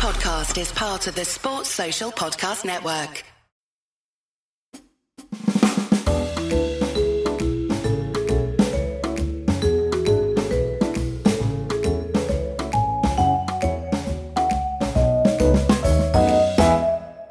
podcast 0.00 0.58
is 0.58 0.72
part 0.72 1.06
of 1.08 1.14
the 1.14 1.26
Sports 1.26 1.68
Social 1.68 2.10
Podcast 2.10 2.64
Network. 2.64 3.22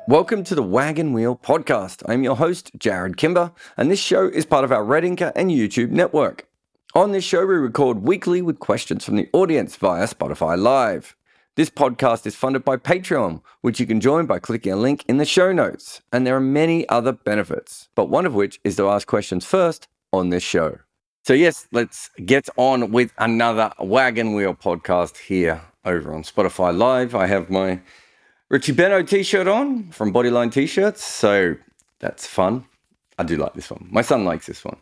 Welcome 0.07 0.43
to 0.43 0.53
the 0.53 0.61
Wagon 0.61 1.11
Wheel 1.13 1.35
Podcast. 1.35 2.03
I'm 2.07 2.21
your 2.21 2.35
host, 2.35 2.77
Jarrod 2.77 3.17
Kimber, 3.17 3.51
and 3.77 3.89
this 3.89 3.99
show 3.99 4.27
is 4.27 4.45
part 4.45 4.63
of 4.63 4.71
our 4.71 4.83
Red 4.83 5.03
Inker 5.03 5.31
and 5.35 5.49
YouTube 5.49 5.89
network. 5.89 6.47
On 6.93 7.13
this 7.13 7.23
show, 7.23 7.47
we 7.47 7.55
record 7.55 8.03
weekly 8.03 8.43
with 8.43 8.59
questions 8.59 9.03
from 9.03 9.15
the 9.15 9.27
audience 9.33 9.75
via 9.75 10.05
Spotify 10.05 10.55
Live. 10.55 11.15
This 11.59 11.69
podcast 11.69 12.25
is 12.25 12.37
funded 12.37 12.63
by 12.63 12.77
Patreon, 12.77 13.41
which 13.59 13.81
you 13.81 13.85
can 13.85 13.99
join 13.99 14.25
by 14.25 14.39
clicking 14.39 14.71
a 14.71 14.77
link 14.77 15.03
in 15.09 15.17
the 15.17 15.25
show 15.25 15.51
notes. 15.51 16.01
And 16.13 16.25
there 16.25 16.37
are 16.37 16.39
many 16.39 16.87
other 16.87 17.11
benefits, 17.11 17.89
but 17.95 18.05
one 18.05 18.25
of 18.25 18.33
which 18.33 18.61
is 18.63 18.77
to 18.77 18.87
ask 18.87 19.05
questions 19.05 19.43
first 19.43 19.89
on 20.13 20.29
this 20.29 20.41
show. 20.41 20.77
So, 21.25 21.33
yes, 21.33 21.67
let's 21.73 22.11
get 22.25 22.47
on 22.55 22.93
with 22.93 23.11
another 23.17 23.73
Wagon 23.77 24.35
Wheel 24.35 24.53
podcast 24.53 25.17
here 25.17 25.61
over 25.83 26.13
on 26.13 26.23
Spotify 26.23 26.73
Live. 26.73 27.13
I 27.13 27.27
have 27.27 27.49
my 27.49 27.81
Richie 28.47 28.71
Benaud 28.71 29.09
t 29.09 29.21
shirt 29.21 29.49
on 29.49 29.91
from 29.91 30.13
Bodyline 30.13 30.53
T 30.53 30.65
shirts. 30.65 31.03
So 31.03 31.57
that's 31.99 32.25
fun. 32.25 32.63
I 33.17 33.23
do 33.23 33.35
like 33.35 33.53
this 33.55 33.69
one. 33.69 33.85
My 33.91 34.01
son 34.01 34.23
likes 34.23 34.45
this 34.45 34.63
one. 34.63 34.77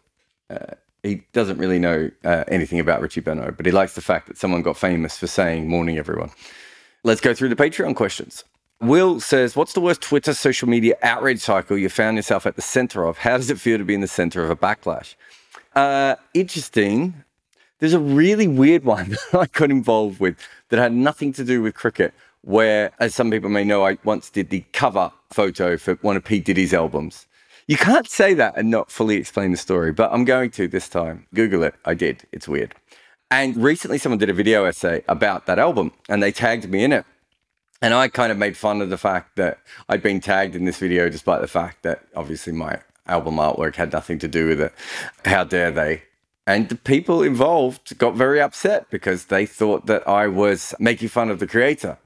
Uh, 0.51 0.75
he 1.01 1.23
doesn't 1.33 1.57
really 1.57 1.79
know 1.79 2.11
uh, 2.23 2.43
anything 2.49 2.79
about 2.79 3.01
Richie 3.01 3.21
Benaud, 3.21 3.57
but 3.57 3.65
he 3.65 3.71
likes 3.71 3.95
the 3.95 4.01
fact 4.01 4.27
that 4.27 4.37
someone 4.37 4.61
got 4.61 4.77
famous 4.77 5.17
for 5.17 5.25
saying 5.25 5.67
morning, 5.67 5.97
everyone. 5.97 6.29
Let's 7.07 7.21
go 7.21 7.33
through 7.33 7.47
the 7.47 7.55
Patreon 7.55 7.95
questions. 7.95 8.43
Will 8.81 9.21
says, 9.21 9.55
What's 9.55 9.71
the 9.71 9.79
worst 9.79 10.01
Twitter 10.01 10.33
social 10.33 10.67
media 10.67 10.97
outrage 11.01 11.39
cycle 11.39 11.77
you 11.77 11.87
found 11.87 12.17
yourself 12.17 12.45
at 12.45 12.57
the 12.57 12.61
center 12.61 13.05
of? 13.05 13.19
How 13.19 13.37
does 13.37 13.49
it 13.49 13.61
feel 13.61 13.77
to 13.77 13.85
be 13.85 13.93
in 13.93 14.01
the 14.01 14.09
center 14.09 14.43
of 14.43 14.49
a 14.49 14.57
backlash? 14.57 15.15
Uh, 15.73 16.17
interesting. 16.33 17.23
There's 17.79 17.93
a 17.93 17.99
really 17.99 18.49
weird 18.49 18.83
one 18.83 19.11
that 19.31 19.39
I 19.39 19.45
got 19.45 19.71
involved 19.71 20.19
with 20.19 20.35
that 20.67 20.79
had 20.79 20.91
nothing 20.91 21.31
to 21.31 21.45
do 21.45 21.61
with 21.61 21.75
cricket 21.75 22.13
where, 22.41 22.91
as 22.99 23.15
some 23.15 23.31
people 23.31 23.49
may 23.49 23.63
know, 23.63 23.85
I 23.85 23.97
once 24.03 24.29
did 24.29 24.49
the 24.49 24.65
cover 24.73 25.09
photo 25.31 25.77
for 25.77 25.93
one 26.01 26.17
of 26.17 26.25
P. 26.25 26.41
Diddy's 26.41 26.73
albums. 26.73 27.25
You 27.67 27.77
can't 27.77 28.09
say 28.09 28.33
that 28.33 28.57
and 28.57 28.69
not 28.69 28.91
fully 28.91 29.15
explain 29.15 29.51
the 29.51 29.57
story, 29.57 29.93
but 29.93 30.11
I'm 30.11 30.25
going 30.25 30.51
to 30.51 30.67
this 30.67 30.89
time. 30.89 31.25
Google 31.33 31.63
it. 31.63 31.75
I 31.85 31.93
did. 31.93 32.27
It's 32.33 32.49
weird. 32.49 32.75
And 33.29 33.57
recently, 33.57 33.97
someone 33.97 34.19
did 34.19 34.29
a 34.29 34.33
video 34.33 34.65
essay 34.65 35.03
about 35.07 35.45
that 35.47 35.59
album 35.59 35.91
and 36.07 36.23
they 36.23 36.31
tagged 36.31 36.69
me 36.69 36.83
in 36.83 36.93
it. 36.93 37.05
And 37.81 37.93
I 37.93 38.07
kind 38.07 38.31
of 38.31 38.37
made 38.37 38.57
fun 38.57 38.81
of 38.81 38.89
the 38.89 38.97
fact 38.97 39.35
that 39.35 39.59
I'd 39.87 40.01
been 40.01 40.19
tagged 40.19 40.55
in 40.55 40.65
this 40.65 40.77
video, 40.77 41.09
despite 41.09 41.41
the 41.41 41.47
fact 41.47 41.83
that 41.83 42.03
obviously 42.15 42.53
my 42.53 42.79
album 43.05 43.35
artwork 43.35 43.75
had 43.75 43.91
nothing 43.91 44.17
to 44.19 44.27
do 44.27 44.47
with 44.47 44.61
it. 44.61 44.73
How 45.25 45.43
dare 45.43 45.71
they? 45.71 46.03
And 46.47 46.69
the 46.69 46.75
people 46.75 47.21
involved 47.21 47.97
got 47.97 48.15
very 48.15 48.41
upset 48.41 48.89
because 48.89 49.25
they 49.25 49.45
thought 49.45 49.85
that 49.87 50.07
I 50.07 50.27
was 50.27 50.73
making 50.79 51.09
fun 51.09 51.29
of 51.29 51.39
the 51.39 51.47
creator 51.47 51.97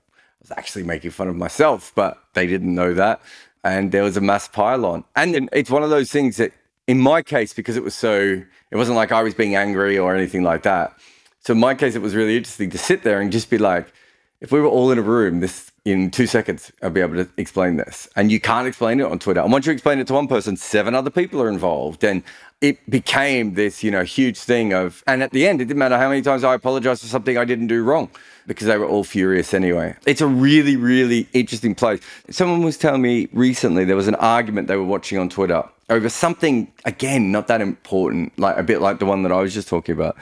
I 0.41 0.41
was 0.41 0.57
actually 0.57 0.83
making 0.83 1.11
fun 1.11 1.27
of 1.27 1.35
myself, 1.35 1.91
but 1.93 2.17
they 2.33 2.47
didn't 2.47 2.73
know 2.73 2.95
that. 2.95 3.21
And 3.63 3.91
there 3.91 4.01
was 4.01 4.17
a 4.17 4.21
mass 4.21 4.47
pylon. 4.47 5.03
And 5.15 5.47
it's 5.53 5.69
one 5.69 5.83
of 5.83 5.91
those 5.91 6.11
things 6.11 6.37
that, 6.37 6.51
in 6.91 6.99
my 6.99 7.21
case, 7.21 7.53
because 7.53 7.77
it 7.77 7.83
was 7.83 7.95
so, 7.95 8.43
it 8.69 8.75
wasn't 8.75 8.97
like 8.97 9.13
I 9.13 9.23
was 9.23 9.33
being 9.33 9.55
angry 9.55 9.97
or 9.97 10.13
anything 10.13 10.43
like 10.43 10.63
that. 10.63 10.93
So 11.39 11.53
in 11.53 11.59
my 11.59 11.73
case, 11.73 11.95
it 11.95 12.01
was 12.01 12.15
really 12.15 12.35
interesting 12.35 12.69
to 12.71 12.77
sit 12.77 13.03
there 13.03 13.21
and 13.21 13.31
just 13.31 13.49
be 13.49 13.57
like, 13.57 13.93
if 14.41 14.51
we 14.51 14.59
were 14.59 14.67
all 14.67 14.91
in 14.91 14.97
a 14.97 15.01
room, 15.01 15.39
this 15.39 15.70
in 15.83 16.11
two 16.11 16.27
seconds, 16.27 16.71
I'll 16.83 16.91
be 16.91 17.01
able 17.01 17.15
to 17.15 17.29
explain 17.37 17.77
this. 17.77 18.07
And 18.15 18.31
you 18.31 18.39
can't 18.39 18.67
explain 18.67 18.99
it 18.99 19.05
on 19.05 19.17
Twitter. 19.17 19.41
And 19.41 19.51
once 19.51 19.65
you 19.65 19.73
explain 19.73 19.97
it 19.99 20.07
to 20.07 20.13
one 20.13 20.27
person, 20.27 20.55
seven 20.55 20.93
other 20.93 21.09
people 21.09 21.41
are 21.41 21.49
involved. 21.49 22.03
And 22.03 22.21
it 22.61 22.87
became 22.87 23.55
this, 23.55 23.83
you 23.83 23.89
know, 23.89 24.03
huge 24.03 24.37
thing 24.37 24.73
of, 24.73 25.03
and 25.07 25.23
at 25.23 25.31
the 25.31 25.47
end, 25.47 25.59
it 25.59 25.65
didn't 25.65 25.79
matter 25.79 25.97
how 25.97 26.09
many 26.09 26.21
times 26.21 26.43
I 26.43 26.53
apologized 26.53 27.01
for 27.01 27.07
something 27.07 27.35
I 27.35 27.45
didn't 27.45 27.67
do 27.67 27.83
wrong 27.83 28.11
because 28.45 28.67
they 28.67 28.77
were 28.77 28.85
all 28.85 29.03
furious 29.03 29.55
anyway. 29.55 29.95
It's 30.05 30.21
a 30.21 30.27
really, 30.27 30.75
really 30.75 31.27
interesting 31.33 31.73
place. 31.73 31.99
Someone 32.29 32.61
was 32.61 32.77
telling 32.77 33.01
me 33.01 33.27
recently 33.33 33.83
there 33.83 33.95
was 33.95 34.07
an 34.07 34.15
argument 34.15 34.67
they 34.67 34.77
were 34.77 34.83
watching 34.83 35.17
on 35.17 35.29
Twitter 35.29 35.63
over 35.89 36.09
something, 36.09 36.71
again, 36.85 37.31
not 37.31 37.47
that 37.47 37.61
important, 37.61 38.37
like 38.37 38.57
a 38.57 38.63
bit 38.63 38.81
like 38.81 38.99
the 38.99 39.05
one 39.05 39.23
that 39.23 39.31
I 39.31 39.41
was 39.41 39.53
just 39.53 39.67
talking 39.67 39.95
about. 39.95 40.15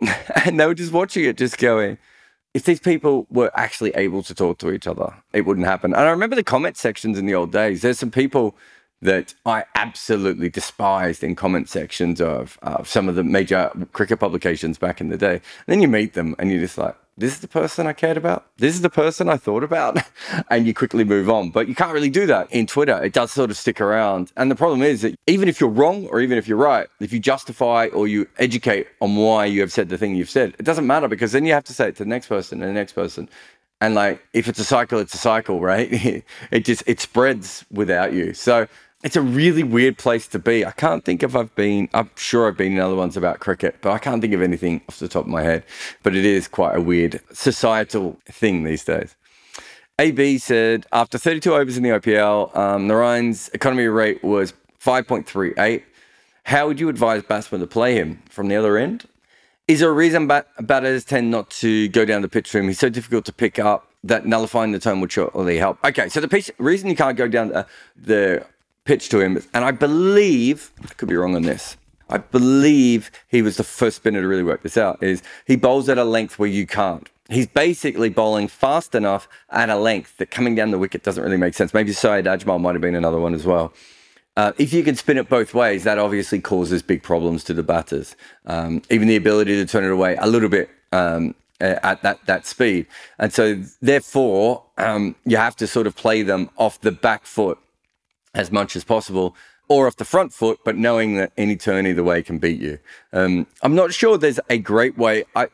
and 0.46 0.58
they 0.58 0.66
were 0.66 0.74
just 0.74 0.92
watching 0.92 1.24
it, 1.24 1.36
just 1.36 1.58
going, 1.58 1.98
if 2.56 2.64
these 2.64 2.80
people 2.80 3.26
were 3.28 3.50
actually 3.54 3.90
able 3.96 4.22
to 4.22 4.34
talk 4.34 4.56
to 4.56 4.72
each 4.72 4.86
other, 4.86 5.12
it 5.34 5.42
wouldn't 5.42 5.66
happen. 5.66 5.92
And 5.92 6.04
I 6.04 6.10
remember 6.10 6.34
the 6.34 6.42
comment 6.42 6.78
sections 6.78 7.18
in 7.18 7.26
the 7.26 7.34
old 7.34 7.52
days. 7.52 7.82
There's 7.82 7.98
some 7.98 8.10
people 8.10 8.56
that 9.02 9.34
I 9.44 9.64
absolutely 9.74 10.48
despised 10.48 11.22
in 11.22 11.34
comment 11.34 11.68
sections 11.68 12.18
of, 12.18 12.58
some 12.84 13.10
of 13.10 13.14
the 13.14 13.22
major 13.22 13.70
cricket 13.92 14.20
publications 14.20 14.78
back 14.78 15.02
in 15.02 15.10
the 15.10 15.18
day. 15.18 15.34
And 15.34 15.42
then 15.66 15.82
you 15.82 15.88
meet 15.88 16.14
them 16.14 16.34
and 16.38 16.50
you're 16.50 16.60
just 16.60 16.78
like, 16.78 16.96
this 17.18 17.32
is 17.32 17.40
the 17.40 17.48
person 17.48 17.86
I 17.86 17.94
cared 17.94 18.18
about. 18.18 18.46
This 18.58 18.74
is 18.74 18.82
the 18.82 18.90
person 18.90 19.28
I 19.28 19.38
thought 19.38 19.64
about. 19.64 19.98
and 20.50 20.66
you 20.66 20.74
quickly 20.74 21.02
move 21.02 21.30
on. 21.30 21.50
But 21.50 21.66
you 21.66 21.74
can't 21.74 21.92
really 21.92 22.10
do 22.10 22.26
that 22.26 22.52
in 22.52 22.66
Twitter. 22.66 23.02
It 23.02 23.14
does 23.14 23.32
sort 23.32 23.50
of 23.50 23.56
stick 23.56 23.80
around. 23.80 24.32
And 24.36 24.50
the 24.50 24.54
problem 24.54 24.82
is 24.82 25.00
that 25.02 25.14
even 25.26 25.48
if 25.48 25.58
you're 25.58 25.70
wrong 25.70 26.06
or 26.08 26.20
even 26.20 26.36
if 26.36 26.46
you're 26.46 26.58
right, 26.58 26.88
if 27.00 27.12
you 27.14 27.18
justify 27.18 27.88
or 27.94 28.06
you 28.06 28.28
educate 28.38 28.86
on 29.00 29.16
why 29.16 29.46
you 29.46 29.62
have 29.62 29.72
said 29.72 29.88
the 29.88 29.96
thing 29.96 30.14
you've 30.14 30.28
said, 30.28 30.54
it 30.58 30.64
doesn't 30.64 30.86
matter 30.86 31.08
because 31.08 31.32
then 31.32 31.46
you 31.46 31.52
have 31.52 31.64
to 31.64 31.72
say 31.72 31.88
it 31.88 31.96
to 31.96 32.04
the 32.04 32.08
next 32.08 32.26
person 32.26 32.60
and 32.60 32.68
the 32.68 32.74
next 32.74 32.92
person. 32.92 33.30
And 33.80 33.94
like 33.94 34.22
if 34.34 34.48
it's 34.48 34.58
a 34.58 34.64
cycle, 34.64 34.98
it's 34.98 35.14
a 35.14 35.18
cycle, 35.18 35.60
right? 35.60 35.88
it 36.50 36.64
just 36.64 36.82
it 36.86 37.00
spreads 37.00 37.64
without 37.70 38.12
you. 38.12 38.34
So 38.34 38.68
it's 39.06 39.14
a 39.14 39.22
really 39.22 39.62
weird 39.62 39.98
place 39.98 40.26
to 40.26 40.36
be. 40.40 40.66
I 40.66 40.72
can't 40.72 41.04
think 41.04 41.22
if 41.22 41.36
I've 41.36 41.54
been, 41.54 41.88
I'm 41.94 42.10
sure 42.16 42.48
I've 42.48 42.56
been 42.56 42.72
in 42.72 42.80
other 42.80 42.96
ones 42.96 43.16
about 43.16 43.38
cricket, 43.38 43.76
but 43.80 43.92
I 43.92 43.98
can't 43.98 44.20
think 44.20 44.34
of 44.34 44.42
anything 44.42 44.80
off 44.88 44.98
the 44.98 45.06
top 45.06 45.26
of 45.26 45.30
my 45.30 45.42
head. 45.42 45.62
But 46.02 46.16
it 46.16 46.24
is 46.24 46.48
quite 46.48 46.74
a 46.74 46.80
weird 46.80 47.20
societal 47.32 48.18
thing 48.24 48.64
these 48.64 48.84
days. 48.84 49.14
AB 50.00 50.38
said 50.38 50.86
after 50.92 51.18
32 51.18 51.54
overs 51.54 51.76
in 51.76 51.84
the 51.84 51.90
IPL, 51.90 52.56
um, 52.56 52.88
Narine's 52.88 53.48
economy 53.50 53.86
rate 53.86 54.24
was 54.24 54.54
5.38. 54.84 55.84
How 56.42 56.66
would 56.66 56.80
you 56.80 56.88
advise 56.88 57.22
batsmen 57.22 57.60
to 57.60 57.68
play 57.68 57.94
him 57.94 58.20
from 58.28 58.48
the 58.48 58.56
other 58.56 58.76
end? 58.76 59.06
Is 59.68 59.78
there 59.78 59.88
a 59.88 59.92
reason 59.92 60.26
bat- 60.26 60.48
batters 60.66 61.04
tend 61.04 61.30
not 61.30 61.50
to 61.50 61.86
go 61.90 62.04
down 62.04 62.22
the 62.22 62.28
pitch 62.28 62.50
to 62.50 62.58
him? 62.58 62.66
He's 62.66 62.80
so 62.80 62.88
difficult 62.88 63.24
to 63.26 63.32
pick 63.32 63.60
up 63.60 63.88
that 64.02 64.26
nullifying 64.26 64.72
the 64.72 64.80
tone 64.80 65.00
would 65.00 65.12
surely 65.12 65.58
help. 65.58 65.78
Okay, 65.84 66.08
so 66.08 66.20
the 66.20 66.28
piece, 66.28 66.50
reason 66.58 66.88
you 66.88 66.96
can't 66.96 67.16
go 67.16 67.28
down 67.28 67.48
the, 67.48 67.66
the 67.96 68.46
pitch 68.86 69.08
to 69.10 69.20
him, 69.20 69.42
and 69.52 69.64
I 69.64 69.72
believe 69.72 70.70
I 70.82 70.94
could 70.94 71.08
be 71.08 71.16
wrong 71.16 71.36
on 71.36 71.42
this. 71.42 71.76
I 72.08 72.18
believe 72.18 73.10
he 73.28 73.42
was 73.42 73.56
the 73.56 73.64
first 73.64 73.96
spinner 73.96 74.22
to 74.22 74.28
really 74.28 74.44
work 74.44 74.62
this 74.62 74.76
out. 74.76 75.02
Is 75.02 75.22
he 75.44 75.56
bowls 75.56 75.88
at 75.88 75.98
a 75.98 76.04
length 76.04 76.38
where 76.38 76.48
you 76.48 76.66
can't? 76.66 77.10
He's 77.28 77.48
basically 77.48 78.08
bowling 78.08 78.46
fast 78.46 78.94
enough 78.94 79.28
at 79.50 79.68
a 79.68 79.76
length 79.76 80.16
that 80.18 80.30
coming 80.30 80.54
down 80.54 80.70
the 80.70 80.78
wicket 80.78 81.02
doesn't 81.02 81.22
really 81.22 81.36
make 81.36 81.54
sense. 81.54 81.74
Maybe 81.74 81.92
Saeed 81.92 82.24
Ajmal 82.24 82.60
might 82.60 82.76
have 82.76 82.80
been 82.80 82.94
another 82.94 83.18
one 83.18 83.34
as 83.34 83.44
well. 83.44 83.72
Uh, 84.36 84.52
if 84.58 84.72
you 84.72 84.84
can 84.84 84.94
spin 84.94 85.18
it 85.18 85.28
both 85.28 85.52
ways, 85.52 85.82
that 85.82 85.98
obviously 85.98 86.40
causes 86.40 86.82
big 86.82 87.02
problems 87.02 87.42
to 87.42 87.54
the 87.54 87.64
batters. 87.64 88.14
Um, 88.44 88.82
even 88.90 89.08
the 89.08 89.16
ability 89.16 89.56
to 89.56 89.66
turn 89.66 89.82
it 89.82 89.90
away 89.90 90.16
a 90.20 90.28
little 90.28 90.50
bit 90.50 90.70
um, 90.92 91.34
at 91.58 92.02
that 92.02 92.24
that 92.26 92.46
speed, 92.46 92.86
and 93.18 93.32
so 93.32 93.58
therefore 93.80 94.62
um, 94.76 95.16
you 95.24 95.38
have 95.38 95.56
to 95.56 95.66
sort 95.66 95.86
of 95.86 95.96
play 95.96 96.20
them 96.22 96.50
off 96.58 96.78
the 96.82 96.92
back 96.92 97.24
foot 97.24 97.58
as 98.36 98.52
much 98.52 98.76
as 98.76 98.84
possible 98.84 99.34
or 99.68 99.88
off 99.88 99.96
the 99.96 100.04
front 100.04 100.32
foot, 100.32 100.60
but 100.64 100.76
knowing 100.76 101.16
that 101.16 101.32
any 101.36 101.56
turn 101.56 101.86
either 101.86 102.04
way 102.04 102.22
can 102.22 102.38
beat 102.38 102.60
you. 102.60 102.78
Um, 103.12 103.46
I'm 103.62 103.74
not 103.74 103.92
sure 103.92 104.16
there's 104.16 104.38
a 104.48 104.58
great 104.58 104.96
way. 104.96 105.24
I 105.34 105.48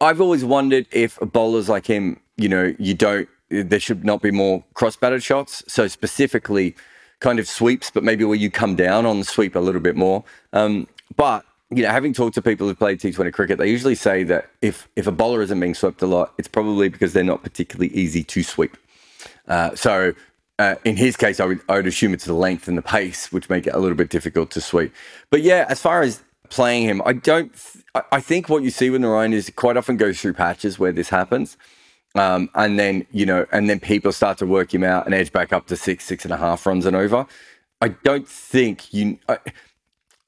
I've 0.00 0.20
always 0.20 0.44
wondered 0.44 0.86
if 0.92 1.18
bowlers 1.20 1.68
like 1.68 1.86
him, 1.86 2.20
you 2.36 2.48
know, 2.48 2.74
you 2.78 2.94
don't 2.94 3.28
there 3.50 3.80
should 3.80 4.04
not 4.04 4.20
be 4.20 4.30
more 4.30 4.62
cross 4.74 4.96
batted 4.96 5.22
shots. 5.22 5.62
So 5.66 5.88
specifically, 5.88 6.76
kind 7.20 7.38
of 7.38 7.48
sweeps, 7.48 7.90
but 7.90 8.04
maybe 8.04 8.24
where 8.24 8.36
you 8.36 8.50
come 8.50 8.76
down 8.76 9.06
on 9.06 9.18
the 9.18 9.24
sweep 9.24 9.56
a 9.56 9.60
little 9.60 9.80
bit 9.80 9.96
more. 9.96 10.24
Um, 10.52 10.86
but 11.16 11.44
you 11.70 11.82
know, 11.82 11.90
having 11.90 12.12
talked 12.12 12.34
to 12.34 12.42
people 12.42 12.66
who've 12.66 12.78
played 12.78 13.00
T20 13.00 13.32
cricket, 13.32 13.58
they 13.58 13.70
usually 13.70 13.94
say 13.94 14.22
that 14.24 14.50
if 14.60 14.88
if 14.96 15.06
a 15.06 15.12
bowler 15.12 15.42
isn't 15.42 15.58
being 15.58 15.74
swept 15.74 16.02
a 16.02 16.06
lot, 16.06 16.34
it's 16.38 16.48
probably 16.48 16.88
because 16.88 17.12
they're 17.12 17.24
not 17.24 17.42
particularly 17.42 17.92
easy 17.94 18.22
to 18.24 18.42
sweep. 18.42 18.76
Uh, 19.48 19.74
so 19.74 20.14
uh, 20.58 20.74
in 20.84 20.96
his 20.96 21.16
case, 21.16 21.40
I 21.40 21.46
would, 21.46 21.60
I 21.68 21.76
would 21.76 21.86
assume 21.86 22.14
it's 22.14 22.24
the 22.24 22.34
length 22.34 22.68
and 22.68 22.76
the 22.76 22.82
pace, 22.82 23.30
which 23.32 23.48
make 23.48 23.66
it 23.66 23.74
a 23.74 23.78
little 23.78 23.96
bit 23.96 24.10
difficult 24.10 24.50
to 24.52 24.60
sweep. 24.60 24.92
But 25.30 25.42
yeah, 25.42 25.66
as 25.68 25.80
far 25.80 26.02
as 26.02 26.22
playing 26.50 26.84
him, 26.88 27.02
I 27.04 27.12
don't. 27.12 27.52
Th- 27.54 27.84
I 28.12 28.20
think 28.20 28.48
what 28.48 28.62
you 28.62 28.70
see 28.70 28.90
with 28.90 29.00
Narine 29.02 29.32
is 29.32 29.50
quite 29.54 29.76
often 29.76 29.96
goes 29.96 30.20
through 30.20 30.34
patches 30.34 30.78
where 30.78 30.92
this 30.92 31.08
happens, 31.08 31.56
um, 32.14 32.50
and 32.54 32.78
then 32.78 33.06
you 33.12 33.26
know, 33.26 33.46
and 33.52 33.70
then 33.70 33.80
people 33.80 34.12
start 34.12 34.38
to 34.38 34.46
work 34.46 34.74
him 34.74 34.84
out 34.84 35.06
and 35.06 35.14
edge 35.14 35.32
back 35.32 35.52
up 35.52 35.66
to 35.68 35.76
six, 35.76 36.04
six 36.04 36.24
and 36.24 36.34
a 36.34 36.36
half 36.36 36.66
runs 36.66 36.86
and 36.86 36.96
over. 36.96 37.26
I 37.80 37.88
don't 37.88 38.28
think 38.28 38.92
you. 38.92 39.18
I, 39.28 39.38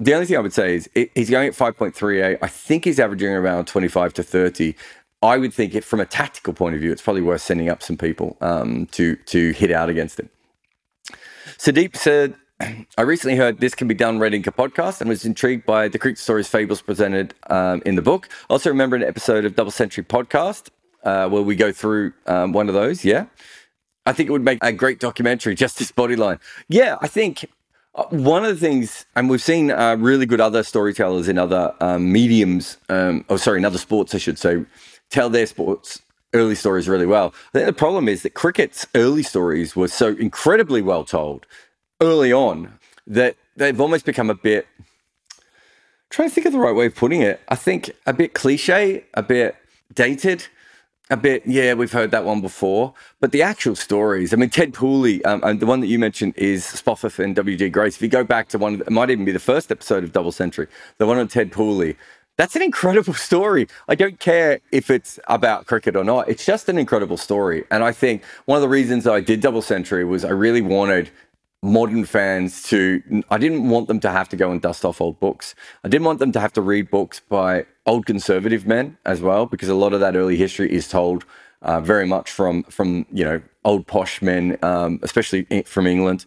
the 0.01 0.15
only 0.15 0.25
thing 0.25 0.37
I 0.39 0.41
would 0.41 0.55
say 0.55 0.77
is 0.77 0.89
it, 0.95 1.11
he's 1.15 1.29
going 1.29 1.47
at 1.49 1.55
5.38. 1.55 2.39
I 2.41 2.47
think 2.47 2.87
he's 2.87 2.99
averaging 2.99 3.29
around 3.29 3.67
25 3.67 4.15
to 4.15 4.23
30. 4.23 4.75
I 5.23 5.37
would 5.37 5.53
think 5.53 5.75
it 5.75 5.85
from 5.85 6.01
a 6.01 6.07
tactical 6.07 6.55
point 6.55 6.75
of 6.75 6.81
view, 6.81 6.93
it's 6.93 7.03
probably 7.03 7.23
worth 7.23 7.43
sending 7.43 7.69
up 7.69 7.83
some 7.83 7.97
people 7.97 8.37
um, 8.41 8.87
to 8.93 9.17
to 9.17 9.53
hit 9.53 9.71
out 9.71 9.89
against 9.89 10.19
him. 10.19 10.31
Sadeep 11.59 11.97
said, 11.97 12.35
I 12.99 13.03
recently 13.03 13.37
heard 13.37 13.61
This 13.61 13.75
Can 13.75 13.89
Be 13.89 13.95
Done 13.95 14.19
Red 14.19 14.33
Inker 14.33 14.55
podcast 14.55 15.01
and 15.01 15.09
was 15.09 15.25
intrigued 15.25 15.67
by 15.67 15.89
the 15.89 15.99
cricket 15.99 16.19
stories 16.19 16.49
fables 16.49 16.83
presented 16.83 17.35
um, 17.49 17.83
in 17.85 17.97
the 17.97 18.03
book. 18.03 18.29
I 18.49 18.55
also 18.55 18.71
remember 18.71 18.97
an 18.97 19.03
episode 19.03 19.45
of 19.45 19.57
Double 19.57 19.71
Century 19.71 20.05
podcast 20.05 20.69
uh, 21.05 21.29
where 21.29 21.43
we 21.43 21.57
go 21.57 21.73
through 21.73 22.13
um, 22.27 22.53
one 22.53 22.69
of 22.69 22.75
those. 22.75 23.05
Yeah. 23.05 23.27
I 24.07 24.13
think 24.13 24.29
it 24.29 24.33
would 24.33 24.45
make 24.45 24.59
a 24.63 24.73
great 24.73 25.01
documentary, 25.01 25.55
just 25.55 25.79
this 25.79 25.93
bodyline. 25.93 26.39
Yeah, 26.69 26.97
I 27.01 27.07
think 27.07 27.47
uh, 27.95 28.05
one 28.05 28.45
of 28.45 28.51
the 28.51 28.67
things, 28.67 29.07
and 29.17 29.29
we've 29.29 29.43
seen 29.43 29.71
uh, 29.71 29.97
really 29.99 30.27
good 30.27 30.41
other 30.41 30.63
storytellers 30.63 31.29
in 31.29 31.39
other 31.39 31.75
um, 31.81 32.11
mediums, 32.11 32.79
um, 32.89 33.25
oh, 33.29 33.37
sorry, 33.37 33.59
in 33.59 33.65
other 33.65 33.79
sports, 33.79 34.15
I 34.15 34.19
should 34.19 34.39
say, 34.39 34.65
tell 35.11 35.29
their 35.29 35.47
sports 35.47 36.03
early 36.33 36.55
stories 36.55 36.89
really 36.89 37.07
well. 37.07 37.35
I 37.49 37.59
think 37.59 37.67
the 37.67 37.73
problem 37.73 38.09
is 38.09 38.23
that 38.23 38.35
cricket's 38.35 38.87
early 38.95 39.23
stories 39.23 39.75
were 39.75 39.89
so 39.89 40.09
incredibly 40.09 40.81
well 40.83 41.05
told 41.05 41.47
early 42.01 42.33
on 42.33 42.79
that 43.07 43.37
they've 43.57 43.81
almost 43.81 44.07
become 44.07 44.31
a 44.31 44.35
bit. 44.35 44.67
trying 46.11 46.29
to 46.29 46.35
think 46.35 46.47
of 46.47 46.53
the 46.53 46.59
right 46.59 46.75
way 46.75 46.87
of 46.87 46.95
putting 46.95 47.23
it. 47.23 47.41
I 47.49 47.57
think 47.57 47.91
a 48.07 48.13
bit 48.13 48.35
cliche, 48.35 49.05
a 49.15 49.23
bit 49.23 49.57
dated 49.93 50.47
a 51.11 51.17
bit, 51.17 51.43
yeah, 51.45 51.75
we've 51.75 51.91
heard 51.91 52.13
that 52.13 52.25
one 52.25 52.41
before. 52.41 52.95
But 53.19 53.33
the 53.33 53.43
actual 53.43 53.75
stories, 53.75 54.33
I 54.33 54.37
mean, 54.37 54.49
Ted 54.49 54.73
Pooley, 54.73 55.25
um, 55.27 55.43
and 55.43 55.59
the 55.59 55.67
one 55.67 55.81
that 55.81 55.89
you 55.89 55.99
mentioned 55.99 56.35
is 56.37 56.65
Spofforth 56.65 57.23
and 57.23 57.35
W.G. 57.35 57.69
Grace. 57.71 57.97
If 57.97 58.03
you 58.03 58.09
go 58.09 58.25
back 58.25 58.49
to 58.51 58.59
one, 58.59 58.81
it 58.81 58.91
might 58.91 59.11
even 59.11 59.25
be 59.25 59.33
the 59.33 59.41
first 59.41 59.73
episode 59.73 60.05
of 60.05 60.13
Double 60.13 60.33
Century, 60.33 60.69
the 60.99 61.07
one 61.07 61.19
on 61.19 61.27
Ted 61.29 61.51
Pooley. 61.51 61.97
That's 62.41 62.57
an 62.57 62.63
incredible 62.63 63.13
story. 63.29 63.69
I 63.87 63.95
don't 63.95 64.19
care 64.19 64.61
if 64.73 64.89
it's 64.89 65.21
about 65.29 65.67
cricket 65.67 65.95
or 65.95 66.05
not. 66.05 66.27
It's 66.27 66.47
just 66.47 66.71
an 66.71 66.79
incredible 66.79 67.19
story. 67.19 67.65
And 67.71 67.85
I 67.85 67.93
think 67.93 68.25
one 68.47 68.57
of 68.57 68.63
the 68.63 68.69
reasons 68.71 69.07
I 69.07 69.21
did 69.21 69.43
Double 69.43 69.61
Century 69.61 70.07
was 70.07 70.25
I 70.25 70.31
really 70.31 70.63
wanted 70.63 71.11
modern 71.63 72.07
fans 72.07 72.63
to 72.63 73.03
I 73.29 73.37
didn't 73.37 73.69
want 73.69 73.89
them 73.89 74.01
to 74.01 74.11
have 74.11 74.31
to 74.31 74.37
go 74.37 74.51
and 74.51 74.59
dust 74.63 74.87
off 74.87 75.03
old 75.03 75.21
books. 75.21 75.55
I 75.85 75.89
didn't 75.89 76.07
want 76.07 76.19
them 76.19 76.33
to 76.33 76.41
have 76.41 76.55
to 76.55 76.63
read 76.63 76.91
books 76.91 77.21
by 77.21 77.67
old 77.85 78.07
conservative 78.07 78.67
men 78.67 78.97
as 79.05 79.21
well, 79.21 79.45
because 79.45 79.69
a 79.69 79.75
lot 79.75 79.93
of 79.93 80.01
that 80.01 80.17
early 80.17 80.39
history 80.39 80.73
is 80.73 80.89
told 80.89 81.27
uh, 81.61 81.83
very 81.83 82.07
much 82.07 82.31
from 82.31 82.63
from 82.63 83.05
you 83.13 83.23
know 83.23 83.43
old 83.67 83.87
posh 83.87 84.23
men, 84.23 84.57
um, 84.63 84.99
especially 85.03 85.45
from 85.67 85.87
England. 85.87 86.25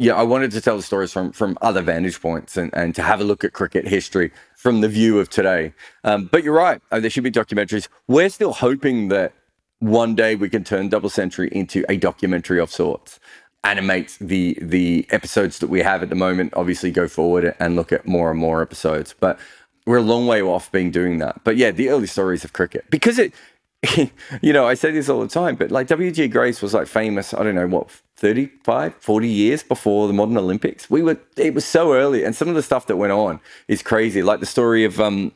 Yeah, 0.00 0.14
I 0.14 0.22
wanted 0.22 0.52
to 0.52 0.60
tell 0.60 0.76
the 0.76 0.82
stories 0.82 1.12
from 1.12 1.32
from 1.32 1.58
other 1.60 1.82
vantage 1.82 2.20
points 2.20 2.56
and, 2.56 2.70
and 2.72 2.94
to 2.94 3.02
have 3.02 3.20
a 3.20 3.24
look 3.24 3.42
at 3.42 3.52
cricket 3.52 3.86
history 3.86 4.30
from 4.56 4.80
the 4.80 4.88
view 4.88 5.18
of 5.18 5.28
today. 5.28 5.72
Um, 6.04 6.26
but 6.26 6.44
you're 6.44 6.54
right, 6.54 6.80
uh, 6.92 7.00
there 7.00 7.10
should 7.10 7.24
be 7.24 7.32
documentaries. 7.32 7.88
We're 8.06 8.28
still 8.28 8.52
hoping 8.52 9.08
that 9.08 9.32
one 9.80 10.14
day 10.14 10.36
we 10.36 10.48
can 10.48 10.62
turn 10.62 10.88
Double 10.88 11.10
Century 11.10 11.48
into 11.50 11.84
a 11.88 11.96
documentary 11.96 12.60
of 12.60 12.70
sorts 12.70 13.18
animate 13.64 14.16
the 14.20 14.56
the 14.62 15.06
episodes 15.10 15.58
that 15.58 15.68
we 15.68 15.80
have 15.80 16.02
at 16.02 16.08
the 16.08 16.14
moment 16.14 16.52
obviously 16.54 16.90
go 16.90 17.08
forward 17.08 17.54
and 17.58 17.74
look 17.74 17.92
at 17.92 18.06
more 18.06 18.30
and 18.30 18.38
more 18.38 18.62
episodes 18.62 19.14
but 19.18 19.38
we're 19.84 19.96
a 19.96 20.02
long 20.02 20.26
way 20.26 20.40
off 20.40 20.70
being 20.70 20.90
doing 20.90 21.18
that 21.18 21.42
but 21.42 21.56
yeah 21.56 21.70
the 21.70 21.88
early 21.88 22.06
stories 22.06 22.44
of 22.44 22.52
cricket 22.52 22.84
because 22.88 23.18
it 23.18 23.34
you 24.42 24.52
know 24.52 24.66
i 24.66 24.74
say 24.74 24.90
this 24.90 25.08
all 25.08 25.20
the 25.20 25.28
time 25.28 25.54
but 25.54 25.70
like 25.70 25.86
wg 25.86 26.30
grace 26.30 26.60
was 26.60 26.74
like 26.74 26.88
famous 26.88 27.32
i 27.32 27.44
don't 27.44 27.54
know 27.54 27.66
what 27.66 27.90
35 28.16 28.94
40 28.94 29.28
years 29.28 29.62
before 29.62 30.08
the 30.08 30.12
modern 30.12 30.36
olympics 30.36 30.90
we 30.90 31.00
were 31.00 31.16
it 31.36 31.54
was 31.54 31.64
so 31.64 31.92
early 31.92 32.24
and 32.24 32.34
some 32.34 32.48
of 32.48 32.56
the 32.56 32.62
stuff 32.62 32.86
that 32.86 32.96
went 32.96 33.12
on 33.12 33.38
is 33.68 33.80
crazy 33.82 34.22
like 34.22 34.40
the 34.40 34.46
story 34.46 34.84
of 34.84 35.00
um 35.00 35.32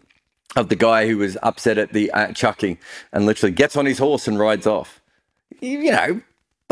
of 0.57 0.69
the 0.69 0.77
guy 0.77 1.07
who 1.07 1.19
was 1.19 1.39
upset 1.43 1.79
at 1.79 1.93
the 1.93 2.11
uh, 2.11 2.33
chucking 2.33 2.79
and 3.13 3.27
literally 3.27 3.53
gets 3.53 3.77
on 3.77 3.87
his 3.87 3.99
horse 3.99 4.27
and 4.27 4.41
rides 4.41 4.67
off 4.67 5.01
you 5.61 5.93
know 5.93 6.21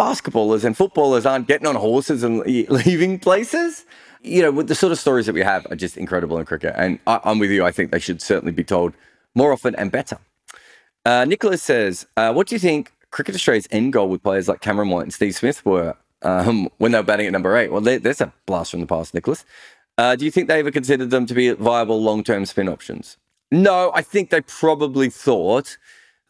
basketballers 0.01 0.65
and 0.65 0.77
footballers 0.77 1.27
aren't 1.27 1.47
getting 1.47 1.67
on 1.67 1.75
horses 1.75 2.23
and 2.23 2.39
leaving 2.71 3.19
places. 3.19 3.85
You 4.23 4.43
know, 4.43 4.63
the 4.63 4.75
sort 4.75 4.93
of 4.93 4.99
stories 4.99 5.27
that 5.27 5.35
we 5.35 5.43
have 5.43 5.67
are 5.71 5.77
just 5.77 5.99
incredible 5.99 6.39
in 6.39 6.47
cricket. 6.47 6.75
And 6.77 6.99
I, 7.07 7.21
am 7.25 7.39
with 7.39 7.51
you. 7.51 7.65
I 7.65 7.71
think 7.71 7.91
they 7.91 7.99
should 7.99 8.23
certainly 8.23 8.53
be 8.53 8.65
told 8.65 8.95
more 9.35 9.53
often 9.53 9.75
and 9.77 9.93
better. 9.93 10.19
Uh, 11.05 11.25
Nicholas 11.25 11.63
says, 11.63 12.07
uh, 12.17 12.33
What 12.33 12.47
do 12.47 12.55
you 12.55 12.59
think 12.59 12.93
Cricket 13.11 13.35
Australia's 13.35 13.69
end 13.71 13.93
goal 13.93 14.09
with 14.09 14.23
players 14.23 14.49
like 14.49 14.61
Cameron 14.61 14.91
White 14.91 15.05
and 15.05 15.15
Steve 15.15 15.35
Smith 15.35 15.65
were 15.65 15.97
um, 16.23 16.69
when 16.79 16.93
they 16.93 16.99
were 16.99 17.05
batting 17.05 17.27
at 17.27 17.33
number 17.33 17.57
eight? 17.57 17.73
Well, 17.73 17.81
there's 17.81 18.21
a 18.21 18.33
blast 18.47 18.71
from 18.71 18.81
the 18.81 18.87
past, 18.87 19.15
Nicholas. 19.15 19.45
Uh, 19.99 20.17
do 20.17 20.25
you 20.25 20.31
think 20.31 20.49
they 20.49 20.61
ever 20.61 20.71
considered 20.71 21.11
them 21.11 21.27
to 21.27 21.35
be 21.35 21.51
viable 21.53 22.03
long 22.03 22.25
term 22.25 22.47
spin 22.47 22.69
options? 22.69 23.17
No, 23.51 23.91
I 23.95 24.03
think 24.03 24.31
they 24.31 24.41
probably 24.43 25.11
thought. 25.11 25.77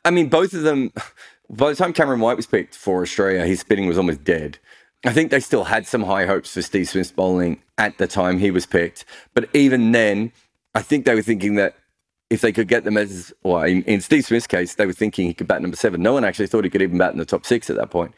I 0.05 0.11
mean, 0.11 0.29
both 0.29 0.55
of 0.55 0.63
them 0.63 0.93
by 1.51 1.71
the 1.71 1.77
time 1.77 1.93
Cameron 1.93 2.21
White 2.21 2.37
was 2.37 2.47
picked 2.47 2.75
for 2.75 3.03
Australia, 3.03 3.45
his 3.45 3.61
spinning 3.61 3.87
was 3.87 3.99
almost 3.99 4.25
dead. 4.25 4.59
I 5.05 5.13
think 5.13 5.31
they 5.31 5.41
still 5.41 5.65
had 5.65 5.87
some 5.87 6.03
high 6.03 6.27
hopes 6.27 6.53
for 6.53 6.63
Steve 6.63 6.89
Smith's 6.89 7.11
bowling 7.11 7.63
at 7.79 7.97
the 7.99 8.07
time 8.07 8.39
he 8.39 8.51
was 8.51 8.67
picked. 8.67 9.05
But 9.35 9.49
even 9.55 9.93
then, 9.93 10.33
I 10.75 10.83
think 10.83 11.07
they 11.07 11.15
were 11.15 11.23
thinking 11.23 11.55
that 11.55 11.75
if 12.31 12.43
they 12.43 12.53
could 12.53 12.69
get 12.69 12.85
them 12.85 12.97
as, 12.97 13.35
well, 13.43 13.65
in, 13.65 13.83
in, 13.83 14.01
Steve 14.01 14.25
Smith's 14.25 14.47
case, 14.47 14.77
they 14.77 14.87
were 14.87 14.93
thinking 14.93 15.27
he 15.27 15.35
could 15.35 15.49
bat 15.49 15.61
number 15.61 15.77
seven. 15.77 16.01
No 16.01 16.13
one 16.13 16.25
actually 16.25 16.47
thought 16.47 16.63
he 16.63 16.71
could 16.71 16.81
even 16.81 16.97
bat 16.97 17.11
in 17.11 17.19
the 17.19 17.25
top 17.25 17.45
six 17.45 17.69
at 17.69 17.77
that 17.77 17.91
point. 17.91 18.15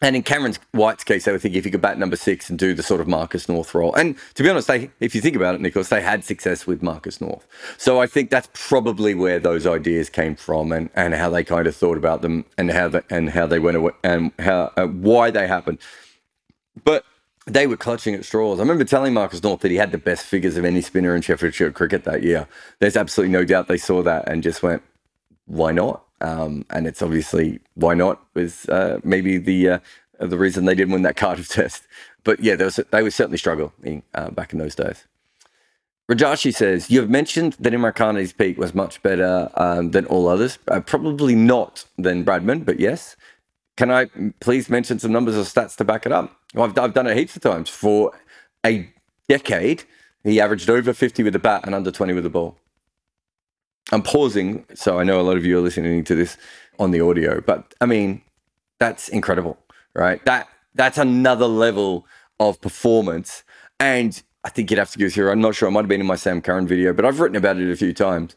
And 0.00 0.14
in 0.14 0.22
Cameron 0.22 0.54
White's 0.70 1.02
case, 1.02 1.24
they 1.24 1.32
were 1.32 1.38
thinking 1.38 1.58
if 1.58 1.64
he 1.64 1.72
could 1.72 1.82
bat 1.82 1.98
number 1.98 2.14
six 2.14 2.48
and 2.48 2.56
do 2.56 2.74
the 2.74 2.82
sort 2.84 3.00
of 3.00 3.08
Marcus 3.08 3.48
North 3.48 3.74
role. 3.74 3.92
And 3.94 4.16
to 4.34 4.44
be 4.44 4.48
honest, 4.48 4.68
they, 4.68 4.90
if 5.00 5.16
you 5.16 5.20
think 5.20 5.34
about 5.34 5.56
it, 5.56 5.60
Nicholas, 5.60 5.88
they 5.88 6.00
had 6.00 6.22
success 6.22 6.64
with 6.64 6.80
Marcus 6.80 7.20
North. 7.20 7.44
So 7.76 8.00
I 8.00 8.06
think 8.06 8.30
that's 8.30 8.48
probably 8.52 9.14
where 9.14 9.40
those 9.40 9.66
ideas 9.66 10.10
came 10.10 10.36
from 10.36 10.70
and, 10.70 10.88
and 10.94 11.14
how 11.14 11.28
they 11.28 11.42
kind 11.42 11.66
of 11.66 11.74
thought 11.74 11.98
about 11.98 12.22
them 12.22 12.44
and 12.56 12.70
how 12.70 12.86
the, 12.88 13.04
and 13.10 13.30
how 13.30 13.46
they 13.46 13.58
went 13.58 13.78
away 13.78 13.92
and 14.04 14.30
how 14.38 14.72
uh, 14.76 14.86
why 14.86 15.32
they 15.32 15.48
happened. 15.48 15.78
But 16.84 17.04
they 17.46 17.66
were 17.66 17.76
clutching 17.76 18.14
at 18.14 18.24
straws. 18.24 18.58
I 18.58 18.62
remember 18.62 18.84
telling 18.84 19.14
Marcus 19.14 19.42
North 19.42 19.60
that 19.60 19.70
he 19.70 19.76
had 19.76 19.92
the 19.92 19.98
best 19.98 20.26
figures 20.26 20.56
of 20.56 20.64
any 20.64 20.80
spinner 20.80 21.14
in 21.14 21.22
Sheffield 21.22 21.54
Shield 21.54 21.74
cricket 21.74 22.04
that 22.04 22.22
year. 22.22 22.48
There's 22.80 22.96
absolutely 22.96 23.32
no 23.32 23.44
doubt 23.44 23.68
they 23.68 23.78
saw 23.78 24.02
that 24.02 24.28
and 24.28 24.42
just 24.42 24.62
went, 24.62 24.82
why 25.46 25.72
not? 25.72 26.02
Um, 26.20 26.64
and 26.70 26.86
it's 26.86 27.02
obviously 27.02 27.60
why 27.74 27.94
not 27.94 28.20
was 28.34 28.68
uh, 28.68 29.00
maybe 29.04 29.38
the 29.38 29.68
uh, 29.68 29.78
the 30.18 30.38
reason 30.38 30.64
they 30.64 30.74
didn't 30.74 30.92
win 30.92 31.02
that 31.02 31.16
Cardiff 31.22 31.48
Test. 31.48 31.84
But 32.24 32.40
yeah, 32.40 32.56
was, 32.56 32.80
they 32.90 33.02
were 33.02 33.10
certainly 33.10 33.38
struggling 33.38 34.02
uh, 34.14 34.30
back 34.30 34.52
in 34.52 34.58
those 34.58 34.74
days. 34.74 35.04
Rajashi 36.10 36.54
says, 36.54 36.90
You 36.90 37.00
have 37.00 37.10
mentioned 37.10 37.54
that 37.60 37.72
Imran 37.72 37.94
Khan's 37.94 38.32
peak 38.32 38.58
was 38.58 38.74
much 38.74 39.02
better 39.02 39.50
um, 39.54 39.90
than 39.90 40.06
all 40.06 40.28
others. 40.28 40.58
Uh, 40.68 40.80
probably 40.80 41.34
not 41.34 41.84
than 41.98 42.24
Bradman, 42.24 42.64
but 42.64 42.80
yes. 42.80 43.16
Can 43.76 43.90
I 43.90 44.06
please 44.40 44.70
mention 44.70 44.98
some 44.98 45.12
numbers 45.12 45.36
or 45.36 45.42
stats 45.42 45.76
to 45.76 45.84
back 45.84 46.06
it 46.06 46.12
up? 46.12 46.34
I've, 46.62 46.78
I've 46.78 46.94
done 46.94 47.06
it 47.06 47.16
heaps 47.16 47.36
of 47.36 47.42
times. 47.42 47.68
For 47.68 48.12
a 48.64 48.90
decade, 49.28 49.84
he 50.24 50.40
averaged 50.40 50.68
over 50.70 50.92
50 50.92 51.22
with 51.22 51.32
the 51.32 51.38
bat 51.38 51.62
and 51.64 51.74
under 51.74 51.90
20 51.90 52.12
with 52.12 52.24
the 52.24 52.30
ball. 52.30 52.56
I'm 53.92 54.02
pausing, 54.02 54.64
so 54.74 54.98
I 54.98 55.04
know 55.04 55.20
a 55.20 55.22
lot 55.22 55.36
of 55.36 55.44
you 55.44 55.58
are 55.58 55.60
listening 55.60 56.02
to 56.04 56.14
this 56.16 56.36
on 56.78 56.90
the 56.90 57.00
audio, 57.00 57.40
but 57.40 57.74
I 57.80 57.86
mean, 57.86 58.22
that's 58.80 59.08
incredible, 59.08 59.58
right? 59.94 60.24
That 60.24 60.48
that's 60.74 60.98
another 60.98 61.46
level 61.46 62.06
of 62.40 62.60
performance. 62.60 63.44
And 63.78 64.20
I 64.44 64.48
think 64.48 64.70
you'd 64.70 64.78
have 64.78 64.90
to 64.92 64.98
go 64.98 65.08
through. 65.08 65.30
I'm 65.30 65.40
not 65.40 65.54
sure. 65.54 65.68
I 65.68 65.72
might 65.72 65.80
have 65.80 65.88
been 65.88 66.00
in 66.00 66.06
my 66.06 66.16
Sam 66.16 66.40
Curran 66.42 66.66
video, 66.66 66.92
but 66.92 67.04
I've 67.04 67.20
written 67.20 67.36
about 67.36 67.56
it 67.58 67.70
a 67.70 67.76
few 67.76 67.92
times. 67.92 68.34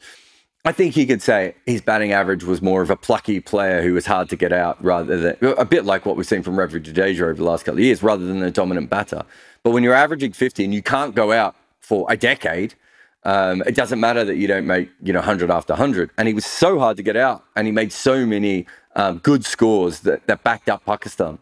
I 0.69 0.71
think 0.71 0.95
you 0.95 1.07
could 1.07 1.23
say 1.23 1.55
his 1.65 1.81
batting 1.81 2.11
average 2.11 2.43
was 2.43 2.61
more 2.61 2.83
of 2.83 2.91
a 2.91 2.95
plucky 2.95 3.39
player 3.39 3.81
who 3.81 3.95
was 3.95 4.05
hard 4.05 4.29
to 4.29 4.35
get 4.35 4.53
out 4.53 4.77
rather 4.83 5.17
than 5.17 5.53
a 5.57 5.65
bit 5.65 5.83
like 5.83 6.05
what 6.05 6.15
we've 6.15 6.27
seen 6.27 6.43
from 6.43 6.57
Ravindra 6.57 6.83
Jadeja 6.83 7.21
over 7.21 7.33
the 7.33 7.43
last 7.43 7.65
couple 7.65 7.79
of 7.79 7.83
years, 7.83 8.03
rather 8.03 8.23
than 8.23 8.43
a 8.43 8.51
dominant 8.51 8.87
batter. 8.87 9.23
But 9.63 9.71
when 9.71 9.81
you're 9.81 9.95
averaging 9.95 10.31
50 10.31 10.63
and 10.65 10.71
you 10.71 10.83
can't 10.83 11.15
go 11.15 11.31
out 11.31 11.55
for 11.79 12.05
a 12.07 12.15
decade, 12.15 12.75
um, 13.23 13.63
it 13.65 13.73
doesn't 13.73 13.99
matter 13.99 14.23
that 14.23 14.35
you 14.35 14.45
don't 14.45 14.67
make 14.67 14.91
you 15.01 15.11
know 15.11 15.21
100 15.21 15.49
after 15.49 15.73
100. 15.73 16.11
And 16.19 16.27
he 16.27 16.35
was 16.35 16.45
so 16.45 16.77
hard 16.77 16.97
to 16.97 17.03
get 17.03 17.17
out, 17.17 17.43
and 17.55 17.65
he 17.65 17.71
made 17.71 17.91
so 17.91 18.23
many 18.27 18.67
um, 18.95 19.17
good 19.17 19.45
scores 19.45 20.01
that, 20.01 20.27
that 20.27 20.43
backed 20.43 20.69
up 20.69 20.85
Pakistan. 20.85 21.39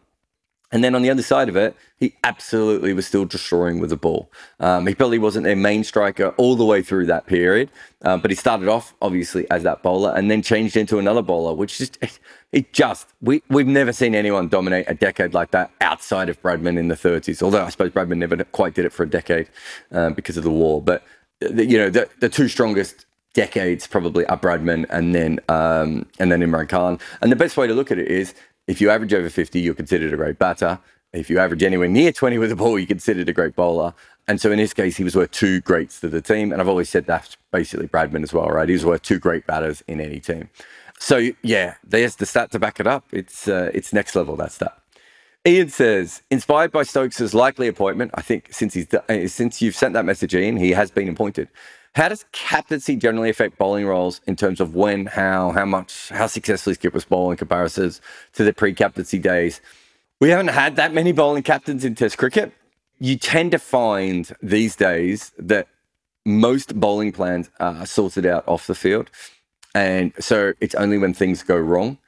And 0.70 0.84
then 0.84 0.94
on 0.94 1.02
the 1.02 1.08
other 1.08 1.22
side 1.22 1.48
of 1.48 1.56
it, 1.56 1.74
he 1.96 2.14
absolutely 2.24 2.92
was 2.92 3.06
still 3.06 3.24
destroying 3.24 3.80
with 3.80 3.90
the 3.90 3.96
ball. 3.96 4.30
Um, 4.60 4.86
he 4.86 4.94
probably 4.94 5.18
wasn't 5.18 5.44
their 5.44 5.56
main 5.56 5.82
striker 5.82 6.28
all 6.36 6.56
the 6.56 6.64
way 6.64 6.82
through 6.82 7.06
that 7.06 7.26
period, 7.26 7.70
uh, 8.02 8.18
but 8.18 8.30
he 8.30 8.34
started 8.34 8.68
off 8.68 8.94
obviously 9.00 9.50
as 9.50 9.62
that 9.62 9.82
bowler 9.82 10.12
and 10.14 10.30
then 10.30 10.42
changed 10.42 10.76
into 10.76 10.98
another 10.98 11.22
bowler, 11.22 11.54
which 11.54 11.78
just 11.78 11.98
it 12.52 12.72
just 12.72 13.08
we 13.22 13.42
we've 13.48 13.66
never 13.66 13.92
seen 13.92 14.14
anyone 14.14 14.48
dominate 14.48 14.84
a 14.88 14.94
decade 14.94 15.32
like 15.32 15.50
that 15.52 15.70
outside 15.80 16.28
of 16.28 16.40
Bradman 16.42 16.78
in 16.78 16.88
the 16.88 16.94
30s. 16.94 17.42
Although 17.42 17.64
I 17.64 17.70
suppose 17.70 17.90
Bradman 17.90 18.18
never 18.18 18.36
quite 18.44 18.74
did 18.74 18.84
it 18.84 18.92
for 18.92 19.04
a 19.04 19.10
decade 19.10 19.48
uh, 19.92 20.10
because 20.10 20.36
of 20.36 20.44
the 20.44 20.50
war, 20.50 20.82
but 20.82 21.02
the, 21.40 21.64
you 21.64 21.78
know 21.78 21.88
the 21.88 22.08
the 22.20 22.28
two 22.28 22.48
strongest 22.48 23.06
decades 23.34 23.86
probably 23.86 24.26
are 24.26 24.38
Bradman 24.38 24.86
and 24.90 25.14
then 25.14 25.40
um, 25.48 26.06
and 26.18 26.30
then 26.30 26.40
Imran 26.40 26.68
Khan. 26.68 26.98
And 27.22 27.32
the 27.32 27.36
best 27.36 27.56
way 27.56 27.66
to 27.66 27.74
look 27.74 27.90
at 27.90 27.98
it 27.98 28.08
is 28.08 28.34
if 28.68 28.80
you 28.80 28.90
average 28.90 29.12
over 29.14 29.28
50, 29.28 29.58
you're 29.58 29.74
considered 29.74 30.12
a 30.12 30.16
great 30.16 30.38
batter. 30.38 30.78
If 31.12 31.30
you 31.30 31.38
average 31.38 31.62
anywhere 31.62 31.88
near 31.88 32.12
20 32.12 32.38
with 32.38 32.50
the 32.50 32.56
ball, 32.56 32.78
you're 32.78 32.86
considered 32.86 33.28
a 33.28 33.32
great 33.32 33.56
bowler. 33.56 33.94
And 34.28 34.38
so 34.40 34.52
in 34.52 34.58
his 34.58 34.74
case, 34.74 34.96
he 34.96 35.04
was 35.04 35.16
worth 35.16 35.30
two 35.30 35.62
greats 35.62 36.00
to 36.00 36.08
the 36.08 36.20
team. 36.20 36.52
And 36.52 36.60
I've 36.60 36.68
always 36.68 36.90
said 36.90 37.06
that's 37.06 37.38
basically 37.50 37.88
Bradman 37.88 38.22
as 38.22 38.34
well, 38.34 38.46
right? 38.46 38.68
He 38.68 38.74
was 38.74 38.84
worth 38.84 39.02
two 39.02 39.18
great 39.18 39.46
batters 39.46 39.82
in 39.88 40.02
any 40.02 40.20
team. 40.20 40.50
So 41.00 41.30
yeah, 41.42 41.76
there's 41.82 42.16
the 42.16 42.26
stat 42.26 42.50
to 42.52 42.58
back 42.58 42.78
it 42.78 42.86
up. 42.86 43.06
It's 43.10 43.48
uh, 43.48 43.70
it's 43.72 43.92
next 43.92 44.14
level 44.14 44.36
that 44.36 44.52
stat. 44.52 44.76
Ian 45.46 45.70
says, 45.70 46.22
inspired 46.30 46.72
by 46.72 46.82
Stokes' 46.82 47.32
likely 47.32 47.68
appointment, 47.68 48.10
I 48.14 48.22
think 48.22 48.48
since 48.50 48.74
he's 48.74 48.92
uh, 48.92 49.28
since 49.28 49.62
you've 49.62 49.76
sent 49.76 49.94
that 49.94 50.04
message, 50.04 50.34
Ian, 50.34 50.58
he 50.58 50.72
has 50.72 50.90
been 50.90 51.08
appointed. 51.08 51.48
How 51.98 52.08
does 52.08 52.24
captaincy 52.30 52.94
generally 52.94 53.28
affect 53.28 53.58
bowling 53.58 53.84
roles 53.84 54.20
in 54.28 54.36
terms 54.36 54.60
of 54.60 54.76
when, 54.76 55.06
how, 55.06 55.50
how 55.50 55.64
much, 55.64 56.10
how 56.10 56.28
successfully 56.28 56.74
skippers 56.74 57.04
bowl 57.04 57.32
in 57.32 57.36
comparisons 57.36 58.00
to 58.34 58.44
the 58.44 58.52
pre-captaincy 58.52 59.18
days? 59.18 59.60
We 60.20 60.28
haven't 60.28 60.46
had 60.46 60.76
that 60.76 60.94
many 60.94 61.10
bowling 61.10 61.42
captains 61.42 61.84
in 61.84 61.96
Test 61.96 62.16
cricket. 62.16 62.52
You 63.00 63.18
tend 63.18 63.50
to 63.50 63.58
find 63.58 64.32
these 64.40 64.76
days 64.76 65.32
that 65.40 65.66
most 66.24 66.78
bowling 66.78 67.10
plans 67.10 67.50
are 67.58 67.84
sorted 67.84 68.26
out 68.26 68.46
off 68.46 68.68
the 68.68 68.76
field. 68.76 69.10
And 69.74 70.12
so 70.20 70.52
it's 70.60 70.76
only 70.76 70.98
when 70.98 71.14
things 71.14 71.42
go 71.42 71.56
wrong. 71.56 71.98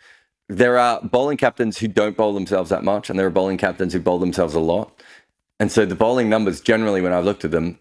There 0.46 0.78
are 0.78 1.00
bowling 1.02 1.36
captains 1.36 1.78
who 1.78 1.88
don't 1.88 2.16
bowl 2.16 2.32
themselves 2.32 2.70
that 2.70 2.84
much, 2.84 3.10
and 3.10 3.18
there 3.18 3.26
are 3.26 3.30
bowling 3.30 3.58
captains 3.58 3.92
who 3.92 3.98
bowl 3.98 4.20
themselves 4.20 4.54
a 4.54 4.60
lot. 4.60 5.02
And 5.58 5.72
so 5.72 5.84
the 5.84 5.96
bowling 5.96 6.28
numbers, 6.28 6.60
generally, 6.60 7.02
when 7.02 7.12
I've 7.12 7.24
looked 7.24 7.44
at 7.44 7.50
them, 7.50 7.80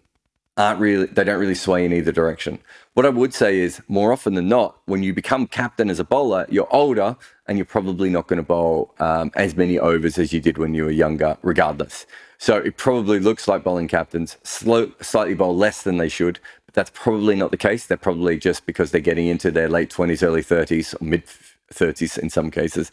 aren't 0.62 0.80
really, 0.80 1.06
they 1.06 1.24
don't 1.24 1.40
really 1.40 1.54
sway 1.54 1.84
in 1.84 1.92
either 1.92 2.12
direction. 2.12 2.58
What 2.94 3.06
I 3.06 3.10
would 3.10 3.32
say 3.32 3.60
is 3.60 3.80
more 3.88 4.12
often 4.12 4.34
than 4.34 4.48
not, 4.48 4.80
when 4.86 5.02
you 5.02 5.14
become 5.14 5.46
captain 5.46 5.88
as 5.90 6.00
a 6.00 6.04
bowler, 6.04 6.46
you're 6.48 6.68
older 6.74 7.16
and 7.46 7.56
you're 7.56 7.64
probably 7.64 8.10
not 8.10 8.26
going 8.26 8.38
to 8.38 8.42
bowl 8.42 8.94
um, 8.98 9.30
as 9.34 9.56
many 9.56 9.78
overs 9.78 10.18
as 10.18 10.32
you 10.32 10.40
did 10.40 10.58
when 10.58 10.74
you 10.74 10.84
were 10.84 10.90
younger, 10.90 11.38
regardless. 11.42 12.06
So 12.38 12.56
it 12.56 12.76
probably 12.76 13.20
looks 13.20 13.46
like 13.46 13.62
bowling 13.62 13.86
captains 13.86 14.38
slow, 14.42 14.90
slightly 15.00 15.34
bowl 15.34 15.56
less 15.56 15.82
than 15.82 15.98
they 15.98 16.08
should, 16.08 16.40
but 16.66 16.74
that's 16.74 16.90
probably 16.94 17.36
not 17.36 17.50
the 17.50 17.56
case. 17.56 17.86
They're 17.86 17.96
probably 17.96 18.38
just 18.38 18.66
because 18.66 18.90
they're 18.90 19.00
getting 19.00 19.26
into 19.26 19.50
their 19.50 19.68
late 19.68 19.90
20s, 19.90 20.22
early 20.22 20.42
30s, 20.42 21.00
or 21.00 21.04
mid 21.04 21.24
30s 21.72 22.18
in 22.18 22.30
some 22.30 22.50
cases. 22.50 22.90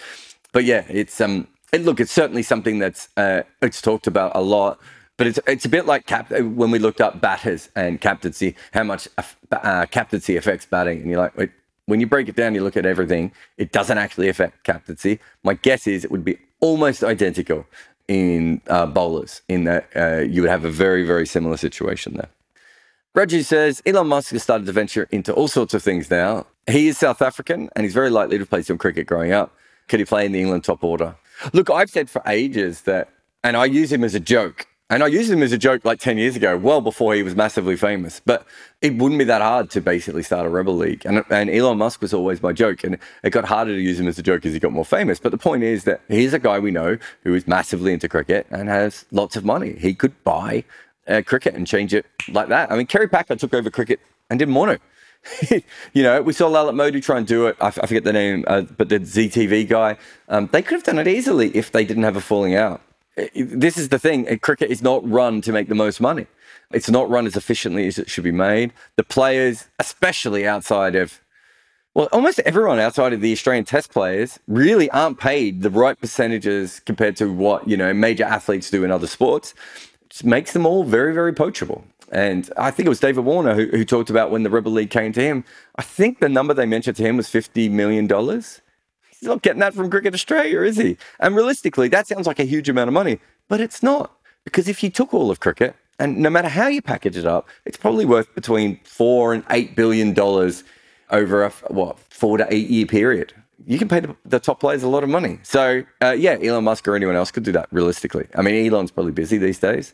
But 0.51 0.65
yeah, 0.65 0.85
it's 0.89 1.21
um, 1.21 1.47
look, 1.73 1.99
it's 1.99 2.11
certainly 2.11 2.43
something 2.43 2.79
that's 2.79 3.09
uh, 3.17 3.43
it's 3.61 3.81
talked 3.81 4.07
about 4.07 4.33
a 4.35 4.41
lot. 4.41 4.79
But 5.17 5.27
it's 5.27 5.39
it's 5.47 5.65
a 5.65 5.69
bit 5.69 5.85
like 5.85 6.05
cap- 6.05 6.29
when 6.29 6.71
we 6.71 6.79
looked 6.79 7.01
up 7.01 7.19
batters 7.19 7.69
and 7.75 7.99
captaincy, 7.99 8.55
how 8.71 8.83
much 8.83 9.07
uh, 9.51 9.85
captaincy 9.87 10.37
affects 10.37 10.65
batting, 10.65 11.01
and 11.01 11.09
you're 11.09 11.19
like, 11.19 11.35
wait, 11.35 11.51
when 11.87 11.99
you 11.99 12.07
break 12.07 12.29
it 12.29 12.35
down, 12.35 12.53
you 12.53 12.63
look 12.63 12.77
at 12.77 12.85
everything. 12.85 13.31
It 13.57 13.71
doesn't 13.71 13.97
actually 13.97 14.29
affect 14.29 14.63
captaincy. 14.63 15.19
My 15.43 15.55
guess 15.55 15.87
is 15.87 16.05
it 16.05 16.11
would 16.11 16.23
be 16.23 16.37
almost 16.59 17.03
identical 17.03 17.65
in 18.07 18.61
uh, 18.67 18.85
bowlers, 18.85 19.41
in 19.49 19.63
that 19.65 19.89
uh, 19.95 20.19
you 20.19 20.41
would 20.43 20.51
have 20.51 20.65
a 20.65 20.71
very 20.71 21.05
very 21.05 21.25
similar 21.25 21.57
situation 21.57 22.13
there. 22.13 22.29
Reggie 23.15 23.41
says 23.41 23.81
Elon 23.87 24.07
Musk 24.07 24.31
has 24.31 24.43
started 24.43 24.67
to 24.67 24.71
venture 24.71 25.07
into 25.09 25.33
all 25.33 25.47
sorts 25.47 25.73
of 25.73 25.81
things 25.81 26.11
now. 26.11 26.45
He 26.67 26.87
is 26.87 26.99
South 26.99 27.19
African 27.23 27.67
and 27.75 27.83
he's 27.83 27.93
very 27.95 28.11
likely 28.11 28.37
to 28.37 28.45
play 28.45 28.61
some 28.61 28.77
cricket 28.77 29.07
growing 29.07 29.31
up. 29.31 29.55
Could 29.87 29.99
he 29.99 30.05
play 30.05 30.27
in 30.27 30.33
the 30.33 30.39
England 30.39 30.63
top 30.63 30.83
order? 30.83 31.15
Look, 31.51 31.71
I've 31.71 31.89
said 31.89 32.11
for 32.11 32.21
ages 32.27 32.81
that, 32.81 33.09
and 33.43 33.57
I 33.57 33.65
use 33.65 33.91
him 33.91 34.03
as 34.03 34.13
a 34.13 34.19
joke. 34.19 34.67
And 34.89 35.03
I 35.03 35.07
used 35.07 35.29
him 35.29 35.43
as 35.43 35.51
a 35.51 35.57
joke 35.57 35.83
like 35.83 35.99
10 35.99 36.17
years 36.17 36.37
ago, 36.37 36.55
well 36.55 36.79
before 36.79 37.13
he 37.13 37.21
was 37.21 37.35
massively 37.35 37.75
famous. 37.75 38.21
But 38.23 38.45
it 38.81 38.95
wouldn't 38.95 39.19
be 39.19 39.25
that 39.25 39.41
hard 39.41 39.69
to 39.71 39.81
basically 39.81 40.23
start 40.23 40.45
a 40.45 40.49
rebel 40.49 40.77
league. 40.77 41.05
And, 41.05 41.25
and 41.29 41.49
Elon 41.49 41.77
Musk 41.77 42.01
was 42.01 42.13
always 42.13 42.41
my 42.41 42.53
joke. 42.53 42.85
And 42.85 42.97
it 43.21 43.31
got 43.31 43.43
harder 43.43 43.73
to 43.73 43.81
use 43.81 43.99
him 43.99 44.07
as 44.07 44.17
a 44.17 44.23
joke 44.23 44.45
as 44.45 44.53
he 44.53 44.59
got 44.59 44.71
more 44.71 44.85
famous. 44.85 45.19
But 45.19 45.31
the 45.31 45.37
point 45.37 45.63
is 45.63 45.83
that 45.83 45.99
he's 46.07 46.33
a 46.33 46.39
guy 46.39 46.57
we 46.59 46.71
know 46.71 46.97
who 47.23 47.33
is 47.33 47.47
massively 47.47 47.91
into 47.91 48.07
cricket 48.07 48.47
and 48.49 48.69
has 48.69 49.05
lots 49.11 49.35
of 49.35 49.43
money. 49.43 49.73
He 49.73 49.93
could 49.93 50.23
buy 50.23 50.63
uh, 51.05 51.21
cricket 51.25 51.53
and 51.53 51.67
change 51.67 51.93
it 51.93 52.05
like 52.29 52.47
that. 52.47 52.71
I 52.71 52.77
mean, 52.77 52.87
Kerry 52.87 53.09
Packer 53.09 53.35
took 53.35 53.53
over 53.53 53.69
cricket 53.69 53.99
and 54.29 54.39
didn't 54.39 54.55
want 54.55 54.79
to. 54.79 55.63
you 55.93 56.03
know, 56.03 56.21
we 56.21 56.31
saw 56.31 56.49
Lalit 56.49 56.75
Modi 56.75 57.01
try 57.01 57.17
and 57.17 57.27
do 57.27 57.47
it. 57.47 57.57
I, 57.59 57.67
f- 57.67 57.79
I 57.83 57.87
forget 57.87 58.05
the 58.05 58.13
name, 58.13 58.45
uh, 58.47 58.61
but 58.61 58.87
the 58.87 59.03
Zee 59.03 59.27
TV 59.27 59.67
guy, 59.67 59.97
um, 60.29 60.47
they 60.53 60.61
could 60.61 60.75
have 60.75 60.83
done 60.83 60.99
it 60.99 61.07
easily 61.09 61.49
if 61.55 61.73
they 61.73 61.83
didn't 61.83 62.03
have 62.03 62.15
a 62.15 62.21
falling 62.21 62.55
out. 62.55 62.81
This 63.35 63.77
is 63.77 63.89
the 63.89 63.99
thing: 63.99 64.25
cricket 64.39 64.69
is 64.69 64.81
not 64.81 65.07
run 65.09 65.41
to 65.41 65.51
make 65.51 65.69
the 65.69 65.75
most 65.75 65.99
money. 65.99 66.27
It's 66.71 66.89
not 66.89 67.09
run 67.09 67.25
as 67.25 67.35
efficiently 67.35 67.87
as 67.87 67.97
it 67.97 68.09
should 68.09 68.23
be 68.23 68.31
made. 68.31 68.73
The 68.97 69.03
players, 69.03 69.67
especially 69.79 70.45
outside 70.45 70.95
of, 70.95 71.21
well, 71.93 72.09
almost 72.11 72.39
everyone 72.39 72.79
outside 72.79 73.13
of 73.13 73.21
the 73.21 73.31
Australian 73.31 73.65
Test 73.65 73.91
players, 73.91 74.39
really 74.47 74.89
aren't 74.91 75.19
paid 75.19 75.61
the 75.61 75.69
right 75.69 75.99
percentages 75.99 76.81
compared 76.81 77.15
to 77.17 77.31
what 77.31 77.67
you 77.67 77.77
know 77.77 77.93
major 77.93 78.25
athletes 78.25 78.69
do 78.69 78.83
in 78.83 78.91
other 78.91 79.07
sports 79.07 79.53
It 80.09 80.23
makes 80.23 80.53
them 80.53 80.65
all 80.65 80.83
very, 80.83 81.13
very 81.13 81.33
poachable. 81.33 81.83
And 82.11 82.49
I 82.57 82.71
think 82.71 82.85
it 82.85 82.89
was 82.89 82.99
David 82.99 83.25
Warner 83.25 83.53
who, 83.53 83.65
who 83.67 83.83
talked 83.83 84.09
about 84.09 84.31
when 84.31 84.43
the 84.43 84.49
Rebel 84.49 84.71
League 84.71 84.89
came 84.89 85.11
to 85.13 85.21
him. 85.21 85.43
I 85.75 85.81
think 85.81 86.19
the 86.19 86.29
number 86.29 86.53
they 86.53 86.65
mentioned 86.65 86.95
to 86.97 87.03
him 87.03 87.17
was 87.17 87.27
$50 87.27 87.69
million. 87.71 88.07
He's 89.19 89.27
not 89.27 89.41
getting 89.41 89.59
that 89.59 89.73
from 89.73 89.89
Cricket 89.89 90.13
Australia, 90.13 90.61
is 90.61 90.77
he? 90.77 90.97
And 91.19 91.35
realistically, 91.35 91.87
that 91.89 92.07
sounds 92.07 92.27
like 92.27 92.39
a 92.39 92.43
huge 92.43 92.69
amount 92.69 92.87
of 92.87 92.93
money, 92.93 93.19
but 93.47 93.59
it's 93.59 93.81
not. 93.81 94.11
Because 94.43 94.67
if 94.67 94.83
you 94.83 94.89
took 94.89 95.13
all 95.13 95.31
of 95.31 95.39
cricket, 95.39 95.75
and 95.99 96.17
no 96.17 96.29
matter 96.29 96.47
how 96.47 96.67
you 96.67 96.81
package 96.81 97.17
it 97.17 97.25
up, 97.25 97.49
it's 97.65 97.77
probably 97.77 98.05
worth 98.05 98.33
between 98.35 98.79
four 98.83 99.33
and 99.33 99.43
eight 99.49 99.75
billion 99.75 100.13
dollars 100.13 100.63
over 101.09 101.43
a 101.43 101.49
what 101.69 101.99
four 101.99 102.37
to 102.37 102.47
eight 102.53 102.69
year 102.69 102.85
period. 102.85 103.33
You 103.65 103.77
can 103.77 103.87
pay 103.89 103.99
the, 103.99 104.15
the 104.23 104.39
top 104.39 104.59
players 104.59 104.83
a 104.83 104.87
lot 104.87 105.03
of 105.03 105.09
money. 105.09 105.39
So 105.43 105.83
uh, 106.01 106.11
yeah, 106.11 106.37
Elon 106.41 106.63
Musk 106.63 106.87
or 106.87 106.95
anyone 106.95 107.15
else 107.15 107.31
could 107.31 107.43
do 107.43 107.51
that 107.53 107.67
realistically. 107.71 108.27
I 108.35 108.41
mean, 108.41 108.71
Elon's 108.71 108.91
probably 108.91 109.11
busy 109.11 109.37
these 109.37 109.59
days 109.59 109.93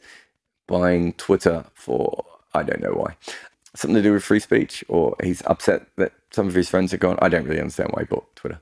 buying 0.67 1.13
Twitter 1.13 1.65
for 1.73 2.25
I 2.53 2.63
don't 2.63 2.81
know 2.81 2.91
why. 2.93 3.15
Something 3.75 3.95
to 3.95 4.03
do 4.03 4.13
with 4.13 4.23
free 4.23 4.39
speech, 4.39 4.83
or 4.87 5.15
he's 5.23 5.41
upset 5.47 5.87
that 5.97 6.11
some 6.31 6.47
of 6.47 6.53
his 6.53 6.69
friends 6.69 6.93
are 6.93 6.97
gone. 6.97 7.17
I 7.21 7.29
don't 7.29 7.45
really 7.45 7.59
understand 7.59 7.89
why 7.91 8.01
he 8.03 8.05
bought 8.05 8.35
Twitter. 8.35 8.59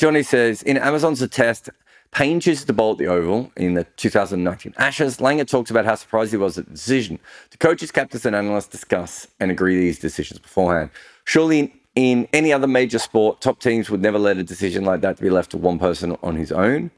Johnny 0.00 0.22
says 0.22 0.62
in 0.62 0.78
Amazon's 0.78 1.28
test, 1.28 1.68
Paine 2.10 2.40
chooses 2.40 2.64
to 2.64 2.72
bowl 2.72 2.92
at 2.92 2.98
the 2.98 3.06
Oval 3.06 3.52
in 3.58 3.74
the 3.74 3.84
2019 3.84 4.72
Ashes. 4.78 5.18
Langer 5.18 5.46
talks 5.46 5.70
about 5.70 5.84
how 5.84 5.94
surprised 5.94 6.30
he 6.30 6.38
was 6.38 6.56
at 6.56 6.64
the 6.64 6.70
decision. 6.70 7.18
The 7.50 7.58
coaches, 7.58 7.92
captains, 7.92 8.24
and 8.24 8.34
analysts 8.34 8.68
discuss 8.68 9.26
and 9.40 9.50
agree 9.50 9.78
these 9.78 9.98
decisions 9.98 10.40
beforehand. 10.40 10.88
Surely 11.24 11.74
in 11.96 12.26
any 12.32 12.50
other 12.50 12.66
major 12.66 12.98
sport, 12.98 13.42
top 13.42 13.60
teams 13.60 13.90
would 13.90 14.00
never 14.00 14.18
let 14.18 14.38
a 14.38 14.42
decision 14.42 14.86
like 14.86 15.02
that 15.02 15.18
to 15.18 15.22
be 15.22 15.28
left 15.28 15.50
to 15.50 15.58
one 15.58 15.78
person 15.78 16.16
on 16.22 16.34
his 16.34 16.50
own. 16.50 16.90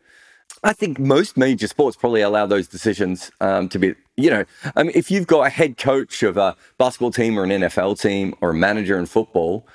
I 0.63 0.73
think 0.73 1.01
most 1.01 1.37
major 1.37 1.67
sports 1.67 1.97
probably 1.97 2.21
allow 2.21 2.47
those 2.47 2.69
decisions 2.69 3.33
um, 3.41 3.69
to 3.71 3.81
be, 3.81 3.97
you 4.17 4.31
know, 4.31 4.45
I 4.77 4.85
mean, 4.85 4.93
if 4.95 5.11
you've 5.11 5.27
got 5.27 5.45
a 5.45 5.51
head 5.51 5.77
coach 5.77 6.23
of 6.23 6.37
a 6.37 6.55
basketball 6.79 7.11
team 7.11 7.37
or 7.37 7.43
an 7.43 7.51
NFL 7.51 8.01
team 8.01 8.37
or 8.41 8.51
a 8.51 8.55
manager 8.55 8.97
in 8.97 9.07
football, 9.07 9.67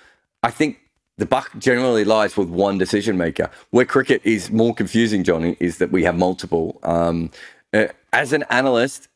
I 0.44 0.50
think 0.50 0.80
the 1.18 1.26
buck 1.26 1.52
generally 1.58 2.06
lies 2.06 2.38
with 2.38 2.48
one 2.50 2.78
decision 2.78 3.18
maker. 3.18 3.50
Where 3.72 3.86
cricket 3.86 4.22
is 4.24 4.52
more 4.52 4.74
confusing, 4.74 5.24
Johnny, 5.24 5.58
is 5.60 5.78
that 5.80 5.92
we 5.92 6.04
have 6.04 6.18
multiple. 6.18 6.80
Um, 6.84 7.32
uh, 7.74 7.88
as 8.14 8.34
an 8.34 8.44
analyst, 8.50 9.08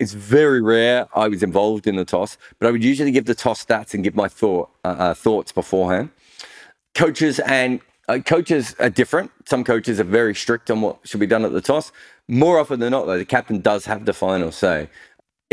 it's 0.00 0.12
very 0.12 0.60
rare 0.60 1.06
I 1.14 1.28
was 1.28 1.42
involved 1.42 1.86
in 1.86 1.96
the 1.96 2.04
toss, 2.04 2.36
but 2.58 2.66
I 2.66 2.72
would 2.72 2.82
usually 2.82 3.12
give 3.12 3.26
the 3.26 3.34
toss 3.34 3.64
stats 3.64 3.94
and 3.94 4.02
give 4.02 4.16
my 4.16 4.28
thought 4.28 4.70
uh, 4.84 4.88
uh, 4.88 5.14
thoughts 5.14 5.52
beforehand. 5.52 6.10
Coaches 6.94 7.38
and 7.40 7.80
uh, 8.08 8.18
coaches 8.18 8.74
are 8.80 8.90
different. 8.90 9.30
Some 9.46 9.62
coaches 9.62 10.00
are 10.00 10.04
very 10.04 10.34
strict 10.34 10.70
on 10.70 10.80
what 10.80 10.98
should 11.04 11.20
be 11.20 11.26
done 11.26 11.44
at 11.44 11.52
the 11.52 11.60
toss. 11.60 11.92
More 12.26 12.58
often 12.58 12.80
than 12.80 12.90
not, 12.90 13.06
though, 13.06 13.18
the 13.18 13.24
captain 13.24 13.60
does 13.60 13.84
have 13.86 14.04
the 14.04 14.12
final 14.12 14.50
say. 14.50 14.88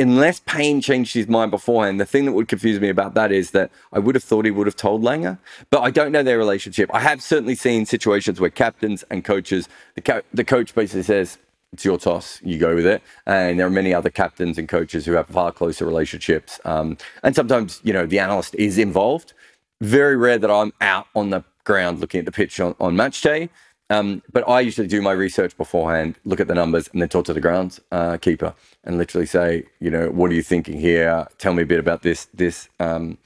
Unless 0.01 0.41
Paine 0.41 0.81
changed 0.81 1.13
his 1.13 1.27
mind 1.27 1.51
beforehand, 1.51 1.99
the 1.99 2.05
thing 2.05 2.25
that 2.25 2.31
would 2.31 2.47
confuse 2.47 2.79
me 2.79 2.89
about 2.89 3.13
that 3.13 3.31
is 3.31 3.51
that 3.51 3.69
I 3.93 3.99
would 3.99 4.15
have 4.15 4.23
thought 4.23 4.45
he 4.45 4.51
would 4.51 4.65
have 4.65 4.75
told 4.75 5.03
Langer, 5.03 5.37
but 5.69 5.81
I 5.81 5.91
don't 5.91 6.11
know 6.11 6.23
their 6.23 6.39
relationship. 6.39 6.89
I 6.91 6.99
have 7.01 7.21
certainly 7.21 7.53
seen 7.53 7.85
situations 7.85 8.39
where 8.39 8.49
captains 8.49 9.03
and 9.11 9.23
coaches, 9.23 9.69
the, 9.93 10.01
co- 10.01 10.23
the 10.33 10.43
coach 10.43 10.73
basically 10.73 11.03
says, 11.03 11.37
it's 11.71 11.85
your 11.85 11.99
toss, 11.99 12.41
you 12.43 12.57
go 12.57 12.73
with 12.75 12.85
it. 12.85 13.01
And 13.27 13.59
there 13.59 13.67
are 13.67 13.71
many 13.71 13.93
other 13.93 14.09
captains 14.09 14.57
and 14.57 14.67
coaches 14.67 15.05
who 15.05 15.13
have 15.13 15.27
far 15.27 15.51
closer 15.51 15.85
relationships. 15.85 16.59
Um, 16.65 16.97
and 17.23 17.35
sometimes, 17.35 17.79
you 17.83 17.93
know, 17.93 18.07
the 18.07 18.19
analyst 18.19 18.55
is 18.55 18.77
involved. 18.79 19.33
Very 19.81 20.17
rare 20.17 20.39
that 20.39 20.51
I'm 20.51 20.73
out 20.81 21.07
on 21.15 21.29
the 21.29 21.43
ground 21.63 21.99
looking 21.99 22.19
at 22.19 22.25
the 22.25 22.31
pitch 22.31 22.59
on, 22.59 22.75
on 22.79 22.95
match 22.95 23.21
day. 23.21 23.49
Um, 23.91 24.23
but 24.31 24.47
I 24.47 24.61
usually 24.61 24.87
do 24.87 25.01
my 25.01 25.11
research 25.11 25.57
beforehand, 25.57 26.15
look 26.23 26.39
at 26.39 26.47
the 26.47 26.55
numbers, 26.55 26.87
and 26.93 27.01
then 27.01 27.09
talk 27.09 27.25
to 27.25 27.33
the 27.33 27.41
grounds 27.41 27.81
uh, 27.91 28.15
keeper 28.17 28.53
and 28.85 28.97
literally 28.97 29.25
say, 29.25 29.65
you 29.81 29.91
know, 29.91 30.09
what 30.09 30.31
are 30.31 30.33
you 30.33 30.41
thinking 30.41 30.79
here? 30.79 31.27
Tell 31.39 31.53
me 31.53 31.63
a 31.63 31.65
bit 31.65 31.79
about 31.79 32.01
this 32.01 32.27
this 32.33 32.69
um, 32.79 33.17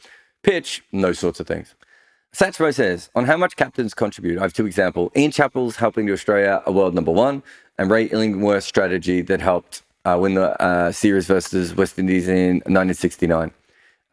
pitch, 0.42 0.84
and 0.92 1.04
those 1.04 1.20
sorts 1.20 1.40
of 1.40 1.46
things. 1.46 1.76
Satchmo 2.36 2.74
says, 2.74 3.10
on 3.16 3.26
how 3.26 3.38
much 3.38 3.56
captains 3.56 3.94
contribute, 3.94 4.40
I 4.40 4.42
have 4.42 4.54
two 4.54 4.66
examples. 4.66 5.12
Ian 5.16 5.32
Chappell's 5.32 5.78
helping 5.78 6.08
to 6.08 6.14
Australia 6.14 6.62
a 6.66 6.72
world 6.72 6.96
number 6.96 7.12
one, 7.12 7.44
and 7.78 7.92
Ray 7.92 8.06
Illingworth's 8.06 8.66
strategy 8.66 9.22
that 9.22 9.42
helped 9.42 9.84
uh, 10.04 10.18
win 10.20 10.34
the 10.34 10.62
uh, 10.62 10.92
series 10.92 11.28
versus 11.28 11.76
West 11.76 12.00
Indies 12.00 12.28
in 12.28 12.56
1969. 12.66 13.52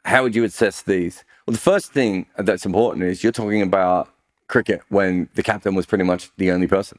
How 0.05 0.23
would 0.23 0.37
you 0.37 0.45
assess 0.45 0.83
these? 0.83 1.25
Well, 1.47 1.53
the 1.53 1.59
first 1.59 1.93
thing 1.93 2.27
that's 2.37 2.67
important 2.67 3.05
is 3.05 3.23
you're 3.23 3.33
talking 3.33 3.63
about 3.63 4.12
cricket 4.53 4.83
when 4.91 5.29
the 5.35 5.43
captain 5.43 5.75
was 5.75 5.87
pretty 5.87 6.05
much 6.05 6.31
the 6.37 6.53
only 6.53 6.69
person. 6.69 6.99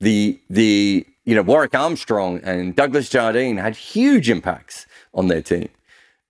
The 0.00 0.40
the 0.48 1.06
you 1.26 1.34
know 1.34 1.42
Warwick 1.42 1.74
Armstrong 1.74 2.40
and 2.42 2.74
Douglas 2.74 3.10
Jardine 3.10 3.58
had 3.58 3.76
huge 3.76 4.30
impacts 4.30 4.86
on 5.12 5.28
their 5.28 5.42
team. 5.42 5.68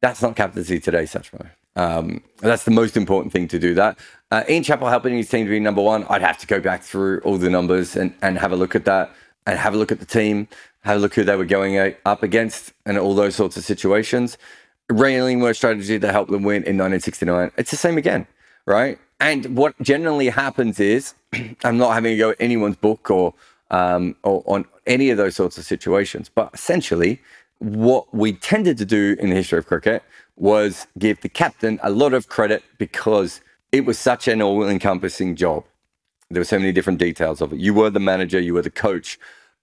That's 0.03 0.21
not 0.21 0.35
captaincy 0.35 0.81
today, 0.81 1.05
Satchmo. 1.05 1.49
Um, 1.77 2.23
that's 2.39 2.65
the 2.65 2.73
most 2.73 2.97
important 2.97 3.33
thing 3.33 3.47
to 3.49 3.59
do 3.59 3.75
that. 3.75 3.99
Uh, 4.33 4.43
Ian 4.49 4.65
Chappell 4.65 4.89
helping 4.89 5.17
his 5.17 5.29
team 5.29 5.47
to 5.47 5.51
be 5.51 5.61
number 5.61 5.83
one. 5.83 6.05
I'd 6.11 6.23
have 6.23 6.39
to 6.39 6.47
go 6.47 6.59
back 6.61 6.83
through 6.83 7.21
all 7.21 7.39
the 7.39 7.51
numbers 7.51 7.97
and, 7.97 8.13
and 8.21 8.37
have 8.39 8.53
a 8.53 8.57
look 8.57 8.75
at 8.75 8.85
that 8.87 9.15
and 9.47 9.59
have 9.59 9.75
a 9.75 9.77
look 9.77 9.93
at 9.93 10.01
the 10.01 10.07
team, 10.07 10.49
have 10.83 10.97
a 10.97 11.01
look 11.01 11.15
who 11.15 11.23
they 11.23 11.37
were 11.37 11.45
going 11.45 11.95
up 12.05 12.23
against 12.23 12.73
and 12.87 12.99
all 12.99 13.15
those 13.15 13.37
sorts 13.37 13.57
of 13.57 13.65
situations. 13.65 14.37
Ray 14.91 15.17
Illingworth 15.17 15.57
strategy 15.57 15.99
to 16.01 16.11
help 16.11 16.29
them 16.29 16.43
win 16.43 16.65
in 16.65 16.77
1969. 16.77 17.53
It's 17.57 17.71
the 17.71 17.77
same 17.77 17.97
again, 17.97 18.27
right? 18.71 18.99
And 19.21 19.57
what 19.57 19.81
generally 19.83 20.29
happens 20.31 20.81
is, 20.81 21.15
I'm 21.65 21.77
not 21.77 21.93
having 21.93 22.13
to 22.13 22.19
go 22.19 22.31
at 22.31 22.37
anyone's 22.41 22.77
book 22.77 23.11
or, 23.11 23.35
um, 23.71 24.17
or 24.23 24.43
on 24.47 24.65
any 24.87 25.11
of 25.11 25.19
those 25.19 25.37
sorts 25.37 25.59
of 25.59 25.65
situations, 25.65 26.31
but 26.35 26.51
essentially, 26.55 27.21
what 27.59 28.13
we 28.15 28.33
tended 28.33 28.79
to 28.79 28.87
do 28.87 29.17
in 29.21 29.29
the 29.29 29.37
history 29.37 29.59
of 29.59 29.67
cricket 29.67 30.03
was 30.37 30.87
give 30.99 31.21
the 31.21 31.29
captain 31.29 31.79
a 31.83 31.91
lot 31.91 32.15
of 32.15 32.29
credit 32.29 32.63
because 32.79 33.43
it 33.73 33.85
was 33.85 33.99
such 33.99 34.27
an 34.27 34.41
all 34.41 34.67
encompassing 34.67 35.37
job. 35.37 35.65
There 36.31 36.41
were 36.41 36.45
so 36.45 36.59
many 36.59 36.73
different 36.73 36.99
details 36.99 37.43
of 37.43 37.53
it. 37.53 37.61
You 37.61 37.75
were 37.75 37.91
the 37.91 38.01
manager, 38.01 38.41
you 38.41 38.55
were 38.55 38.63
the 38.63 38.71
coach, 38.71 39.19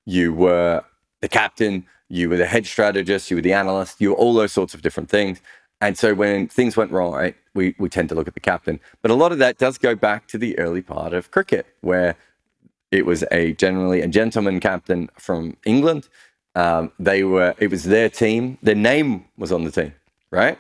you 0.05 0.33
were 0.33 0.83
the 1.21 1.29
captain, 1.29 1.85
you 2.09 2.29
were 2.29 2.37
the 2.37 2.45
head 2.45 2.65
strategist, 2.65 3.31
you 3.31 3.37
were 3.37 3.41
the 3.41 3.53
analyst, 3.53 3.99
you 3.99 4.11
were 4.11 4.15
all 4.15 4.33
those 4.33 4.51
sorts 4.53 4.73
of 4.73 4.81
different 4.81 5.09
things. 5.09 5.41
And 5.79 5.97
so 5.97 6.13
when 6.15 6.47
things 6.47 6.75
went 6.75 6.91
wrong, 6.91 7.13
right, 7.13 7.35
we, 7.53 7.75
we 7.77 7.89
tend 7.89 8.09
to 8.09 8.15
look 8.15 8.27
at 8.27 8.33
the 8.33 8.39
captain. 8.39 8.79
But 9.01 9.11
a 9.11 9.13
lot 9.13 9.31
of 9.31 9.37
that 9.39 9.57
does 9.57 9.77
go 9.77 9.95
back 9.95 10.27
to 10.29 10.37
the 10.37 10.57
early 10.57 10.81
part 10.81 11.13
of 11.13 11.31
cricket, 11.31 11.67
where 11.81 12.15
it 12.91 13.05
was 13.05 13.23
a 13.31 13.53
generally 13.53 14.01
a 14.01 14.07
gentleman 14.07 14.59
captain 14.59 15.09
from 15.19 15.57
England. 15.65 16.09
Um, 16.55 16.91
they 16.97 17.23
were 17.23 17.53
it 17.59 17.69
was 17.69 17.83
their 17.83 18.09
team. 18.09 18.57
Their 18.63 18.75
name 18.75 19.25
was 19.37 19.51
on 19.51 19.63
the 19.65 19.71
team, 19.71 19.93
right? 20.31 20.57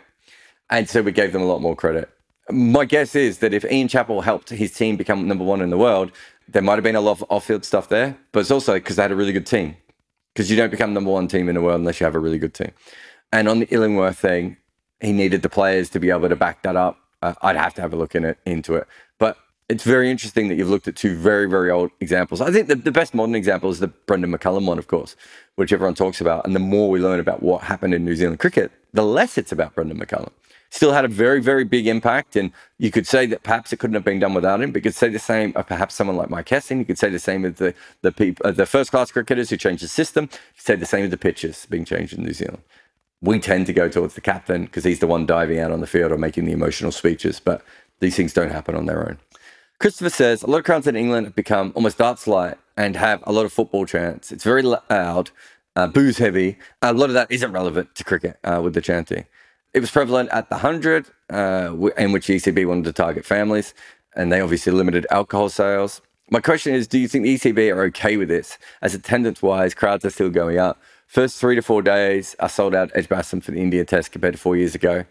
And 0.69 0.87
so 0.87 1.01
we 1.01 1.11
gave 1.11 1.33
them 1.33 1.41
a 1.41 1.45
lot 1.45 1.61
more 1.61 1.75
credit. 1.75 2.09
My 2.49 2.85
guess 2.85 3.15
is 3.15 3.39
that 3.39 3.53
if 3.53 3.65
Ian 3.65 3.87
Chappell 3.87 4.21
helped 4.21 4.49
his 4.49 4.73
team 4.73 4.97
become 4.97 5.27
number 5.27 5.43
one 5.43 5.61
in 5.61 5.69
the 5.69 5.77
world, 5.77 6.11
there 6.47 6.61
might 6.61 6.75
have 6.75 6.83
been 6.83 6.95
a 6.95 7.01
lot 7.01 7.21
of 7.21 7.25
off-field 7.29 7.65
stuff 7.65 7.89
there, 7.89 8.17
but 8.31 8.39
it's 8.41 8.51
also 8.51 8.73
because 8.75 8.95
they 8.95 9.01
had 9.01 9.11
a 9.11 9.15
really 9.15 9.33
good 9.33 9.45
team. 9.45 9.75
Because 10.33 10.49
you 10.51 10.55
don't 10.55 10.69
become 10.69 10.93
number 10.93 11.11
one 11.11 11.27
team 11.27 11.49
in 11.49 11.55
the 11.55 11.61
world 11.61 11.79
unless 11.79 11.99
you 11.99 12.05
have 12.05 12.15
a 12.15 12.19
really 12.19 12.37
good 12.37 12.53
team. 12.53 12.71
And 13.33 13.49
on 13.49 13.59
the 13.59 13.67
Illingworth 13.73 14.19
thing, 14.19 14.57
he 15.01 15.11
needed 15.11 15.41
the 15.41 15.49
players 15.49 15.89
to 15.91 15.99
be 15.99 16.09
able 16.09 16.29
to 16.29 16.35
back 16.35 16.63
that 16.63 16.75
up. 16.75 16.97
Uh, 17.21 17.33
I'd 17.41 17.55
have 17.55 17.73
to 17.75 17.81
have 17.81 17.93
a 17.93 17.95
look 17.95 18.15
in 18.15 18.25
it 18.25 18.37
into 18.45 18.75
it. 18.75 18.87
But 19.17 19.37
it's 19.69 19.83
very 19.83 20.09
interesting 20.09 20.47
that 20.47 20.55
you've 20.55 20.69
looked 20.69 20.87
at 20.87 20.95
two 20.95 21.15
very, 21.15 21.49
very 21.49 21.69
old 21.69 21.91
examples. 21.99 22.41
I 22.41 22.51
think 22.51 22.67
the, 22.67 22.75
the 22.75 22.91
best 22.91 23.13
modern 23.13 23.35
example 23.35 23.69
is 23.69 23.79
the 23.79 23.87
Brendon 23.87 24.31
McCullum 24.31 24.65
one, 24.65 24.77
of 24.77 24.87
course, 24.87 25.15
which 25.55 25.73
everyone 25.73 25.95
talks 25.95 26.21
about. 26.21 26.45
And 26.45 26.55
the 26.55 26.59
more 26.59 26.89
we 26.89 26.99
learn 26.99 27.19
about 27.19 27.43
what 27.43 27.63
happened 27.63 27.93
in 27.93 28.05
New 28.05 28.15
Zealand 28.15 28.39
cricket, 28.39 28.71
the 28.93 29.03
less 29.03 29.37
it's 29.37 29.51
about 29.51 29.75
Brendon 29.75 29.99
McCullum 29.99 30.31
still 30.69 30.91
had 30.91 31.05
a 31.05 31.07
very, 31.07 31.41
very 31.41 31.63
big 31.63 31.87
impact. 31.87 32.35
And 32.35 32.51
you 32.77 32.91
could 32.91 33.07
say 33.07 33.25
that 33.27 33.43
perhaps 33.43 33.71
it 33.73 33.77
couldn't 33.79 33.93
have 33.95 34.03
been 34.03 34.19
done 34.19 34.33
without 34.33 34.61
him. 34.61 34.71
But 34.71 34.79
you 34.79 34.83
could 34.83 34.95
say 34.95 35.09
the 35.09 35.19
same 35.19 35.53
of 35.55 35.67
perhaps 35.67 35.95
someone 35.95 36.17
like 36.17 36.29
Mike 36.29 36.49
Hesson. 36.49 36.79
You 36.79 36.85
could 36.85 36.97
say 36.97 37.09
the 37.09 37.19
same 37.19 37.45
of 37.45 37.57
the 37.57 37.73
the 38.01 38.11
people, 38.11 38.45
uh, 38.45 38.51
the 38.51 38.65
first 38.65 38.91
class 38.91 39.11
cricketers 39.11 39.49
who 39.49 39.57
changed 39.57 39.83
the 39.83 39.87
system. 39.87 40.25
You 40.25 40.39
could 40.55 40.65
say 40.65 40.75
the 40.75 40.85
same 40.85 41.05
of 41.05 41.11
the 41.11 41.17
pitches 41.17 41.65
being 41.69 41.85
changed 41.85 42.17
in 42.17 42.23
New 42.23 42.33
Zealand. 42.33 42.61
We 43.21 43.39
tend 43.39 43.65
to 43.67 43.73
go 43.73 43.89
towards 43.89 44.13
the 44.13 44.21
captain 44.21 44.65
because 44.65 44.83
he's 44.83 44.99
the 44.99 45.07
one 45.07 45.25
diving 45.25 45.59
out 45.59 45.71
on 45.71 45.81
the 45.81 45.87
field 45.87 46.11
or 46.11 46.17
making 46.17 46.45
the 46.45 46.51
emotional 46.51 46.91
speeches. 46.91 47.39
But 47.39 47.63
these 47.99 48.15
things 48.15 48.33
don't 48.33 48.51
happen 48.51 48.75
on 48.75 48.85
their 48.85 49.07
own. 49.07 49.17
Christopher 49.79 50.09
says 50.09 50.41
a 50.41 50.47
lot 50.47 50.59
of 50.59 50.63
crowds 50.65 50.87
in 50.87 50.95
England 50.95 51.27
have 51.27 51.35
become 51.35 51.71
almost 51.75 51.99
darts 51.99 52.27
light 52.27 52.57
and 52.75 52.95
have 52.95 53.23
a 53.25 53.31
lot 53.31 53.45
of 53.45 53.53
football 53.53 53.85
chants. 53.85 54.31
It's 54.31 54.43
very 54.43 54.63
loud, 54.63 55.31
uh, 55.75 55.87
booze 55.87 56.17
heavy. 56.17 56.57
A 56.81 56.93
lot 56.93 57.09
of 57.09 57.13
that 57.13 57.31
isn't 57.31 57.51
relevant 57.51 57.93
to 57.95 58.03
cricket 58.03 58.39
uh, 58.43 58.59
with 58.63 58.73
the 58.73 58.81
chanting. 58.81 59.25
It 59.73 59.79
was 59.79 59.91
prevalent 59.91 60.29
at 60.31 60.49
the 60.49 60.55
100, 60.55 61.07
uh, 61.31 61.75
in 61.97 62.11
which 62.11 62.27
ECB 62.27 62.67
wanted 62.67 62.85
to 62.85 62.93
target 62.93 63.25
families, 63.25 63.75
and 64.15 64.31
they 64.31 64.41
obviously 64.41 64.71
limited 64.73 65.05
alcohol 65.11 65.49
sales. 65.49 66.01
My 66.31 66.39
question 66.39 66.73
is 66.73 66.87
Do 66.87 66.97
you 66.97 67.07
think 67.07 67.23
the 67.23 67.35
ECB 67.35 67.75
are 67.75 67.83
okay 67.83 68.17
with 68.17 68.27
this? 68.27 68.57
As 68.81 68.95
attendance 68.95 69.41
wise, 69.41 69.73
crowds 69.75 70.03
are 70.03 70.09
still 70.09 70.29
going 70.29 70.57
up. 70.57 70.81
First 71.07 71.39
three 71.39 71.55
to 71.55 71.61
four 71.61 71.81
days 71.81 72.35
are 72.39 72.49
sold 72.49 72.75
out 72.75 72.91
Edgbaston 72.93 73.41
for 73.41 73.51
the 73.51 73.59
India 73.59 73.83
test 73.85 74.11
compared 74.11 74.33
to 74.35 74.39
four 74.39 74.55
years 74.55 74.75
ago. 74.75 75.05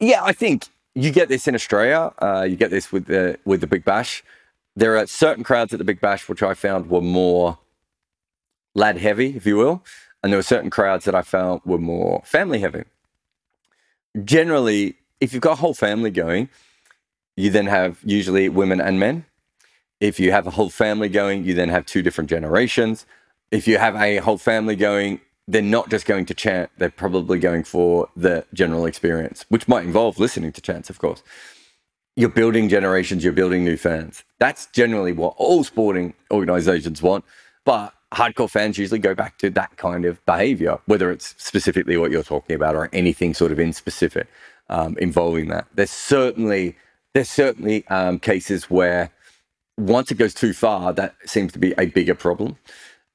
Yeah, 0.00 0.22
I 0.24 0.32
think 0.32 0.66
you 0.94 1.10
get 1.10 1.28
this 1.28 1.46
in 1.46 1.54
Australia. 1.54 2.12
Uh, 2.18 2.46
you 2.48 2.56
get 2.56 2.70
this 2.70 2.90
with 2.90 3.06
the 3.06 3.38
with 3.44 3.60
the 3.60 3.66
Big 3.66 3.84
Bash. 3.84 4.24
There 4.76 4.96
are 4.98 5.06
certain 5.06 5.44
crowds 5.44 5.72
at 5.72 5.78
the 5.78 5.84
Big 5.84 6.00
Bash 6.00 6.28
which 6.28 6.42
I 6.42 6.54
found 6.54 6.90
were 6.90 7.00
more 7.00 7.58
lad 8.74 8.98
heavy, 8.98 9.36
if 9.36 9.46
you 9.46 9.56
will, 9.56 9.84
and 10.22 10.32
there 10.32 10.38
were 10.38 10.42
certain 10.42 10.70
crowds 10.70 11.04
that 11.04 11.14
I 11.14 11.22
found 11.22 11.60
were 11.64 11.78
more 11.78 12.22
family 12.24 12.58
heavy 12.58 12.84
generally, 14.22 14.96
if 15.20 15.32
you've 15.32 15.42
got 15.42 15.52
a 15.52 15.60
whole 15.60 15.74
family 15.74 16.10
going, 16.10 16.48
you 17.36 17.50
then 17.50 17.66
have 17.66 17.98
usually 18.04 18.48
women 18.48 18.80
and 18.80 19.00
men. 19.00 19.24
If 20.00 20.20
you 20.20 20.30
have 20.32 20.46
a 20.46 20.50
whole 20.50 20.70
family 20.70 21.08
going, 21.08 21.44
you 21.44 21.54
then 21.54 21.68
have 21.70 21.86
two 21.86 22.02
different 22.02 22.30
generations. 22.30 23.06
If 23.50 23.66
you 23.66 23.78
have 23.78 23.96
a 23.96 24.18
whole 24.18 24.38
family 24.38 24.76
going, 24.76 25.20
they're 25.46 25.62
not 25.62 25.90
just 25.90 26.06
going 26.06 26.26
to 26.26 26.34
chant, 26.34 26.70
they're 26.78 26.90
probably 26.90 27.38
going 27.38 27.64
for 27.64 28.08
the 28.16 28.44
general 28.54 28.86
experience, 28.86 29.44
which 29.48 29.68
might 29.68 29.84
involve 29.84 30.18
listening 30.18 30.52
to 30.52 30.60
chants, 30.60 30.88
of 30.90 30.98
course. 30.98 31.22
You're 32.16 32.30
building 32.30 32.68
generations, 32.68 33.24
you're 33.24 33.32
building 33.32 33.64
new 33.64 33.76
fans. 33.76 34.22
That's 34.38 34.66
generally 34.66 35.12
what 35.12 35.34
all 35.36 35.64
sporting 35.64 36.14
organizations 36.30 37.02
want. 37.02 37.24
But 37.64 37.92
hardcore 38.12 38.48
fans 38.48 38.78
usually 38.78 39.00
go 39.00 39.14
back 39.14 39.38
to 39.38 39.50
that 39.50 39.76
kind 39.76 40.04
of 40.04 40.24
behavior, 40.24 40.78
whether 40.86 41.10
it's 41.10 41.34
specifically 41.42 41.96
what 41.96 42.10
you're 42.10 42.22
talking 42.22 42.54
about 42.54 42.76
or 42.76 42.88
anything 42.92 43.34
sort 43.34 43.52
of 43.52 43.58
in 43.58 43.72
specific 43.72 44.28
um, 44.68 44.96
involving 44.98 45.48
that. 45.48 45.66
There's 45.74 45.90
certainly 45.90 46.76
there's 47.14 47.30
certainly 47.30 47.86
um, 47.88 48.18
cases 48.18 48.70
where 48.70 49.10
once 49.76 50.10
it 50.10 50.16
goes 50.16 50.34
too 50.34 50.52
far, 50.52 50.92
that 50.92 51.14
seems 51.26 51.52
to 51.52 51.58
be 51.58 51.74
a 51.78 51.86
bigger 51.86 52.14
problem. 52.14 52.56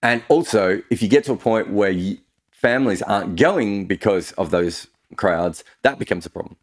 And 0.01 0.23
also, 0.29 0.81
if 0.89 1.01
you 1.01 1.09
get 1.09 1.25
to 1.25 1.33
a 1.33 1.37
point 1.37 1.69
where 1.71 1.89
you, 1.89 2.17
families 2.51 3.01
aren't 3.01 3.35
going 3.35 3.85
because 3.85 4.31
of 4.33 4.51
those 4.51 4.87
crowds, 5.15 5.63
that 5.81 5.99
becomes 5.99 6.25
a 6.25 6.29
problem. 6.29 6.55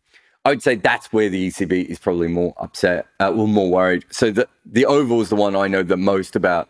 I 0.44 0.51
would 0.51 0.62
say 0.62 0.77
that's 0.77 1.12
where 1.12 1.29
the 1.29 1.49
ECB 1.49 1.87
is 1.87 1.99
probably 1.99 2.29
more 2.29 2.55
upset, 2.59 3.07
uh, 3.20 3.33
or 3.33 3.49
more 3.49 3.70
worried. 3.70 4.05
So 4.11 4.31
the 4.31 4.49
the 4.64 4.87
Oval 4.87 5.20
is 5.20 5.29
the 5.29 5.37
one 5.37 5.57
I 5.57 5.66
know 5.66 5.83
the 5.83 5.96
most 5.96 6.37
about 6.37 6.68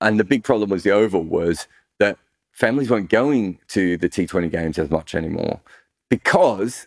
and 0.00 0.18
the 0.18 0.24
big 0.24 0.44
problem 0.44 0.70
was 0.70 0.82
the 0.82 0.90
Oval 0.90 1.24
was 1.24 1.66
that 1.98 2.18
families 2.52 2.90
weren't 2.90 3.10
going 3.10 3.58
to 3.68 3.96
the 3.96 4.08
T20 4.08 4.50
games 4.50 4.78
as 4.78 4.90
much 4.90 5.14
anymore 5.14 5.60
because 6.08 6.86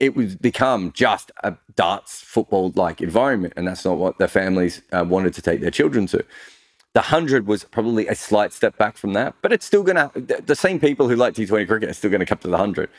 it 0.00 0.16
was 0.16 0.34
become 0.36 0.92
just 0.92 1.30
a 1.44 1.56
darts 1.76 2.20
football 2.20 2.72
like 2.74 3.00
environment. 3.00 3.54
And 3.56 3.66
that's 3.66 3.84
not 3.84 3.98
what 3.98 4.18
the 4.18 4.28
families 4.28 4.82
uh, 4.92 5.04
wanted 5.06 5.34
to 5.34 5.42
take 5.42 5.60
their 5.60 5.70
children 5.70 6.06
to. 6.08 6.24
The 6.94 7.00
100 7.00 7.46
was 7.46 7.64
probably 7.64 8.06
a 8.06 8.14
slight 8.14 8.52
step 8.52 8.76
back 8.76 8.96
from 8.96 9.14
that, 9.14 9.34
but 9.40 9.52
it's 9.52 9.64
still 9.64 9.82
going 9.82 9.96
to, 9.96 10.42
the 10.44 10.54
same 10.54 10.78
people 10.78 11.08
who 11.08 11.16
like 11.16 11.34
T20 11.34 11.66
cricket 11.66 11.88
are 11.88 11.94
still 11.94 12.10
going 12.10 12.20
to 12.20 12.26
come 12.26 12.38
to 12.38 12.48
the 12.48 12.52
100 12.52 12.90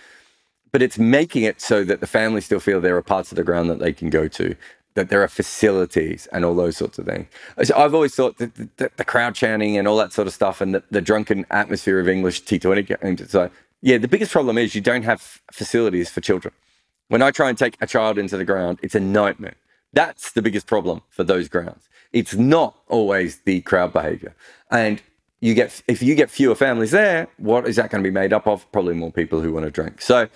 but 0.73 0.81
it's 0.81 0.97
making 0.97 1.43
it 1.43 1.61
so 1.61 1.85
that 1.85 2.01
the 2.01 2.07
families 2.07 2.45
still 2.45 2.59
feel 2.59 2.81
there 2.81 2.97
are 2.97 3.01
parts 3.03 3.31
of 3.31 3.35
the 3.37 3.43
ground 3.43 3.69
that 3.69 3.79
they 3.79 3.93
can 3.93 4.09
go 4.09 4.27
to 4.27 4.55
that 4.95 5.09
there 5.09 5.23
are 5.23 5.27
facilities 5.27 6.27
and 6.31 6.43
all 6.45 6.55
those 6.55 6.77
sorts 6.77 6.99
of 6.99 7.05
things. 7.05 7.27
So 7.63 7.75
I've 7.75 7.93
always 7.95 8.13
thought 8.13 8.37
that 8.37 8.53
the, 8.55 8.91
the, 8.95 9.05
crowd 9.05 9.33
chanting 9.33 9.77
and 9.77 9.87
all 9.87 9.97
that 9.97 10.13
sort 10.13 10.27
of 10.27 10.33
stuff 10.33 10.61
and 10.61 10.75
the, 10.75 10.83
the 10.91 11.01
drunken 11.01 11.45
atmosphere 11.49 11.99
of 11.99 12.07
English 12.07 12.43
T20 12.43 13.01
games. 13.01 13.31
So, 13.31 13.49
yeah, 13.81 13.97
the 13.97 14.07
biggest 14.07 14.31
problem 14.31 14.57
is 14.57 14.75
you 14.75 14.81
don't 14.81 15.03
have 15.03 15.41
facilities 15.51 16.09
for 16.09 16.21
children. 16.21 16.53
When 17.07 17.23
I 17.23 17.31
try 17.31 17.49
and 17.49 17.57
take 17.57 17.75
a 17.81 17.87
child 17.87 18.17
into 18.17 18.37
the 18.37 18.45
ground, 18.45 18.79
it's 18.83 18.95
a 18.95 18.99
nightmare. 18.99 19.55
That's 19.93 20.31
the 20.31 20.41
biggest 20.41 20.67
problem 20.67 21.01
for 21.09 21.23
those 21.23 21.47
grounds. 21.49 21.89
It's 22.13 22.35
not 22.35 22.75
always 22.87 23.39
the 23.39 23.61
crowd 23.61 23.91
behavior. 23.91 24.35
And 24.71 25.01
you 25.41 25.53
get 25.53 25.81
if 25.87 26.01
you 26.01 26.15
get 26.15 26.29
fewer 26.29 26.55
families 26.55 26.91
there, 26.91 27.27
what 27.37 27.67
is 27.67 27.75
that 27.75 27.89
going 27.89 28.01
to 28.01 28.09
be 28.09 28.13
made 28.13 28.31
up 28.31 28.47
of? 28.47 28.71
Probably 28.71 28.93
more 28.93 29.11
people 29.11 29.41
who 29.41 29.51
want 29.51 29.65
to 29.65 29.71
drink. 29.71 30.01
So 30.01 30.29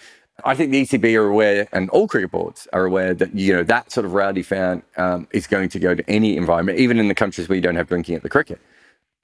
I 0.43 0.53
think 0.53 0.71
the 0.71 0.83
ECB 0.83 1.15
are 1.15 1.27
aware, 1.27 1.67
and 1.71 1.89
all 1.89 2.07
cricket 2.07 2.31
boards 2.31 2.67
are 2.73 2.85
aware 2.85 3.13
that 3.13 3.33
you 3.33 3.53
know 3.53 3.63
that 3.63 3.91
sort 3.91 4.05
of 4.05 4.13
rowdy 4.13 4.43
fan 4.43 4.83
um, 4.97 5.27
is 5.31 5.47
going 5.47 5.69
to 5.69 5.79
go 5.79 5.95
to 5.95 6.07
any 6.09 6.37
environment, 6.37 6.77
even 6.77 6.99
in 6.99 7.07
the 7.07 7.15
countries 7.15 7.49
where 7.49 7.55
you 7.55 7.61
don't 7.61 7.75
have 7.75 7.87
drinking 7.87 8.15
at 8.15 8.23
the 8.23 8.29
cricket. 8.29 8.59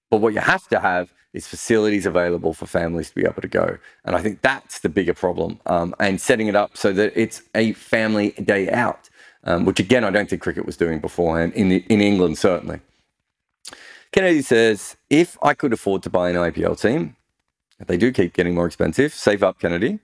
But 0.09 0.17
what 0.21 0.33
you 0.33 0.39
have 0.39 0.67
to 0.69 0.79
have 0.79 1.13
is 1.33 1.47
facilities 1.47 2.05
available 2.05 2.53
for 2.53 2.65
families 2.65 3.09
to 3.09 3.15
be 3.15 3.23
able 3.23 3.41
to 3.41 3.47
go, 3.47 3.77
and 4.05 4.15
I 4.15 4.21
think 4.21 4.41
that's 4.41 4.79
the 4.79 4.89
bigger 4.89 5.13
problem. 5.13 5.59
Um, 5.65 5.93
and 5.99 6.19
setting 6.19 6.47
it 6.47 6.55
up 6.55 6.77
so 6.77 6.93
that 6.93 7.13
it's 7.15 7.43
a 7.53 7.73
family 7.73 8.31
day 8.31 8.69
out, 8.69 9.09
um, 9.43 9.65
which 9.65 9.79
again 9.79 10.03
I 10.03 10.11
don't 10.11 10.29
think 10.29 10.41
cricket 10.41 10.65
was 10.65 10.77
doing 10.77 10.99
beforehand 10.99 11.53
in 11.53 11.69
the, 11.69 11.85
in 11.89 12.01
England 12.01 12.37
certainly. 12.37 12.79
Kennedy 14.11 14.43
says, 14.43 14.95
if 15.09 15.37
I 15.41 15.55
could 15.55 15.73
afford 15.73 16.03
to 16.03 16.09
buy 16.09 16.29
an 16.29 16.35
IPL 16.35 16.79
team, 16.79 17.15
they 17.87 17.97
do 17.97 18.11
keep 18.11 18.33
getting 18.33 18.53
more 18.53 18.67
expensive. 18.67 19.11
Save 19.11 19.41
up, 19.41 19.59
Kennedy. 19.59 19.99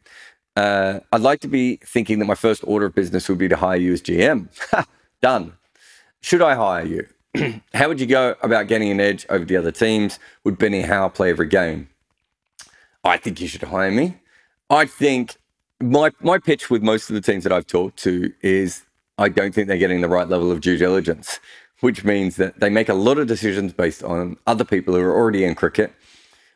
Uh, 0.55 0.99
I'd 1.11 1.21
like 1.21 1.39
to 1.41 1.47
be 1.47 1.77
thinking 1.85 2.17
that 2.19 2.25
my 2.25 2.35
first 2.35 2.63
order 2.65 2.87
of 2.87 2.95
business 2.95 3.29
would 3.29 3.37
be 3.37 3.47
to 3.47 3.55
hire 3.55 3.77
you 3.77 3.93
as 3.93 4.01
GM. 4.01 4.47
Done. 5.21 5.53
Should 6.21 6.41
I 6.41 6.55
hire 6.55 6.85
you? 6.85 7.61
How 7.73 7.87
would 7.87 7.99
you 7.99 8.07
go 8.07 8.35
about 8.41 8.67
getting 8.67 8.89
an 8.89 8.99
edge 8.99 9.25
over 9.29 9.45
the 9.45 9.55
other 9.55 9.71
teams? 9.71 10.17
Would 10.43 10.57
Benny 10.57 10.81
Howell 10.81 11.11
play 11.11 11.29
every 11.29 11.47
game? 11.47 11.87
I 13.03 13.17
think 13.17 13.39
you 13.39 13.47
should 13.47 13.63
hire 13.63 13.91
me. 13.91 14.17
I 14.69 14.85
think 14.85 15.37
my 15.79 16.11
my 16.19 16.37
pitch 16.39 16.69
with 16.69 16.81
most 16.81 17.09
of 17.09 17.13
the 17.13 17.21
teams 17.21 17.43
that 17.43 17.53
I've 17.53 17.67
talked 17.67 17.97
to 17.99 18.33
is 18.41 18.83
I 19.19 19.27
don't 19.27 19.53
think 19.53 19.67
they're 19.67 19.77
getting 19.77 20.01
the 20.01 20.07
right 20.07 20.27
level 20.27 20.49
of 20.49 20.61
due 20.61 20.77
diligence, 20.77 21.39
which 21.81 22.05
means 22.05 22.37
that 22.37 22.59
they 22.61 22.69
make 22.69 22.87
a 22.87 22.93
lot 22.93 23.17
of 23.17 23.27
decisions 23.27 23.73
based 23.73 24.01
on 24.01 24.37
other 24.47 24.63
people 24.63 24.95
who 24.95 25.01
are 25.01 25.13
already 25.15 25.43
in 25.43 25.55
cricket. 25.55 25.93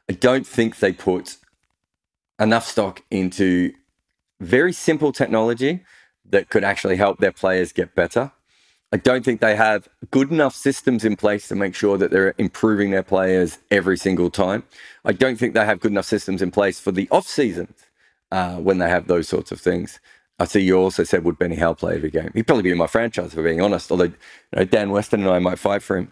I 0.09 0.13
don't 0.13 0.47
think 0.47 0.79
they 0.79 0.93
put 0.93 1.37
enough 2.39 2.65
stock 2.65 3.03
into 3.11 3.73
very 4.39 4.71
simple 4.71 5.11
technology 5.11 5.83
that 6.29 6.49
could 6.49 6.63
actually 6.63 6.95
help 6.95 7.19
their 7.19 7.31
players 7.33 7.73
get 7.73 7.95
better. 7.95 8.31
I 8.93 8.97
don't 8.97 9.25
think 9.25 9.41
they 9.41 9.55
have 9.55 9.89
good 10.11 10.31
enough 10.31 10.55
systems 10.55 11.03
in 11.03 11.15
place 11.15 11.47
to 11.49 11.55
make 11.55 11.75
sure 11.75 11.97
that 11.97 12.11
they're 12.11 12.35
improving 12.37 12.91
their 12.91 13.03
players 13.03 13.57
every 13.71 13.97
single 13.97 14.29
time. 14.29 14.63
I 15.03 15.11
don't 15.11 15.37
think 15.37 15.53
they 15.53 15.65
have 15.65 15.81
good 15.81 15.91
enough 15.91 16.05
systems 16.05 16.41
in 16.41 16.51
place 16.51 16.79
for 16.79 16.91
the 16.91 17.09
off 17.11 17.27
seasons 17.27 17.75
uh, 18.31 18.55
when 18.57 18.77
they 18.77 18.89
have 18.89 19.07
those 19.07 19.27
sorts 19.27 19.51
of 19.51 19.59
things. 19.59 19.99
I 20.39 20.45
see 20.45 20.61
you 20.61 20.77
also 20.77 21.03
said, 21.03 21.23
would 21.23 21.37
Benny 21.37 21.55
Howell 21.55 21.75
play 21.75 21.95
every 21.95 22.09
game? 22.09 22.31
He'd 22.33 22.47
probably 22.47 22.63
be 22.63 22.71
in 22.71 22.77
my 22.77 22.87
franchise, 22.87 23.33
for 23.33 23.43
being 23.43 23.61
honest, 23.61 23.91
although 23.91 24.05
you 24.05 24.13
know, 24.55 24.65
Dan 24.65 24.89
Weston 24.89 25.21
and 25.21 25.29
I 25.29 25.39
might 25.39 25.59
fight 25.59 25.83
for 25.83 25.97
him. 25.97 26.11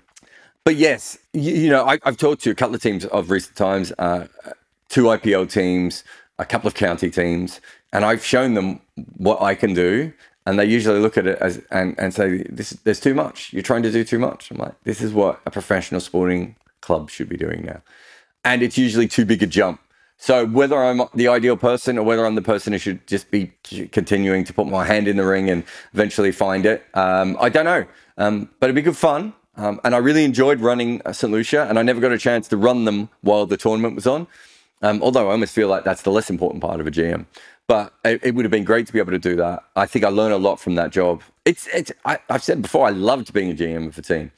But 0.64 0.76
yes, 0.76 1.18
you, 1.34 1.54
you 1.54 1.70
know, 1.70 1.86
I, 1.86 1.98
have 2.04 2.18
talked 2.18 2.44
to 2.44 2.52
a 2.52 2.56
couple 2.56 2.76
of 2.76 2.82
teams 2.82 3.06
of 3.06 3.32
recent 3.32 3.56
times, 3.56 3.92
uh, 3.98 4.28
two 4.90 5.06
IPL 5.06 5.50
teams, 5.50 6.04
a 6.38 6.46
couple 6.46 6.68
of 6.68 6.76
county 6.76 7.10
teams, 7.10 7.60
and 7.94 8.06
I've 8.06 8.24
shown 8.24 8.54
them 8.54 8.80
what 9.18 9.42
I 9.42 9.56
can 9.56 9.74
do. 9.74 10.14
And 10.46 10.58
they 10.58 10.66
usually 10.66 11.00
look 11.00 11.18
at 11.18 11.28
it 11.28 11.38
as 11.40 11.62
and, 11.70 11.96
and 12.00 12.14
say, 12.14 12.44
this, 12.50 12.72
there's 12.84 13.00
too 13.00 13.14
much. 13.14 13.54
You're 13.54 13.62
trying 13.62 13.84
to 13.84 13.92
do 13.92 14.04
too 14.04 14.18
much. 14.18 14.50
I'm 14.50 14.58
like, 14.58 14.74
this 14.84 15.02
is 15.02 15.14
what 15.14 15.40
a 15.46 15.52
professional 15.52 16.02
sporting 16.02 16.56
club 16.82 17.12
should 17.12 17.30
be 17.30 17.38
doing 17.38 17.64
now. 17.64 17.82
And 18.44 18.64
it's 18.64 18.78
usually 18.78 19.08
too 19.08 19.24
big 19.24 19.44
a 19.44 19.48
jump 19.48 19.80
so 20.22 20.46
whether 20.46 20.78
I'm 20.78 21.02
the 21.16 21.30
ideal 21.30 21.58
person 21.58 21.98
or 21.98 22.04
whether 22.04 22.28
I'm 22.28 22.36
the 22.36 22.44
person 22.44 22.74
who 22.74 22.78
should 22.78 23.08
just 23.08 23.32
be 23.32 23.52
continuing 23.92 24.44
to 24.44 24.54
put 24.54 24.68
my 24.68 24.86
hand 24.86 25.08
in 25.08 25.18
the 25.18 25.26
ring 25.26 25.50
and 25.50 25.64
eventually 25.96 26.32
find 26.32 26.64
it, 26.68 26.86
um, 26.94 27.36
I 27.42 27.50
don't 27.50 27.66
know. 27.66 27.88
Um, 28.20 28.48
but 28.60 28.68
it'd 28.68 28.76
be 28.76 28.84
good 28.84 28.96
fun. 28.96 29.34
Um, 29.58 29.82
and 29.84 29.96
I 29.96 29.98
really 29.98 30.24
enjoyed 30.24 30.60
running 30.60 31.02
St. 31.12 31.34
Lucia, 31.34 31.66
and 31.68 31.80
I 31.80 31.82
never 31.82 32.00
got 32.00 32.12
a 32.12 32.20
chance 32.20 32.48
to 32.50 32.58
run 32.58 32.86
them 32.86 33.10
while 33.22 33.48
the 33.48 33.58
tournament 33.58 33.96
was 33.96 34.06
on. 34.06 34.28
Um, 34.84 35.02
although 35.02 35.28
I 35.28 35.32
almost 35.32 35.56
feel 35.56 35.68
like 35.68 35.86
that's 35.86 36.04
the 36.04 36.12
less 36.12 36.30
important 36.30 36.62
part 36.62 36.80
of 36.80 36.86
a 36.86 36.92
GM. 36.92 37.26
But 37.66 37.92
it, 38.06 38.24
it, 38.24 38.36
would 38.36 38.46
have 38.46 38.52
been 38.52 38.64
great 38.64 38.86
to 38.86 38.94
be 38.94 39.00
able 39.00 39.14
to 39.14 39.20
do 39.20 39.36
that. 39.38 39.64
I 39.76 39.88
think 39.88 40.06
I 40.06 40.10
learned 40.10 40.36
a 40.36 40.38
lot 40.38 40.60
from 40.60 40.76
that 40.76 40.92
job. 40.92 41.24
It's, 41.46 41.66
it's 41.74 41.92
I, 42.06 42.20
have 42.30 42.44
said 42.44 42.62
before, 42.62 42.86
I 42.86 42.92
loved 42.92 43.34
being 43.34 43.50
a 43.50 43.56
GM 43.56 43.88
of 43.88 43.98
a 43.98 44.04
team. 44.04 44.32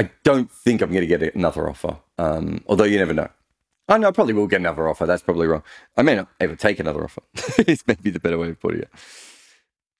I 0.00 0.10
don't 0.24 0.50
think 0.50 0.82
I'm 0.82 0.90
going 0.90 1.08
to 1.08 1.18
get 1.18 1.22
another 1.36 1.70
offer, 1.70 1.96
um, 2.18 2.64
although 2.66 2.82
you 2.82 2.98
never 2.98 3.14
know. 3.14 3.28
Oh, 3.88 3.96
no, 3.96 4.08
I 4.08 4.10
probably 4.10 4.34
will 4.34 4.46
get 4.46 4.60
another 4.60 4.88
offer. 4.88 5.06
That's 5.06 5.22
probably 5.22 5.46
wrong. 5.46 5.62
I 5.96 6.02
may 6.02 6.14
not 6.14 6.28
ever 6.40 6.56
take 6.56 6.78
another 6.78 7.04
offer. 7.04 7.22
it's 7.58 7.86
maybe 7.86 8.10
the 8.10 8.20
better 8.20 8.36
way 8.36 8.50
of 8.50 8.60
putting 8.60 8.80
it. 8.80 8.90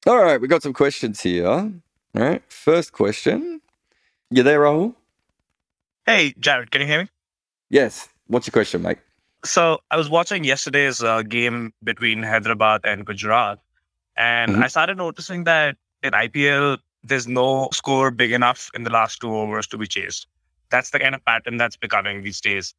All 0.06 0.22
right, 0.22 0.40
we 0.40 0.46
got 0.46 0.62
some 0.62 0.74
questions 0.74 1.20
here. 1.20 1.46
All 1.48 1.72
right, 2.14 2.42
first 2.48 2.92
question. 2.92 3.60
You 4.30 4.42
there, 4.42 4.60
Rahul? 4.60 4.94
Hey, 6.06 6.34
Jarrod, 6.38 6.70
can 6.70 6.82
you 6.82 6.86
hear 6.86 7.02
me? 7.02 7.08
Yes. 7.70 8.08
What's 8.26 8.46
your 8.46 8.52
question, 8.52 8.82
mate? 8.82 8.98
So 9.44 9.80
I 9.90 9.96
was 9.96 10.10
watching 10.10 10.44
yesterday's 10.44 11.02
uh, 11.02 11.22
game 11.22 11.72
between 11.82 12.22
Hyderabad 12.22 12.82
and 12.84 13.06
Gujarat, 13.06 13.58
and 14.16 14.52
mm-hmm. 14.52 14.62
I 14.62 14.68
started 14.68 14.96
noticing 14.98 15.44
that 15.44 15.76
in 16.02 16.12
IPL, 16.12 16.78
there's 17.02 17.26
no 17.26 17.68
score 17.72 18.10
big 18.10 18.32
enough 18.32 18.70
in 18.74 18.84
the 18.84 18.90
last 18.90 19.20
two 19.20 19.34
overs 19.34 19.66
to 19.68 19.78
be 19.78 19.86
chased. 19.86 20.26
That's 20.70 20.90
the 20.90 20.98
kind 20.98 21.14
of 21.14 21.24
pattern 21.24 21.56
that's 21.56 21.76
becoming 21.76 22.22
these 22.22 22.40
days. 22.40 22.74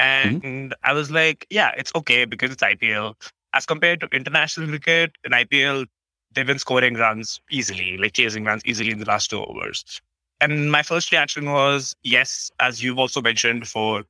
Mm-hmm. 0.00 0.28
And 0.34 0.42
mm-hmm. 0.42 0.72
I 0.82 0.92
was 0.92 1.10
like, 1.10 1.46
yeah, 1.50 1.72
it's 1.76 1.92
okay 1.94 2.24
because 2.24 2.50
it's 2.50 2.62
IPL. 2.62 3.14
As 3.52 3.66
compared 3.66 4.00
to 4.00 4.08
international 4.12 4.68
cricket, 4.68 5.12
in 5.24 5.32
IPL, 5.32 5.86
they've 6.32 6.46
been 6.46 6.58
scoring 6.58 6.94
runs 6.94 7.40
easily, 7.50 7.96
like 7.98 8.12
chasing 8.12 8.44
runs 8.44 8.62
easily 8.64 8.90
in 8.90 8.98
the 8.98 9.06
last 9.06 9.30
two 9.30 9.44
overs. 9.44 10.00
And 10.40 10.72
my 10.72 10.82
first 10.82 11.12
reaction 11.12 11.50
was, 11.50 11.94
yes, 12.02 12.50
as 12.60 12.82
you've 12.82 12.98
also 12.98 13.20
mentioned 13.20 13.60
before, 13.60 14.04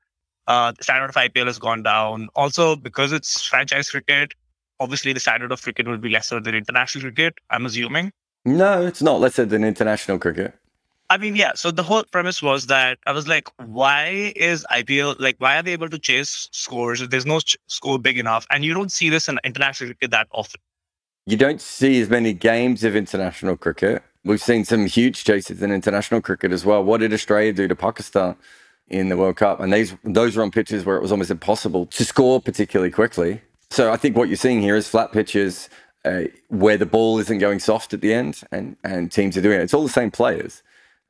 uh, 0.46 0.72
the 0.72 0.85
standard 0.85 1.09
of 1.11 1.16
IPL 1.16 1.46
has 1.46 1.59
gone 1.59 1.83
down. 1.83 2.29
Also, 2.35 2.76
because 2.76 3.12
it's 3.12 3.44
franchise 3.44 3.90
cricket, 3.90 4.35
obviously 4.79 5.12
the 5.12 5.20
standard 5.20 5.50
of 5.50 5.62
cricket 5.62 5.88
will 5.88 5.98
be 5.98 6.11
lesser 6.11 6.40
than 6.40 6.55
international 6.55 7.03
cricket, 7.03 7.35
I'm 7.50 7.66
assuming. 7.66 8.12
No, 8.44 8.87
it's 8.87 9.03
not 9.03 9.20
lesser 9.20 9.44
than 9.44 9.64
international 9.64 10.18
cricket. 10.18 10.55
I 11.11 11.18
mean, 11.18 11.35
yeah. 11.35 11.55
So 11.55 11.73
the 11.73 11.83
whole 11.83 12.05
premise 12.05 12.40
was 12.40 12.66
that 12.66 12.99
I 13.05 13.11
was 13.11 13.27
like, 13.27 13.49
why 13.59 14.33
is 14.37 14.64
IPL 14.70 15.18
like? 15.18 15.35
Why 15.38 15.59
are 15.59 15.62
they 15.62 15.73
able 15.73 15.88
to 15.88 15.99
chase 15.99 16.49
scores 16.53 17.03
if 17.03 17.11
there's 17.11 17.27
no 17.27 17.40
ch- 17.40 17.57
score 17.66 17.99
big 17.99 18.16
enough? 18.16 18.46
And 18.51 18.64
you 18.64 18.73
don't 18.73 18.92
see 18.92 19.11
this 19.11 19.29
in 19.29 19.38
international 19.42 19.88
cricket 19.88 20.12
that 20.12 20.29
often. 20.31 20.61
You 21.27 21.37
don't 21.37 21.61
see 21.61 22.01
as 22.01 22.09
many 22.09 22.33
games 22.33 22.85
of 22.85 22.94
international 22.94 23.57
cricket. 23.57 24.05
We've 24.25 24.40
seen 24.40 24.64
some 24.64 24.87
huge 24.87 25.25
chases 25.25 25.62
in 25.62 25.73
international 25.73 26.20
cricket 26.20 26.53
as 26.53 26.64
well. 26.64 26.85
What 26.85 27.01
did 27.01 27.12
Australia 27.12 27.53
do 27.53 27.66
to 27.66 27.75
Pakistan 27.75 28.37
in 28.88 29.09
the 29.09 29.16
World 29.16 29.37
Cup? 29.37 29.59
And 29.59 29.73
these 29.73 29.96
those 30.05 30.37
were 30.37 30.44
on 30.44 30.53
pitches 30.53 30.85
where 30.85 30.96
it 30.96 31.03
was 31.03 31.11
almost 31.11 31.33
impossible 31.33 31.87
to 31.87 32.05
score 32.05 32.40
particularly 32.40 32.92
quickly. 32.92 33.42
So 33.70 33.92
I 33.92 33.96
think 33.96 34.16
what 34.16 34.29
you're 34.29 34.37
seeing 34.37 34.62
here 34.62 34.77
is 34.77 34.88
flat 34.88 35.11
pitches 35.11 35.68
uh, 36.05 36.23
where 36.49 36.77
the 36.77 36.87
ball 36.87 37.18
isn't 37.18 37.38
going 37.38 37.59
soft 37.59 37.92
at 37.94 38.01
the 38.01 38.14
end, 38.14 38.42
and 38.53 38.77
and 38.85 39.11
teams 39.11 39.37
are 39.37 39.42
doing 39.42 39.59
it. 39.59 39.64
It's 39.64 39.75
all 39.75 39.83
the 39.83 39.88
same 39.88 40.12
players. 40.12 40.62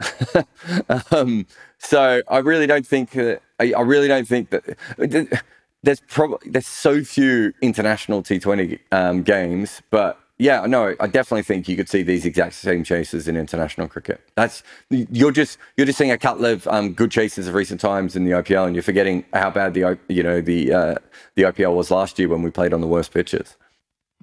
um, 1.10 1.46
so 1.78 2.22
I 2.28 2.38
really 2.38 2.66
don't 2.66 2.86
think 2.86 3.10
that 3.10 3.42
I, 3.58 3.72
I, 3.72 3.82
really 3.82 4.08
don't 4.08 4.26
think 4.26 4.50
that 4.50 5.42
there's 5.82 6.00
probably 6.08 6.50
there's 6.50 6.66
so 6.66 7.02
few 7.04 7.52
international 7.60 8.22
T20 8.22 8.78
um, 8.92 9.22
games, 9.22 9.82
but 9.90 10.18
yeah, 10.40 10.64
no, 10.64 10.94
I 10.98 11.06
definitely 11.06 11.42
think 11.42 11.68
you 11.68 11.76
could 11.76 11.90
see 11.90 12.02
these 12.02 12.24
exact 12.24 12.54
same 12.54 12.82
chases 12.82 13.28
in 13.28 13.36
international 13.36 13.88
cricket. 13.88 14.22
That's 14.36 14.62
you're 14.88 15.32
just 15.32 15.58
you're 15.76 15.86
just 15.86 15.98
seeing 15.98 16.10
a 16.10 16.18
couple 16.18 16.46
of 16.46 16.66
um, 16.68 16.94
good 16.94 17.10
chases 17.10 17.46
of 17.46 17.54
recent 17.54 17.78
times 17.78 18.16
in 18.16 18.24
the 18.24 18.30
IPL, 18.30 18.66
and 18.66 18.74
you're 18.74 18.82
forgetting 18.82 19.24
how 19.34 19.50
bad 19.50 19.74
the 19.74 19.98
you 20.08 20.22
know 20.22 20.40
the 20.40 20.72
uh, 20.72 20.94
the 21.34 21.42
IPL 21.42 21.74
was 21.74 21.90
last 21.90 22.18
year 22.18 22.28
when 22.28 22.42
we 22.42 22.50
played 22.50 22.72
on 22.72 22.80
the 22.80 22.86
worst 22.86 23.12
pitches. 23.12 23.56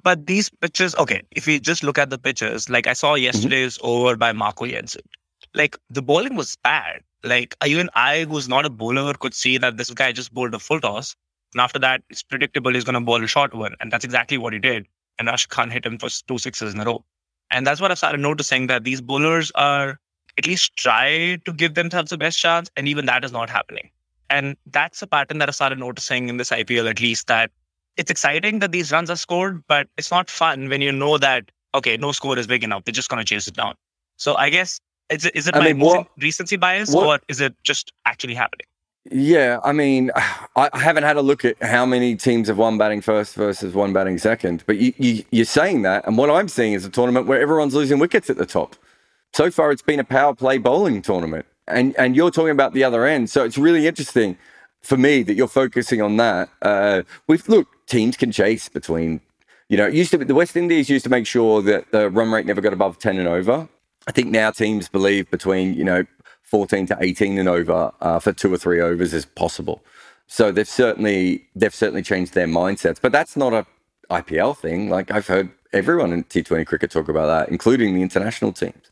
But 0.01 0.25
these 0.25 0.49
pitches, 0.49 0.95
okay, 0.95 1.21
if 1.31 1.45
we 1.45 1.59
just 1.59 1.83
look 1.83 1.99
at 1.99 2.09
the 2.09 2.17
pitches, 2.17 2.67
like 2.67 2.87
I 2.87 2.93
saw 2.93 3.13
mm-hmm. 3.13 3.25
yesterday's 3.25 3.77
mm-hmm. 3.77 3.87
over 3.87 4.15
by 4.15 4.31
Marco 4.31 4.65
Jansen, 4.65 5.03
like 5.57 5.77
the 5.89 6.01
bowling 6.01 6.35
was 6.35 6.55
bad. 6.63 7.01
Like 7.23 7.55
even 7.65 7.89
I, 7.95 8.25
who's 8.25 8.47
not 8.47 8.65
a 8.65 8.69
bowler, 8.69 9.13
could 9.13 9.33
see 9.33 9.57
that 9.57 9.77
this 9.77 9.89
guy 9.89 10.11
just 10.11 10.33
bowled 10.33 10.53
a 10.53 10.59
full 10.59 10.79
toss. 10.79 11.15
And 11.53 11.61
after 11.61 11.79
that, 11.79 12.03
it's 12.09 12.23
predictable 12.23 12.73
he's 12.73 12.83
going 12.83 12.93
to 12.93 13.01
bowl 13.01 13.23
a 13.23 13.27
short 13.27 13.53
one. 13.53 13.75
And 13.79 13.91
that's 13.91 14.05
exactly 14.05 14.37
what 14.37 14.53
he 14.53 14.59
did. 14.59 14.85
And 15.17 15.27
Rashid 15.27 15.49
Khan 15.49 15.71
hit 15.71 15.85
him 15.85 15.97
for 15.97 16.09
two 16.27 16.37
sixes 16.37 16.73
in 16.73 16.79
a 16.79 16.85
row. 16.85 17.03
And 17.49 17.65
that's 17.65 17.81
what 17.81 17.91
I've 17.91 17.97
started 17.97 18.19
noticing 18.19 18.67
that 18.67 18.83
these 18.83 19.01
bowlers 19.01 19.51
are 19.55 19.99
at 20.37 20.45
least 20.45 20.75
try 20.77 21.39
to 21.45 21.53
give 21.53 21.73
themselves 21.73 22.11
the 22.11 22.17
best 22.17 22.37
chance. 22.37 22.69
And 22.77 22.87
even 22.87 23.05
that 23.07 23.23
is 23.23 23.31
not 23.31 23.49
happening. 23.49 23.89
And 24.29 24.57
that's 24.67 25.01
a 25.01 25.07
pattern 25.07 25.39
that 25.39 25.49
I 25.49 25.51
started 25.53 25.79
noticing 25.79 26.29
in 26.29 26.37
this 26.37 26.49
IPL, 26.49 26.89
at 26.89 27.01
least 27.01 27.27
that 27.27 27.49
it's 27.95 28.11
exciting 28.11 28.59
that 28.59 28.71
these 28.71 28.91
runs 28.91 29.09
are 29.09 29.15
scored, 29.15 29.63
but 29.67 29.87
it's 29.97 30.11
not 30.11 30.29
fun 30.29 30.69
when 30.69 30.81
you 30.81 30.91
know 30.91 31.17
that, 31.17 31.49
okay, 31.73 31.97
no 31.97 32.11
score 32.11 32.37
is 32.37 32.45
big 32.45 32.63
enough. 32.63 32.83
They're 32.83 32.91
just 32.91 33.09
going 33.09 33.19
to 33.19 33.25
chase 33.25 33.47
it 33.47 33.55
down. 33.55 33.73
So 34.17 34.35
I 34.35 34.49
guess 34.49 34.79
is 35.09 35.25
it, 35.25 35.35
is 35.35 35.47
it 35.47 35.55
I 35.55 35.59
my 35.59 35.65
mean, 35.73 35.79
what, 35.79 36.07
recency 36.19 36.57
bias 36.57 36.93
what, 36.93 37.21
or 37.21 37.23
is 37.27 37.41
it 37.41 37.55
just 37.63 37.93
actually 38.05 38.33
happening? 38.33 38.67
Yeah, 39.09 39.59
I 39.63 39.71
mean, 39.71 40.11
I 40.55 40.69
haven't 40.73 41.03
had 41.03 41.17
a 41.17 41.21
look 41.21 41.45
at 41.45 41.61
how 41.61 41.85
many 41.85 42.15
teams 42.15 42.47
have 42.47 42.57
won 42.57 42.77
batting 42.77 43.01
first 43.01 43.35
versus 43.35 43.73
one 43.73 43.93
batting 43.93 44.17
second, 44.17 44.63
but 44.65 44.77
you, 44.77 44.93
you, 44.97 45.23
you're 45.31 45.45
saying 45.45 45.83
that, 45.83 46.05
and 46.07 46.17
what 46.17 46.29
I'm 46.29 46.47
seeing 46.47 46.73
is 46.73 46.85
a 46.85 46.89
tournament 46.89 47.27
where 47.27 47.41
everyone's 47.41 47.73
losing 47.73 47.99
wickets 47.99 48.29
at 48.29 48.37
the 48.37 48.45
top. 48.45 48.75
So 49.33 49.51
far, 49.51 49.71
it's 49.71 49.81
been 49.81 49.99
a 49.99 50.03
power 50.03 50.33
play 50.33 50.57
bowling 50.57 51.01
tournament, 51.01 51.45
and 51.67 51.95
and 51.97 52.15
you're 52.15 52.31
talking 52.31 52.51
about 52.51 52.73
the 52.73 52.83
other 52.83 53.05
end. 53.05 53.29
So 53.29 53.43
it's 53.43 53.57
really 53.57 53.87
interesting 53.87 54.37
for 54.81 54.97
me 54.97 55.21
that 55.23 55.35
you're 55.35 55.47
focusing 55.47 56.01
on 56.01 56.17
that. 56.17 56.49
Uh, 56.61 57.03
we've 57.27 57.47
look, 57.47 57.67
teams 57.87 58.17
can 58.17 58.31
chase 58.31 58.69
between. 58.69 59.21
You 59.69 59.75
know, 59.75 59.85
it 59.85 59.93
used 59.93 60.11
to 60.11 60.17
be 60.17 60.23
the 60.23 60.33
West 60.33 60.55
Indies 60.55 60.89
used 60.89 61.03
to 61.03 61.09
make 61.09 61.27
sure 61.27 61.61
that 61.61 61.91
the 61.91 62.09
run 62.09 62.31
rate 62.31 62.45
never 62.45 62.61
got 62.61 62.71
above 62.71 62.99
ten 62.99 63.17
and 63.17 63.27
over 63.27 63.67
I 64.07 64.11
think 64.11 64.29
now 64.29 64.51
teams 64.51 64.87
believe 64.87 65.29
between 65.29 65.73
you 65.73 65.83
know 65.83 66.05
14 66.43 66.87
to 66.87 66.97
18 66.99 67.37
and 67.37 67.49
over 67.49 67.91
uh, 68.01 68.19
for 68.19 68.31
two 68.31 68.53
or 68.53 68.57
three 68.57 68.79
overs 68.79 69.13
is 69.13 69.25
possible. 69.25 69.83
So 70.27 70.51
they've 70.51 70.67
certainly 70.67 71.45
they've 71.55 71.75
certainly 71.75 72.01
changed 72.01 72.33
their 72.33 72.47
mindsets, 72.47 72.99
but 73.01 73.11
that's 73.11 73.35
not 73.35 73.53
a 73.53 73.65
IPL 74.09 74.57
thing. 74.57 74.89
Like 74.89 75.11
I've 75.11 75.27
heard 75.27 75.49
everyone 75.73 76.13
in 76.13 76.23
T20 76.23 76.65
cricket 76.65 76.91
talk 76.91 77.09
about 77.09 77.27
that, 77.27 77.49
including 77.49 77.93
the 77.93 78.01
international 78.01 78.53
teams. 78.53 78.89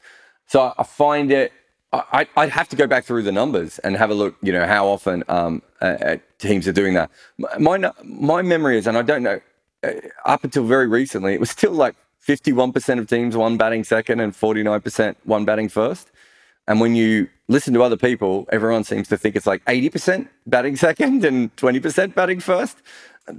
So 0.47 0.73
I 0.77 0.83
find 0.83 1.31
it. 1.31 1.51
I, 1.93 2.27
would 2.35 2.49
have 2.49 2.67
to 2.69 2.75
go 2.75 2.87
back 2.87 3.05
through 3.05 3.23
the 3.23 3.31
numbers 3.31 3.79
and 3.79 3.95
have 3.95 4.09
a 4.09 4.13
look. 4.13 4.35
You 4.41 4.51
know 4.51 4.67
how 4.67 4.85
often 4.85 5.23
um, 5.29 5.61
uh, 5.81 6.17
teams 6.39 6.67
are 6.67 6.73
doing 6.73 6.93
that. 6.95 7.09
My 7.57 7.91
my 8.03 8.41
memory 8.41 8.77
is, 8.77 8.85
and 8.85 8.97
I 8.97 9.01
don't 9.01 9.23
know, 9.23 9.39
uh, 9.81 9.91
up 10.25 10.43
until 10.43 10.65
very 10.65 10.87
recently, 10.87 11.33
it 11.33 11.39
was 11.39 11.51
still 11.51 11.71
like 11.71 11.95
51% 12.27 12.99
of 12.99 13.07
teams 13.07 13.37
one 13.37 13.57
batting 13.57 13.83
second 13.83 14.19
and 14.19 14.33
49% 14.33 15.15
one 15.23 15.45
batting 15.45 15.69
first. 15.69 16.11
And 16.67 16.79
when 16.79 16.95
you 16.95 17.29
listen 17.47 17.73
to 17.75 17.83
other 17.83 17.97
people, 17.97 18.47
everyone 18.51 18.83
seems 18.83 19.07
to 19.09 19.17
think 19.17 19.35
it's 19.35 19.45
like 19.45 19.63
80% 19.65 20.27
batting 20.47 20.75
second 20.75 21.23
and 21.23 21.55
20% 21.55 22.15
batting 22.15 22.39
first. 22.39 22.77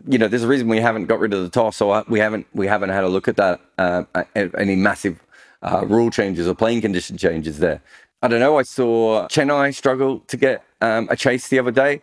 you 0.07 0.18
know, 0.18 0.29
there's 0.29 0.44
a 0.44 0.49
reason 0.49 0.68
we 0.68 0.81
haven't 0.81 1.07
got 1.07 1.18
rid 1.18 1.35
of 1.35 1.42
the 1.42 1.49
toss, 1.49 1.81
or 1.81 2.05
we 2.09 2.18
haven't 2.18 2.46
we 2.53 2.66
haven't 2.66 2.90
had 2.90 3.05
a 3.05 3.09
look 3.09 3.29
at 3.29 3.37
that 3.37 3.61
uh, 3.79 4.05
any 4.35 4.77
massive 4.77 5.22
uh, 5.62 5.85
rule 5.87 6.11
changes 6.11 6.46
or 6.49 6.55
playing 6.55 6.81
condition 6.81 7.16
changes 7.16 7.59
there. 7.59 7.81
I 8.22 8.29
don't 8.29 8.40
know. 8.40 8.59
I 8.59 8.62
saw 8.62 9.29
Chennai 9.29 9.75
struggle 9.75 10.20
to 10.20 10.37
get 10.37 10.64
um, 10.81 11.07
a 11.11 11.16
chase 11.16 11.49
the 11.49 11.59
other 11.59 11.70
day. 11.70 12.03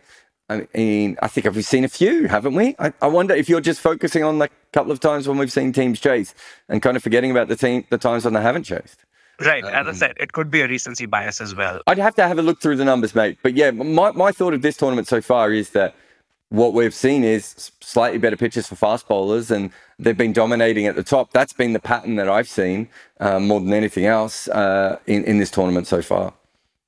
I 0.49 0.67
mean, 0.75 1.17
I 1.21 1.27
think 1.27 1.45
we've 1.53 1.65
seen 1.65 1.83
a 1.83 1.89
few, 1.89 2.27
haven't 2.27 2.53
we? 2.53 2.75
I, 2.77 2.91
I, 3.01 3.07
wonder 3.07 3.33
if 3.33 3.47
you're 3.47 3.61
just 3.61 3.79
focusing 3.79 4.23
on 4.23 4.39
the 4.39 4.49
couple 4.73 4.91
of 4.91 4.99
times 4.99 5.27
when 5.27 5.37
we've 5.37 5.51
seen 5.51 5.71
teams 5.71 5.99
chase 5.99 6.35
and 6.67 6.81
kind 6.81 6.97
of 6.97 7.03
forgetting 7.03 7.31
about 7.31 7.47
the 7.47 7.55
team, 7.55 7.85
the 7.89 7.97
times 7.97 8.25
when 8.25 8.33
they 8.33 8.41
haven't 8.41 8.63
chased. 8.63 9.05
Right. 9.39 9.63
As 9.63 9.87
I 9.87 9.89
um, 9.89 9.95
said, 9.95 10.13
it 10.17 10.33
could 10.33 10.51
be 10.51 10.61
a 10.61 10.67
recency 10.67 11.05
bias 11.05 11.41
as 11.41 11.55
well. 11.55 11.81
I'd 11.87 11.97
have 11.97 12.15
to 12.15 12.27
have 12.27 12.37
a 12.37 12.41
look 12.41 12.61
through 12.61 12.75
the 12.75 12.85
numbers, 12.85 13.15
mate. 13.15 13.37
But 13.41 13.55
yeah, 13.55 13.71
my, 13.71 14.11
my 14.11 14.31
thought 14.31 14.53
of 14.53 14.61
this 14.61 14.77
tournament 14.77 15.07
so 15.07 15.21
far 15.21 15.51
is 15.51 15.71
that 15.71 15.95
what 16.49 16.73
we've 16.73 16.93
seen 16.93 17.23
is 17.23 17.71
slightly 17.79 18.19
better 18.19 18.37
pitches 18.37 18.67
for 18.67 18.75
fast 18.75 19.07
bowlers, 19.07 19.49
and 19.49 19.71
they've 19.97 20.17
been 20.17 20.33
dominating 20.33 20.85
at 20.85 20.95
the 20.95 21.03
top. 21.03 21.31
That's 21.31 21.53
been 21.53 21.73
the 21.73 21.79
pattern 21.79 22.15
that 22.17 22.29
I've 22.29 22.47
seen 22.47 22.89
uh, 23.19 23.39
more 23.39 23.59
than 23.59 23.73
anything 23.73 24.05
else 24.05 24.47
uh, 24.49 24.99
in 25.07 25.23
in 25.23 25.39
this 25.39 25.49
tournament 25.49 25.87
so 25.87 26.03
far. 26.03 26.31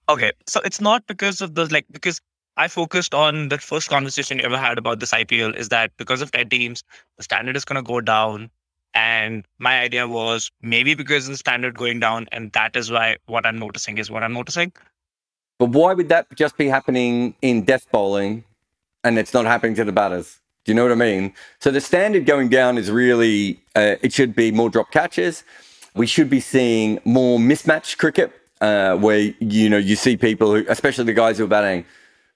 Okay, 0.07 0.31
so 0.45 0.61
it's 0.63 0.79
not 0.79 1.07
because 1.07 1.41
of 1.41 1.55
the 1.55 1.65
like 1.73 1.87
because 1.91 2.21
I 2.57 2.67
focused 2.69 3.13
on 3.13 3.49
the 3.49 3.57
first 3.57 3.89
conversation 3.89 4.39
you 4.39 4.45
ever 4.45 4.57
had 4.57 4.77
about 4.77 4.99
this 4.99 5.11
IPL 5.11 5.55
is 5.55 5.69
that 5.69 5.91
because 5.97 6.21
of 6.21 6.31
10 6.31 6.49
teams, 6.49 6.83
the 7.17 7.23
standard 7.23 7.55
is 7.57 7.65
going 7.65 7.75
to 7.75 7.87
go 7.87 7.99
down. 7.99 8.49
And 8.93 9.45
my 9.59 9.79
idea 9.79 10.07
was 10.07 10.51
maybe 10.61 10.95
because 10.95 11.27
of 11.27 11.33
the 11.33 11.37
standard 11.37 11.77
going 11.77 11.99
down, 11.99 12.27
and 12.31 12.53
that 12.53 12.77
is 12.77 12.89
why 12.89 13.17
what 13.25 13.45
I'm 13.45 13.59
noticing 13.59 13.97
is 13.97 14.09
what 14.09 14.23
I'm 14.23 14.31
noticing. 14.31 14.71
But 15.59 15.69
why 15.69 15.93
would 15.93 16.07
that 16.09 16.33
just 16.35 16.57
be 16.57 16.67
happening 16.67 17.35
in 17.41 17.63
death 17.63 17.87
bowling 17.91 18.45
and 19.03 19.17
it's 19.17 19.33
not 19.33 19.45
happening 19.45 19.75
to 19.75 19.83
the 19.83 19.91
batters? 19.91 20.39
Do 20.63 20.71
you 20.71 20.75
know 20.75 20.83
what 20.83 20.93
I 20.93 20.95
mean? 20.95 21.33
So 21.59 21.71
the 21.71 21.81
standard 21.81 22.25
going 22.25 22.47
down 22.47 22.77
is 22.77 22.89
really, 22.89 23.59
uh, 23.75 23.95
it 24.01 24.13
should 24.13 24.33
be 24.33 24.51
more 24.51 24.69
drop 24.69 24.91
catches. 24.91 25.43
We 25.93 26.07
should 26.07 26.29
be 26.29 26.39
seeing 26.39 26.99
more 27.03 27.37
mismatched 27.37 27.97
cricket 27.97 28.31
uh, 28.61 28.95
where, 28.95 29.33
you 29.39 29.69
know, 29.69 29.77
you 29.77 29.97
see 29.97 30.15
people 30.15 30.55
who, 30.55 30.65
especially 30.69 31.03
the 31.03 31.13
guys 31.13 31.37
who 31.37 31.43
are 31.43 31.47
batting 31.47 31.85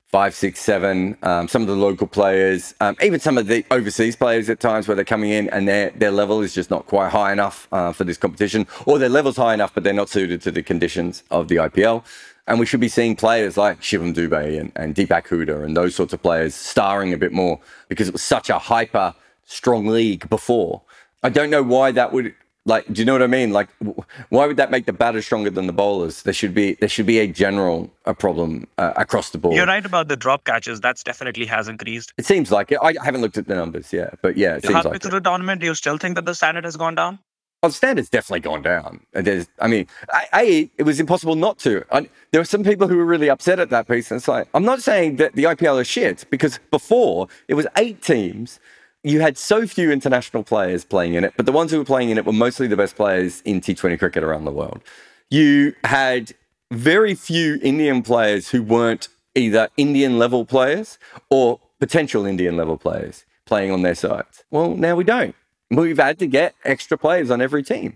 five, 0.10 0.34
six, 0.34 0.60
seven. 0.60 1.16
Um, 1.22 1.48
some 1.48 1.62
of 1.62 1.68
the 1.68 1.76
local 1.76 2.08
players, 2.08 2.74
um, 2.82 2.96
even 3.02 3.20
some 3.20 3.38
of 3.38 3.48
the 3.48 3.64
overseas 3.72 4.16
players 4.16 4.50
at 4.50 4.60
times 4.60 4.88
where 4.88 4.96
they're 4.96 5.06
coming 5.06 5.30
in 5.30 5.50
and 5.50 5.68
their 5.68 5.92
their 5.92 6.12
level 6.12 6.42
is 6.42 6.54
just 6.54 6.70
not 6.70 6.88
quite 6.88 7.10
high 7.10 7.32
enough 7.32 7.68
uh, 7.72 7.94
for 7.94 8.04
this 8.04 8.18
competition, 8.18 8.68
or 8.86 8.98
their 8.98 9.10
level's 9.10 9.38
high 9.38 9.54
enough 9.54 9.74
but 9.74 9.84
they're 9.84 9.94
not 9.94 10.10
suited 10.10 10.42
to 10.42 10.52
the 10.52 10.64
conditions 10.64 11.24
of 11.32 11.48
the 11.48 11.58
IPL. 11.58 12.04
And 12.48 12.60
we 12.60 12.66
should 12.66 12.80
be 12.80 12.90
seeing 12.90 13.16
players 13.16 13.58
like 13.58 13.82
Shivam 13.82 14.16
Dube 14.16 14.60
and, 14.60 14.72
and 14.76 14.96
Deepak 14.96 15.28
Hooda 15.28 15.64
and 15.64 15.78
those 15.78 15.94
sorts 15.94 16.14
of 16.14 16.22
players 16.24 16.56
starring 16.56 17.14
a 17.14 17.18
bit 17.18 17.32
more 17.32 17.60
because 17.90 18.08
it 18.08 18.12
was 18.12 18.24
such 18.24 18.50
a 18.50 18.58
hyper 18.58 19.14
strong 19.46 19.86
league 19.86 20.28
before. 20.30 20.82
I 21.22 21.30
don't 21.30 21.52
know 21.52 21.62
why 21.62 21.92
that 21.92 22.12
would 22.12 22.34
like, 22.66 22.86
do 22.92 23.02
you 23.02 23.06
know 23.06 23.14
what 23.14 23.24
I 23.24 23.28
mean? 23.28 23.52
Like, 23.52 23.70
why 24.30 24.46
would 24.46 24.58
that 24.58 24.70
make 24.70 24.86
the 24.86 24.94
batters 24.94 25.26
stronger 25.26 25.50
than 25.50 25.68
the 25.68 25.74
bowlers? 25.74 26.24
There 26.24 26.34
should 26.34 26.54
be 26.54 26.74
there 26.76 26.90
should 26.90 27.06
be 27.06 27.20
a 27.20 27.28
general 27.28 27.92
a 28.06 28.14
problem 28.14 28.68
uh, 28.78 28.94
across 28.96 29.30
the 29.30 29.38
board. 29.38 29.56
You're 29.56 29.66
right 29.66 29.86
about 29.86 30.08
the 30.08 30.18
drop 30.18 30.44
catches. 30.44 30.80
That's 30.82 31.04
definitely 31.04 31.46
has 31.46 31.68
increased. 31.68 32.14
It 32.18 32.26
seems 32.26 32.52
like 32.52 32.72
it. 32.72 32.80
I 32.82 32.94
haven't 33.04 33.22
looked 33.22 33.38
at 33.38 33.48
the 33.48 33.56
numbers 33.56 33.92
yet, 33.94 34.20
but 34.22 34.38
yeah, 34.38 34.58
it 34.58 34.66
seems 34.66 34.86
like 34.86 35.02
through 35.02 35.12
the 35.12 35.22
tournament, 35.22 35.62
do 35.62 35.68
you 35.68 35.76
still 35.76 35.98
think 35.98 36.16
that 36.16 36.26
the 36.26 36.36
standard 36.36 36.66
has 36.66 36.76
gone 36.76 36.96
down? 36.96 37.20
Well, 37.62 37.70
the 37.70 37.76
standard's 37.76 38.10
definitely 38.10 38.40
gone 38.40 38.62
down. 38.62 39.02
There's, 39.12 39.50
I 39.60 39.68
mean, 39.68 39.86
a 40.34 40.70
it 40.78 40.84
was 40.84 41.00
impossible 41.00 41.36
not 41.36 41.60
to. 41.60 41.84
I, 41.92 42.08
there 42.32 42.40
were 42.40 42.46
some 42.46 42.64
people 42.64 42.88
who 42.88 42.96
were 42.96 43.06
really 43.06 43.30
upset 43.30 43.60
at 43.60 43.70
that 43.72 43.88
piece, 43.88 44.12
and 44.12 44.18
it's 44.18 44.28
like 44.28 44.48
I'm 44.54 44.64
not 44.64 44.82
saying 44.82 45.18
that 45.18 45.34
the 45.34 45.44
IPL 45.44 45.82
is 45.82 45.88
shit 45.88 46.26
because 46.30 46.60
before 46.72 47.28
it 47.48 47.56
was 47.56 47.68
eight 47.78 48.02
teams 48.02 48.60
you 49.04 49.22
had 49.22 49.38
so 49.38 49.66
few 49.66 49.92
international 49.92 50.44
players 50.44 50.84
playing 50.84 51.14
in 51.14 51.24
it, 51.24 51.34
but 51.38 51.46
the 51.46 51.52
ones 51.52 51.72
who 51.72 51.78
were 51.78 51.86
playing 51.86 52.10
in 52.10 52.18
it 52.18 52.26
were 52.26 52.34
mostly 52.34 52.68
the 52.68 52.76
best 52.76 52.96
players 52.96 53.42
in 53.42 53.62
T20 53.62 53.98
cricket 53.98 54.24
around 54.24 54.46
the 54.46 54.52
world. 54.52 54.82
You 55.30 55.74
had 55.84 56.34
very 56.72 57.16
few 57.16 57.60
Indian 57.62 58.02
players 58.02 58.50
who 58.50 58.62
weren't 58.62 59.08
either 59.36 59.70
Indian 59.78 60.20
level 60.20 60.46
players 60.46 60.98
or 61.30 61.60
potential 61.80 62.26
Indian 62.26 62.58
level 62.58 62.78
players 62.78 63.26
playing 63.46 63.72
on 63.72 63.84
their 63.84 63.96
sides. 63.96 64.44
Well, 64.52 64.76
now 64.76 64.96
we 64.96 65.04
don't. 65.04 65.36
We've 65.72 65.98
had 65.98 66.20
to 66.20 66.28
get 66.28 66.56
extra 66.66 66.98
players 66.98 67.32
on 67.32 67.42
every 67.42 67.64
team. 67.64 67.96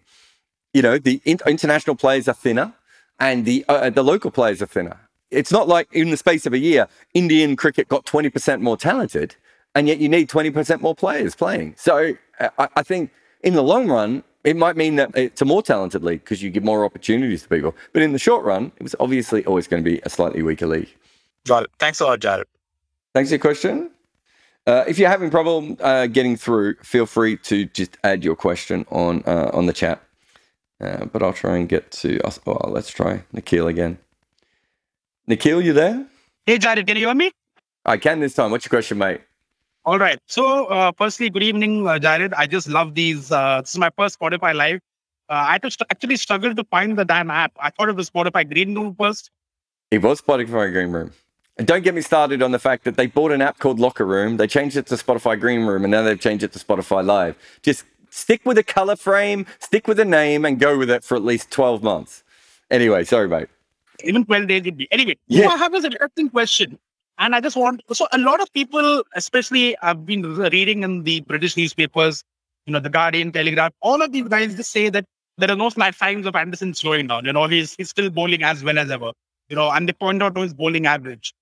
You 0.74 0.82
know, 0.82 0.98
the 0.98 1.22
in- 1.26 1.40
international 1.46 1.96
players 1.96 2.28
are 2.28 2.34
thinner 2.34 2.74
and 3.20 3.46
the 3.46 3.66
uh, 3.68 3.90
the 3.90 4.04
local 4.04 4.32
players 4.32 4.62
are 4.62 4.68
thinner. 4.68 5.00
It's 5.30 5.52
not 5.52 5.68
like 5.68 5.92
in 5.92 6.12
the 6.12 6.18
space 6.18 6.46
of 6.46 6.54
a 6.54 6.60
year, 6.60 6.88
Indian 7.14 7.56
cricket 7.56 7.88
got 7.88 8.06
20% 8.06 8.62
more 8.62 8.78
talented 8.78 9.36
and 9.76 9.88
yet 9.88 10.00
you 10.00 10.10
need 10.10 10.30
20% 10.30 10.82
more 10.82 10.96
players 10.96 11.36
playing. 11.36 11.76
So 11.78 12.14
I, 12.40 12.68
I 12.76 12.84
think 12.84 13.12
in 13.44 13.54
the 13.54 13.64
long 13.64 13.90
run, 13.90 14.24
it 14.44 14.58
might 14.58 14.76
mean 14.76 14.96
that 14.98 15.12
it's 15.16 15.42
a 15.42 15.46
more 15.46 15.64
talented 15.64 16.04
league 16.04 16.24
because 16.24 16.44
you 16.44 16.50
give 16.50 16.64
more 16.64 16.84
opportunities 16.84 17.44
to 17.44 17.50
people. 17.50 17.76
But 17.94 18.02
in 18.02 18.12
the 18.12 18.20
short 18.20 18.44
run, 18.44 18.72
it 18.78 18.84
was 18.84 18.96
obviously 19.00 19.46
always 19.46 19.68
going 19.68 19.84
to 19.84 19.90
be 19.90 20.02
a 20.04 20.10
slightly 20.10 20.42
weaker 20.42 20.68
league. 20.68 20.94
Got 21.46 21.64
it. 21.64 21.72
Thanks 21.80 22.00
a 22.00 22.06
lot, 22.06 22.20
Jarrod. 22.20 22.46
Thanks 23.14 23.30
for 23.30 23.36
your 23.36 23.40
question. 23.40 23.92
Uh, 24.66 24.84
if 24.88 24.98
you're 24.98 25.10
having 25.10 25.30
problem 25.30 25.78
uh, 25.82 26.08
getting 26.08 26.38
through, 26.38 26.76
feel 26.84 27.06
free 27.06 27.38
to 27.38 27.66
just 27.66 27.98
add 28.04 28.24
your 28.24 28.36
question 28.36 28.86
on 28.92 29.22
uh, 29.26 29.50
on 29.54 29.66
the 29.66 29.74
chat. 29.74 30.02
Uh, 30.80 31.06
but 31.06 31.22
I'll 31.22 31.34
try 31.34 31.58
and 31.58 31.68
get 31.68 31.92
to 31.92 32.20
us. 32.22 32.40
Oh, 32.48 32.70
let's 32.70 32.90
try 32.90 33.24
Nikhil 33.34 33.68
again. 33.68 33.98
Nikhil, 35.28 35.62
you 35.62 35.74
there? 35.74 36.06
Hey, 36.46 36.58
Jarrod, 36.60 36.88
can 36.88 36.98
you 36.98 37.08
hear 37.08 37.16
me? 37.16 37.32
I 37.86 37.98
can 37.98 38.20
this 38.20 38.34
time. 38.34 38.52
What's 38.52 38.66
your 38.66 38.70
question, 38.70 38.98
mate? 38.98 39.22
All 39.86 40.00
right. 40.00 40.18
So, 40.28 40.66
uh, 40.68 40.94
firstly, 40.98 41.30
good 41.30 41.44
evening, 41.44 41.86
uh, 41.86 42.00
Jarrod. 42.00 42.34
I 42.38 42.48
just 42.48 42.70
love 42.70 42.96
these. 42.96 43.32
Uh, 43.32 43.60
this 43.62 43.72
is 43.72 43.78
my 43.78 43.92
first 43.98 44.18
Spotify 44.18 44.56
live. 44.56 44.80
Uh, 45.30 45.34
I 45.34 45.52
had 45.54 45.62
to 45.64 45.72
st- 45.72 45.88
actually 45.92 46.16
struggled 46.16 46.56
to 46.56 46.64
find 46.66 46.98
the 46.98 47.04
damn 47.04 47.30
app. 47.30 47.52
I 47.60 47.70
thought 47.70 47.90
it 47.90 47.96
was 47.96 48.10
Spotify 48.10 48.50
Green 48.50 48.76
Room 48.76 48.96
first. 48.98 49.30
It 49.92 50.02
was 50.02 50.22
Spotify 50.22 50.72
Green 50.72 50.92
Room. 50.92 51.12
And 51.58 51.68
don't 51.68 51.84
get 51.84 51.94
me 51.94 52.02
started 52.02 52.42
on 52.42 52.52
the 52.52 52.60
fact 52.60 52.86
that 52.86 52.96
they 52.96 53.08
bought 53.08 53.32
an 53.32 53.42
app 53.42 53.60
called 53.60 53.80
Locker 53.80 54.06
Room. 54.06 54.38
They 54.38 54.48
changed 54.48 54.78
it 54.78 54.88
to 54.88 54.96
Spotify 54.96 55.38
Green 55.38 55.66
Room, 55.66 55.84
and 55.84 55.92
now 55.92 56.02
they've 56.02 56.20
changed 56.20 56.44
it 56.44 56.54
to 56.54 56.60
Spotify 56.60 57.06
Live. 57.06 57.36
Just 57.62 57.84
stick 58.10 58.42
with 58.46 58.58
a 58.58 58.64
color 58.64 58.96
frame, 58.96 59.46
stick 59.60 59.88
with 59.88 60.00
a 60.00 60.06
name, 60.06 60.46
and 60.46 60.60
go 60.60 60.78
with 60.78 60.90
it 60.90 61.04
for 61.04 61.16
at 61.16 61.24
least 61.24 61.52
12 61.52 61.84
months. 61.84 62.24
Anyway, 62.72 63.04
sorry, 63.04 63.28
mate. 63.28 63.50
Even 64.04 64.24
12 64.24 64.48
days 64.48 64.64
would 64.64 64.78
be. 64.78 64.88
Anyway, 64.92 65.18
yeah. 65.28 65.50
I 65.50 65.58
have 65.58 65.74
an 65.74 65.86
interesting 65.86 66.30
question. 66.30 66.80
And 67.18 67.36
I 67.36 67.42
just 67.42 67.56
want, 67.56 67.82
so 67.92 68.08
a 68.12 68.18
lot 68.18 68.42
of 68.42 68.52
people, 68.54 69.04
especially 69.16 69.78
I've 69.82 70.06
been 70.06 70.36
reading 70.36 70.84
in 70.84 71.04
the 71.04 71.22
British 71.22 71.56
newspapers, 71.56 72.24
you 72.66 72.74
know, 72.74 72.80
the 72.80 72.90
Guardian, 72.90 73.32
Telegraph, 73.32 73.74
all 73.82 74.02
of 74.02 74.12
these 74.12 74.28
guys 74.28 74.56
just 74.56 74.72
say 74.72 74.90
that 74.90 75.06
there 75.38 75.52
are 75.52 75.56
no 75.56 75.70
signs 75.70 76.26
of 76.26 76.36
Anderson 76.36 76.74
slowing 76.74 77.08
down. 77.08 77.26
You 77.26 77.34
know, 77.34 77.48
he's 77.48 77.76
he's 77.76 77.90
still 77.90 78.10
bowling 78.10 78.44
as 78.44 78.64
well 78.64 78.78
as 78.78 78.92
ever. 78.92 79.12
You 79.50 79.56
know, 79.56 79.70
and 79.72 79.88
they 79.88 79.94
point 79.94 80.24
out 80.24 80.36
to 80.36 80.42
his 80.42 80.54
bowling 80.54 80.86
average. 80.86 81.34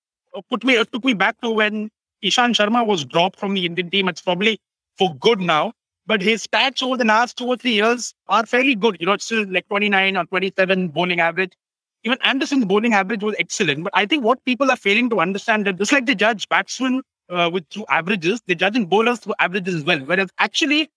Put 0.49 0.63
me, 0.63 0.75
it 0.75 0.91
took 0.91 1.03
me 1.03 1.13
back 1.13 1.39
to 1.41 1.51
when 1.51 1.89
Ishant 2.23 2.55
Sharma 2.55 2.85
was 2.85 3.05
dropped 3.05 3.39
from 3.39 3.53
the 3.53 3.65
Indian 3.65 3.89
team. 3.89 4.07
It's 4.07 4.21
probably 4.21 4.59
for 4.97 5.13
good 5.15 5.39
now, 5.39 5.73
but 6.05 6.21
his 6.21 6.47
stats 6.47 6.81
over 6.81 6.97
the 6.97 7.05
last 7.05 7.37
two 7.37 7.47
or 7.47 7.57
three 7.57 7.73
years 7.73 8.13
are 8.27 8.45
fairly 8.45 8.75
good. 8.75 8.97
You 8.99 9.05
know, 9.05 9.13
it's 9.13 9.25
still 9.25 9.45
like 9.49 9.67
29 9.67 10.17
or 10.17 10.25
27 10.25 10.89
bowling 10.89 11.19
average 11.19 11.53
even 12.03 12.17
Anderson's 12.23 12.65
bowling 12.65 12.93
average 12.93 13.23
was 13.23 13.35
excellent. 13.37 13.83
But 13.83 13.93
I 13.95 14.05
think 14.05 14.23
what 14.23 14.43
people 14.45 14.71
are 14.71 14.77
failing 14.77 15.09
to 15.11 15.19
understand 15.19 15.65
that 15.67 15.77
just 15.77 15.91
like 15.91 16.05
they 16.05 16.15
judge 16.15 16.47
batsmen 16.49 17.01
uh, 17.29 17.49
with 17.51 17.67
through 17.69 17.85
averages, 17.89 18.41
they're 18.47 18.55
judging 18.55 18.85
bowlers 18.85 19.19
through 19.19 19.35
averages 19.39 19.75
as 19.75 19.83
well. 19.83 19.99
Whereas 19.99 20.29
actually, 20.39 20.89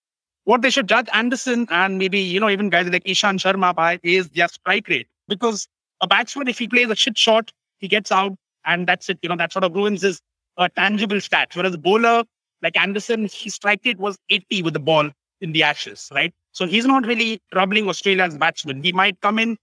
what 0.44 0.62
they 0.62 0.70
should 0.70 0.88
judge 0.88 1.08
Anderson 1.12 1.66
and 1.70 1.98
maybe 1.98 2.18
you 2.18 2.40
know 2.40 2.48
even 2.48 2.70
guys 2.70 2.88
like 2.88 3.04
Ishant 3.04 3.40
Sharma 3.40 3.74
by 3.74 3.98
is 4.02 4.28
their 4.30 4.48
strike 4.48 4.88
rate 4.88 5.08
because 5.28 5.66
a 6.00 6.06
batsman 6.06 6.48
if 6.48 6.58
he 6.58 6.68
plays 6.68 6.90
a 6.90 6.96
shit 6.96 7.16
shot, 7.18 7.52
he 7.78 7.88
gets 7.88 8.10
out 8.10 8.34
and 8.64 8.86
that's 8.86 9.08
it. 9.08 9.18
You 9.22 9.28
know 9.28 9.36
that 9.36 9.52
sort 9.52 9.64
of 9.64 9.74
ruins 9.74 10.02
his 10.02 10.20
uh, 10.56 10.68
tangible 10.76 11.16
stats. 11.16 11.56
Whereas 11.56 11.74
a 11.74 11.78
bowler 11.78 12.24
like 12.62 12.76
Anderson, 12.78 13.28
his 13.30 13.54
strike 13.54 13.80
rate 13.84 13.98
was 13.98 14.16
80 14.30 14.62
with 14.62 14.72
the 14.72 14.80
ball 14.80 15.10
in 15.40 15.52
the 15.52 15.62
Ashes, 15.62 16.08
right? 16.14 16.32
So 16.52 16.66
he's 16.66 16.86
not 16.86 17.04
really 17.06 17.42
troubling 17.52 17.88
Australia's 17.88 18.38
batsman. 18.38 18.82
He 18.82 18.92
might 18.92 19.20
come 19.20 19.38
in 19.38 19.58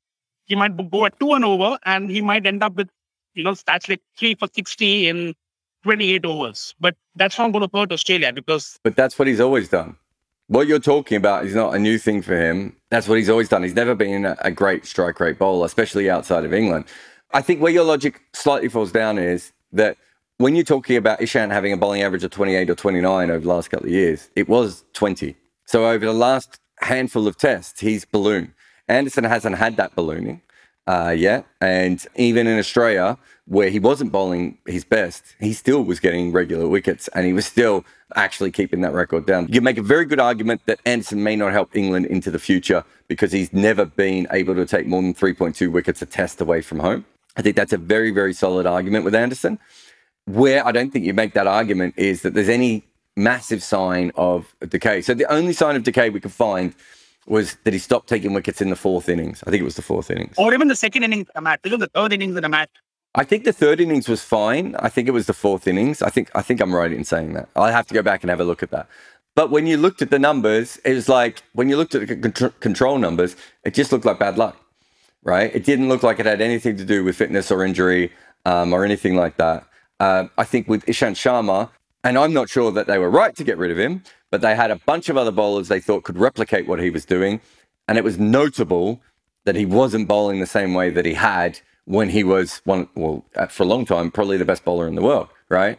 he 0.52 0.56
might 0.56 0.76
go 0.92 1.06
at 1.06 1.18
two 1.18 1.32
and 1.32 1.46
over, 1.46 1.80
and 1.86 2.12
he 2.12 2.22
might 2.22 2.46
end 2.46 2.62
up 2.62 2.76
with, 2.76 2.90
you 3.34 3.44
know, 3.44 3.52
stats 3.52 3.88
like 3.88 4.02
three 4.18 4.36
for 4.36 4.50
60 4.54 5.08
in 5.08 5.34
28 5.84 6.26
overs. 6.26 6.76
But 6.78 6.98
that's 7.16 7.38
not 7.38 7.54
going 7.54 7.68
to 7.68 7.78
hurt 7.78 7.92
Australia 7.94 8.34
because. 8.34 8.78
But 8.84 8.98
that's 8.98 9.18
what 9.18 9.30
he's 9.30 9.40
always 9.40 9.70
done. 9.70 9.96
What 10.48 10.68
you're 10.68 10.80
talking 10.80 11.16
about 11.16 11.46
is 11.46 11.56
not 11.56 11.74
a 11.74 11.80
new 11.80 11.98
thing 11.98 12.22
for 12.22 12.36
him. 12.36 12.76
That's 12.90 13.08
what 13.08 13.18
he's 13.18 13.30
always 13.30 13.48
done. 13.48 13.64
He's 13.64 13.76
never 13.76 13.96
been 13.96 14.26
a 14.26 14.52
great 14.52 14.86
strike 14.86 15.22
rate 15.22 15.40
bowler, 15.40 15.66
especially 15.66 16.10
outside 16.10 16.44
of 16.44 16.54
England. 16.54 16.84
I 17.34 17.42
think 17.42 17.62
where 17.62 17.72
your 17.72 17.86
logic 17.86 18.22
slightly 18.34 18.68
falls 18.68 18.92
down 18.92 19.18
is 19.18 19.54
that 19.72 19.96
when 20.38 20.56
you're 20.56 20.66
talking 20.66 20.98
about 20.98 21.22
Ishant 21.22 21.52
having 21.52 21.72
a 21.72 21.78
bowling 21.78 22.02
average 22.02 22.26
of 22.26 22.32
28 22.32 22.70
or 22.70 22.76
29 22.76 23.32
over 23.32 23.40
the 23.40 23.48
last 23.48 23.70
couple 23.70 23.86
of 23.86 23.94
years, 23.94 24.30
it 24.36 24.50
was 24.50 24.84
20. 24.92 25.34
So 25.66 25.88
over 25.88 26.06
the 26.06 26.12
last 26.12 26.60
handful 26.82 27.26
of 27.26 27.38
tests, 27.38 27.80
he's 27.80 28.04
ballooned. 28.04 28.52
Anderson 28.92 29.24
hasn't 29.24 29.58
had 29.58 29.78
that 29.78 29.96
ballooning. 29.96 30.42
uh, 30.88 31.16
yet. 31.18 31.46
And 31.60 32.06
even 32.16 32.48
in 32.48 32.58
Australia, 32.60 33.18
where 33.46 33.70
he 33.70 33.80
wasn't 33.80 34.12
bowling 34.12 34.58
his 34.66 34.84
best, 34.84 35.24
he 35.40 35.54
still 35.54 35.84
was 35.84 36.00
getting 36.00 36.32
regular 36.32 36.68
wickets 36.68 37.08
and 37.10 37.26
he 37.26 37.34
was 37.34 37.46
still 37.46 37.86
actually 38.16 38.52
keeping 38.52 38.82
that 38.82 38.94
record 38.94 39.26
down. 39.26 39.48
You 39.50 39.62
make 39.62 39.78
a 39.78 39.82
very 39.82 40.06
good 40.06 40.20
argument 40.20 40.62
that 40.66 40.80
Anderson 40.86 41.24
may 41.24 41.36
not 41.36 41.52
help 41.52 41.76
England 41.76 42.08
into 42.08 42.32
the 42.32 42.40
future 42.40 42.84
because 43.08 43.32
he's 43.32 43.54
never 43.54 43.86
been 43.86 44.28
able 44.32 44.56
to 44.56 44.66
take 44.66 44.88
more 44.88 45.02
than 45.02 45.14
3.2 45.14 45.72
wickets 45.72 46.02
a 46.02 46.06
test 46.06 46.42
away 46.42 46.62
from 46.62 46.80
home. 46.80 47.06
I 47.38 47.42
think 47.42 47.56
that's 47.56 47.74
a 47.74 47.78
very, 47.78 48.12
very 48.12 48.34
solid 48.34 48.66
argument 48.66 49.06
with 49.06 49.16
Anderson. 49.16 49.60
Where 50.26 50.66
I 50.66 50.72
don't 50.72 50.92
think 50.92 51.06
you 51.06 51.14
make 51.14 51.34
that 51.34 51.48
argument 51.48 51.96
is 51.98 52.22
that 52.22 52.34
there's 52.34 52.50
any 52.50 52.84
massive 53.16 53.64
sign 53.64 54.12
of 54.16 54.54
decay. 54.68 55.02
So 55.02 55.14
the 55.14 55.32
only 55.32 55.54
sign 55.54 55.76
of 55.76 55.84
decay 55.84 56.10
we 56.10 56.20
could 56.20 56.32
find 56.32 56.74
was 57.32 57.56
that 57.64 57.74
he 57.74 57.80
stopped 57.80 58.10
taking 58.10 58.34
wickets 58.34 58.62
in 58.62 58.70
the 58.70 58.76
fourth 58.76 59.08
innings. 59.08 59.42
I 59.48 59.50
think 59.50 59.62
it 59.62 59.64
was 59.72 59.78
the 59.78 59.82
fourth 59.82 60.12
innings. 60.12 60.36
Or 60.38 60.54
even 60.54 60.68
the 60.68 60.76
second 60.76 61.04
innings 61.04 61.28
the 61.34 61.42
match, 61.42 61.62
even 61.64 61.80
the 61.80 61.88
third 61.88 62.12
innings 62.14 62.36
of 62.36 62.42
the 62.42 62.50
match. 62.50 62.70
I 63.16 63.24
think 63.24 63.46
the 63.46 63.54
third 63.54 63.80
innings 63.80 64.08
was 64.08 64.22
fine. 64.22 64.76
I 64.80 64.90
think 64.90 65.08
it 65.08 65.12
was 65.12 65.28
the 65.28 65.34
fourth 65.34 65.66
innings. 65.68 66.02
I 66.02 66.10
think 66.10 66.30
I 66.36 66.42
think 66.42 66.62
I'm 66.62 66.76
right 66.76 66.92
in 66.92 67.04
saying 67.04 67.34
that. 67.34 67.50
I'll 67.56 67.72
have 67.72 67.88
to 67.88 67.94
go 67.94 68.02
back 68.02 68.24
and 68.24 68.30
have 68.30 68.42
a 68.42 68.44
look 68.44 68.62
at 68.62 68.72
that. 68.72 68.88
But 69.34 69.50
when 69.50 69.66
you 69.66 69.78
looked 69.78 70.02
at 70.02 70.10
the 70.10 70.20
numbers, 70.20 70.78
it 70.84 70.94
was 70.94 71.08
like 71.08 71.42
when 71.54 71.70
you 71.70 71.78
looked 71.78 71.96
at 71.96 72.08
the 72.08 72.54
control 72.60 72.98
numbers, 72.98 73.36
it 73.64 73.74
just 73.74 73.92
looked 73.92 74.06
like 74.06 74.20
bad 74.20 74.38
luck, 74.38 74.58
right? 75.24 75.50
It 75.56 75.64
didn't 75.64 75.88
look 75.88 76.04
like 76.04 76.20
it 76.20 76.26
had 76.26 76.42
anything 76.42 76.76
to 76.78 76.86
do 76.86 77.04
with 77.04 77.16
fitness 77.16 77.50
or 77.50 77.64
injury 77.64 78.12
um, 78.46 78.74
or 78.74 78.84
anything 78.84 79.16
like 79.16 79.38
that. 79.38 79.66
Uh, 80.02 80.26
I 80.38 80.44
think 80.44 80.68
with 80.68 80.86
Ishant 80.86 81.16
Sharma, 81.16 81.70
and 82.04 82.18
I'm 82.18 82.34
not 82.34 82.50
sure 82.50 82.72
that 82.72 82.88
they 82.88 82.98
were 82.98 83.10
right 83.10 83.36
to 83.36 83.44
get 83.44 83.58
rid 83.58 83.72
of 83.72 83.78
him, 83.78 84.04
but 84.32 84.42
they 84.42 84.56
had 84.56 84.72
a 84.72 84.78
bunch 84.78 85.10
of 85.10 85.18
other 85.18 85.32
bowlers 85.32 85.68
they 85.68 85.80
thought 85.80 86.04
could 86.04 86.18
replicate 86.18 86.68
what 86.68 86.80
he 86.80 86.90
was 86.90 87.06
doing. 87.06 87.42
And 87.88 87.98
it 87.98 88.04
was 88.04 88.18
notable 88.18 89.02
that 89.46 89.56
he 89.56 89.66
wasn't 89.66 90.08
bowling 90.08 90.40
the 90.40 90.48
same 90.48 90.74
way 90.74 90.90
that 90.90 91.06
he 91.06 91.14
had 91.14 91.60
when 91.86 92.10
he 92.10 92.24
was 92.24 92.62
one, 92.64 92.88
well, 92.96 93.26
uh, 93.36 93.48
for 93.48 93.64
a 93.64 93.66
long 93.66 93.86
time, 93.86 94.12
probably 94.12 94.38
the 94.38 94.46
best 94.46 94.64
bowler 94.64 94.88
in 94.88 94.96
the 94.96 95.02
world, 95.02 95.28
right? 95.50 95.78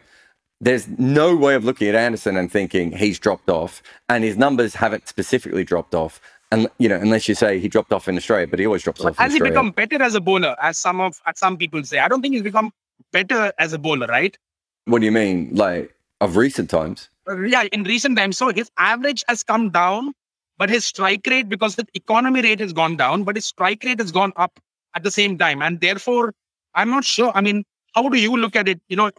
There's 0.61 0.87
no 0.87 1.35
way 1.35 1.55
of 1.55 1.65
looking 1.65 1.87
at 1.87 1.95
Anderson 1.95 2.37
and 2.37 2.51
thinking 2.51 2.91
he's 2.91 3.19
dropped 3.19 3.49
off, 3.49 3.81
and 4.07 4.23
his 4.23 4.37
numbers 4.37 4.75
haven't 4.75 5.07
specifically 5.07 5.63
dropped 5.63 5.95
off. 5.95 6.21
And 6.51 6.69
you 6.77 6.87
know, 6.87 6.97
unless 6.97 7.27
you 7.27 7.35
say 7.35 7.59
he 7.59 7.67
dropped 7.67 7.91
off 7.91 8.07
in 8.07 8.15
Australia, 8.15 8.47
but 8.47 8.59
he 8.59 8.65
always 8.65 8.83
drops 8.83 9.03
off. 9.03 9.17
Has 9.17 9.33
he 9.33 9.39
become 9.41 9.71
better 9.71 10.01
as 10.01 10.13
a 10.13 10.21
bowler, 10.21 10.55
as 10.61 10.77
some 10.77 11.01
of 11.01 11.19
as 11.25 11.39
some 11.39 11.57
people 11.57 11.83
say? 11.83 11.99
I 11.99 12.07
don't 12.07 12.21
think 12.21 12.35
he's 12.35 12.43
become 12.43 12.71
better 13.11 13.51
as 13.57 13.73
a 13.73 13.79
bowler, 13.79 14.07
right? 14.07 14.37
What 14.85 14.99
do 14.99 15.05
you 15.05 15.11
mean, 15.11 15.49
like 15.53 15.93
of 16.21 16.37
recent 16.37 16.69
times? 16.69 17.09
Uh, 17.27 17.41
yeah, 17.41 17.63
in 17.71 17.83
recent 17.83 18.17
times. 18.17 18.37
So 18.37 18.49
his 18.49 18.69
average 18.77 19.23
has 19.27 19.43
come 19.43 19.69
down, 19.69 20.13
but 20.57 20.69
his 20.69 20.85
strike 20.85 21.25
rate, 21.27 21.49
because 21.49 21.75
the 21.75 21.85
economy 21.93 22.41
rate 22.41 22.59
has 22.59 22.73
gone 22.73 22.97
down, 22.97 23.23
but 23.23 23.35
his 23.35 23.45
strike 23.45 23.83
rate 23.83 23.99
has 23.99 24.11
gone 24.11 24.33
up 24.35 24.59
at 24.95 25.03
the 25.03 25.11
same 25.11 25.37
time. 25.37 25.61
And 25.61 25.79
therefore, 25.79 26.33
I'm 26.75 26.89
not 26.89 27.05
sure. 27.05 27.31
I 27.33 27.41
mean, 27.41 27.63
how 27.95 28.09
do 28.09 28.19
you 28.19 28.35
look 28.35 28.55
at 28.55 28.67
it? 28.67 28.81
You 28.89 28.97
know, 28.97 29.11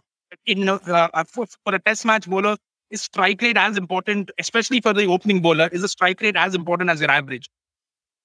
in 0.45 0.69
uh, 0.69 0.79
uh, 0.87 1.23
for, 1.23 1.45
for 1.63 1.73
a 1.73 1.79
test 1.79 2.05
match 2.05 2.29
bowler, 2.29 2.57
is 2.91 3.01
strike 3.01 3.41
rate 3.41 3.57
as 3.57 3.77
important, 3.77 4.31
especially 4.37 4.81
for 4.81 4.93
the 4.93 5.05
opening 5.05 5.41
bowler? 5.41 5.69
Is 5.71 5.81
the 5.81 5.87
strike 5.87 6.21
rate 6.21 6.35
as 6.35 6.53
important 6.53 6.89
as 6.89 7.01
your 7.01 7.09
average? 7.09 7.49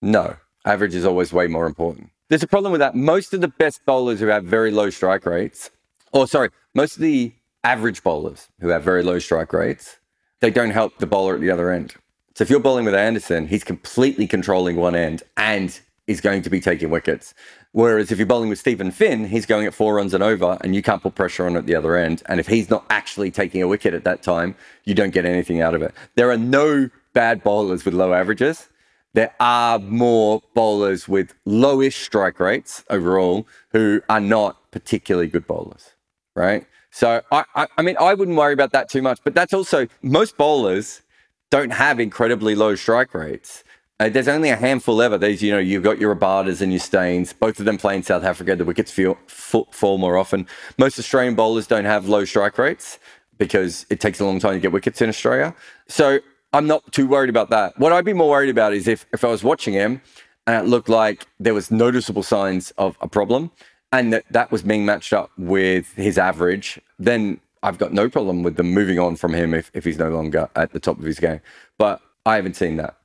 No, 0.02 0.36
average 0.64 0.94
is 0.94 1.04
always 1.04 1.32
way 1.32 1.46
more 1.46 1.66
important. 1.66 2.10
There's 2.28 2.42
a 2.42 2.48
problem 2.48 2.72
with 2.72 2.80
that. 2.80 2.94
Most 2.94 3.32
of 3.32 3.40
the 3.40 3.48
best 3.48 3.84
bowlers 3.86 4.20
who 4.20 4.26
have 4.26 4.44
very 4.44 4.70
low 4.70 4.90
strike 4.90 5.26
rates, 5.26 5.70
or 6.12 6.26
sorry, 6.28 6.50
most 6.74 6.96
of 6.96 7.02
the 7.02 7.32
average 7.64 8.02
bowlers 8.02 8.48
who 8.60 8.68
have 8.68 8.82
very 8.82 9.02
low 9.02 9.18
strike 9.18 9.52
rates, 9.52 9.98
they 10.40 10.50
don't 10.50 10.70
help 10.70 10.98
the 10.98 11.06
bowler 11.06 11.34
at 11.34 11.40
the 11.40 11.50
other 11.50 11.70
end. 11.70 11.94
So 12.34 12.42
if 12.42 12.50
you're 12.50 12.60
bowling 12.60 12.84
with 12.84 12.94
Anderson, 12.94 13.48
he's 13.48 13.64
completely 13.64 14.26
controlling 14.26 14.76
one 14.76 14.94
end 14.94 15.22
and 15.36 15.78
is 16.06 16.20
going 16.20 16.42
to 16.42 16.50
be 16.50 16.60
taking 16.60 16.90
wickets. 16.90 17.34
Whereas 17.72 18.10
if 18.10 18.18
you're 18.18 18.26
bowling 18.26 18.48
with 18.48 18.58
Steven 18.58 18.90
Finn, 18.90 19.26
he's 19.26 19.46
going 19.46 19.66
at 19.66 19.74
four 19.74 19.94
runs 19.94 20.12
and 20.12 20.24
over, 20.24 20.58
and 20.62 20.74
you 20.74 20.82
can't 20.82 21.02
put 21.02 21.14
pressure 21.14 21.46
on 21.46 21.56
at 21.56 21.66
the 21.66 21.74
other 21.74 21.96
end. 21.96 22.22
And 22.26 22.40
if 22.40 22.48
he's 22.48 22.68
not 22.68 22.84
actually 22.90 23.30
taking 23.30 23.62
a 23.62 23.68
wicket 23.68 23.94
at 23.94 24.04
that 24.04 24.22
time, 24.22 24.56
you 24.84 24.94
don't 24.94 25.12
get 25.12 25.24
anything 25.24 25.60
out 25.60 25.74
of 25.74 25.82
it. 25.82 25.94
There 26.16 26.30
are 26.30 26.36
no 26.36 26.90
bad 27.12 27.44
bowlers 27.44 27.84
with 27.84 27.94
low 27.94 28.12
averages. 28.12 28.68
There 29.12 29.32
are 29.38 29.78
more 29.78 30.42
bowlers 30.54 31.08
with 31.08 31.34
lowish 31.46 32.04
strike 32.04 32.40
rates 32.40 32.84
overall 32.90 33.46
who 33.70 34.02
are 34.08 34.20
not 34.20 34.70
particularly 34.70 35.28
good 35.28 35.46
bowlers, 35.46 35.90
right? 36.34 36.66
So 36.90 37.22
I, 37.30 37.44
I, 37.54 37.66
I 37.78 37.82
mean, 37.82 37.96
I 38.00 38.14
wouldn't 38.14 38.36
worry 38.36 38.52
about 38.52 38.72
that 38.72 38.88
too 38.88 39.02
much. 39.02 39.20
But 39.24 39.34
that's 39.34 39.52
also 39.52 39.86
most 40.02 40.36
bowlers 40.36 41.02
don't 41.50 41.70
have 41.70 42.00
incredibly 42.00 42.54
low 42.54 42.74
strike 42.74 43.14
rates. 43.14 43.64
Uh, 43.98 44.08
there's 44.08 44.28
only 44.28 44.48
a 44.48 44.56
handful 44.56 45.02
ever. 45.02 45.18
There's, 45.18 45.42
you 45.42 45.52
know, 45.52 45.58
you've 45.58 45.82
got 45.82 46.00
your 46.00 46.14
Rabadas 46.14 46.62
and 46.62 46.72
your 46.72 46.80
Steyns. 46.80 47.38
Both 47.38 47.58
of 47.58 47.66
them 47.66 47.76
play 47.76 47.96
in 47.96 48.02
South 48.02 48.24
Africa. 48.24 48.56
The 48.56 48.64
wickets 48.64 48.90
feel, 48.90 49.18
fall 49.26 49.98
more 49.98 50.16
often. 50.16 50.46
Most 50.78 50.98
Australian 50.98 51.34
bowlers 51.34 51.66
don't 51.66 51.84
have 51.84 52.08
low 52.08 52.24
strike 52.24 52.56
rates 52.56 52.98
because 53.36 53.84
it 53.90 54.00
takes 54.00 54.18
a 54.20 54.24
long 54.24 54.40
time 54.40 54.54
to 54.54 54.60
get 54.60 54.72
wickets 54.72 55.02
in 55.02 55.08
Australia. 55.10 55.54
So 55.86 56.20
I'm 56.54 56.66
not 56.66 56.90
too 56.92 57.06
worried 57.06 57.30
about 57.30 57.50
that. 57.50 57.78
What 57.78 57.92
I'd 57.92 58.06
be 58.06 58.14
more 58.14 58.30
worried 58.30 58.48
about 58.48 58.72
is 58.72 58.88
if, 58.88 59.04
if 59.12 59.22
I 59.22 59.28
was 59.28 59.44
watching 59.44 59.74
him 59.74 60.00
and 60.46 60.64
it 60.64 60.68
looked 60.68 60.88
like 60.88 61.26
there 61.38 61.54
was 61.54 61.70
noticeable 61.70 62.22
signs 62.22 62.70
of 62.78 62.96
a 63.02 63.08
problem 63.08 63.50
and 63.92 64.12
that 64.12 64.24
that 64.30 64.52
was 64.52 64.62
being 64.62 64.84
matched 64.84 65.12
up 65.12 65.30
with 65.36 65.92
his 65.94 66.18
average, 66.18 66.80
then 66.98 67.40
I've 67.62 67.78
got 67.78 67.92
no 67.92 68.08
problem 68.08 68.42
with 68.42 68.56
them 68.56 68.72
moving 68.72 68.98
on 68.98 69.16
from 69.16 69.34
him 69.34 69.52
if, 69.52 69.70
if 69.74 69.84
he's 69.84 69.98
no 69.98 70.10
longer 70.10 70.48
at 70.56 70.72
the 70.72 70.80
top 70.80 70.98
of 70.98 71.04
his 71.04 71.18
game. 71.18 71.40
But 71.78 72.00
I 72.24 72.36
haven't 72.36 72.56
seen 72.56 72.76
that 72.76 72.96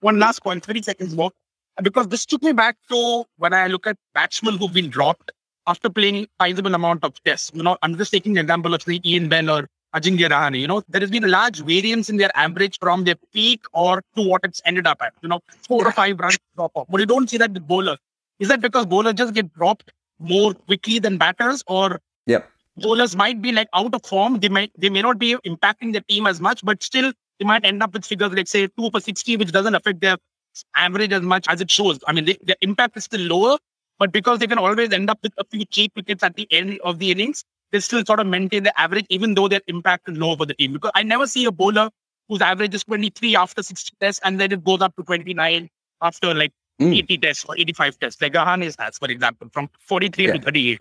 one 0.00 0.18
last 0.18 0.42
point, 0.42 0.64
30 0.64 0.82
seconds 0.82 1.14
more. 1.14 1.32
Because 1.82 2.08
this 2.08 2.26
took 2.26 2.42
me 2.42 2.52
back 2.52 2.76
to 2.90 3.24
when 3.36 3.52
I 3.52 3.68
look 3.68 3.86
at 3.86 3.96
batsmen 4.12 4.58
who've 4.58 4.72
been 4.72 4.90
dropped 4.90 5.30
after 5.66 5.88
playing 5.88 6.24
a 6.24 6.28
sizable 6.40 6.74
amount 6.74 7.04
of 7.04 7.22
tests. 7.22 7.52
You 7.54 7.62
know, 7.62 7.76
I'm 7.82 7.96
just 7.96 8.10
taking 8.10 8.32
the 8.32 8.40
example 8.40 8.74
of 8.74 8.82
say 8.82 9.00
Ian 9.04 9.28
Bell 9.28 9.48
or 9.50 9.68
Ajinkya 9.94 10.28
Rahane. 10.28 10.58
You 10.58 10.66
know, 10.66 10.82
there 10.88 11.00
has 11.00 11.10
been 11.10 11.22
a 11.22 11.28
large 11.28 11.60
variance 11.60 12.10
in 12.10 12.16
their 12.16 12.30
average 12.34 12.78
from 12.80 13.04
their 13.04 13.14
peak 13.32 13.62
or 13.72 14.02
to 14.16 14.22
what 14.22 14.40
it's 14.42 14.60
ended 14.64 14.88
up 14.88 15.00
at. 15.02 15.14
You 15.22 15.28
know, 15.28 15.40
four 15.68 15.86
or 15.86 15.92
five 15.92 16.18
runs 16.18 16.38
drop 16.56 16.72
off. 16.74 16.88
But 16.88 17.00
you 17.00 17.06
don't 17.06 17.30
see 17.30 17.38
that 17.38 17.52
with 17.52 17.68
bowlers. 17.68 17.98
Is 18.40 18.48
that 18.48 18.60
because 18.60 18.86
bowlers 18.86 19.14
just 19.14 19.34
get 19.34 19.52
dropped 19.54 19.92
more 20.18 20.54
quickly 20.54 20.98
than 20.98 21.18
batters, 21.18 21.62
or 21.66 22.00
yep. 22.26 22.50
bowlers 22.76 23.16
might 23.16 23.40
be 23.42 23.52
like 23.52 23.68
out 23.74 23.94
of 23.94 24.04
form? 24.04 24.40
They 24.40 24.48
might 24.48 24.72
they 24.76 24.90
may 24.90 25.02
not 25.02 25.18
be 25.18 25.34
impacting 25.46 25.92
the 25.92 26.00
team 26.02 26.26
as 26.26 26.40
much, 26.40 26.64
but 26.64 26.82
still 26.82 27.12
they 27.38 27.44
might 27.44 27.64
end 27.64 27.82
up 27.82 27.92
with 27.92 28.04
figures 28.04 28.32
like 28.32 28.48
say 28.48 28.66
two 28.66 28.90
for 28.90 29.00
60, 29.00 29.36
which 29.36 29.52
doesn't 29.52 29.74
affect 29.74 30.00
their 30.00 30.16
average 30.74 31.12
as 31.12 31.22
much 31.22 31.46
as 31.48 31.60
it 31.60 31.70
shows. 31.70 31.98
I 32.06 32.12
mean, 32.12 32.24
they, 32.24 32.38
their 32.42 32.56
impact 32.60 32.96
is 32.96 33.04
still 33.04 33.20
lower, 33.20 33.58
but 33.98 34.12
because 34.12 34.38
they 34.38 34.46
can 34.46 34.58
always 34.58 34.92
end 34.92 35.10
up 35.10 35.18
with 35.22 35.32
a 35.38 35.44
few 35.44 35.64
cheap 35.66 35.92
wickets 35.96 36.22
at 36.22 36.34
the 36.36 36.48
end 36.50 36.80
of 36.84 36.98
the 36.98 37.10
innings, 37.10 37.44
they 37.70 37.80
still 37.80 38.04
sort 38.04 38.20
of 38.20 38.26
maintain 38.26 38.62
the 38.62 38.80
average, 38.80 39.06
even 39.10 39.34
though 39.34 39.48
their 39.48 39.60
impact 39.66 40.08
is 40.08 40.16
low 40.16 40.36
for 40.36 40.46
the 40.46 40.54
team. 40.54 40.72
Because 40.72 40.90
I 40.94 41.02
never 41.02 41.26
see 41.26 41.44
a 41.44 41.52
bowler 41.52 41.90
whose 42.28 42.40
average 42.40 42.74
is 42.74 42.84
23 42.84 43.36
after 43.36 43.62
60 43.62 43.96
tests 44.00 44.20
and 44.24 44.38
then 44.38 44.52
it 44.52 44.64
goes 44.64 44.80
up 44.80 44.94
to 44.96 45.02
29 45.02 45.68
after 46.02 46.34
like 46.34 46.52
mm. 46.80 46.96
80 46.96 47.18
tests 47.18 47.44
or 47.48 47.56
85 47.56 47.98
tests, 47.98 48.22
like 48.22 48.32
Rahane's 48.32 48.76
has, 48.78 48.98
for 48.98 49.10
example, 49.10 49.48
from 49.52 49.68
43 49.80 50.26
yeah. 50.26 50.32
to 50.32 50.40
38. 50.40 50.80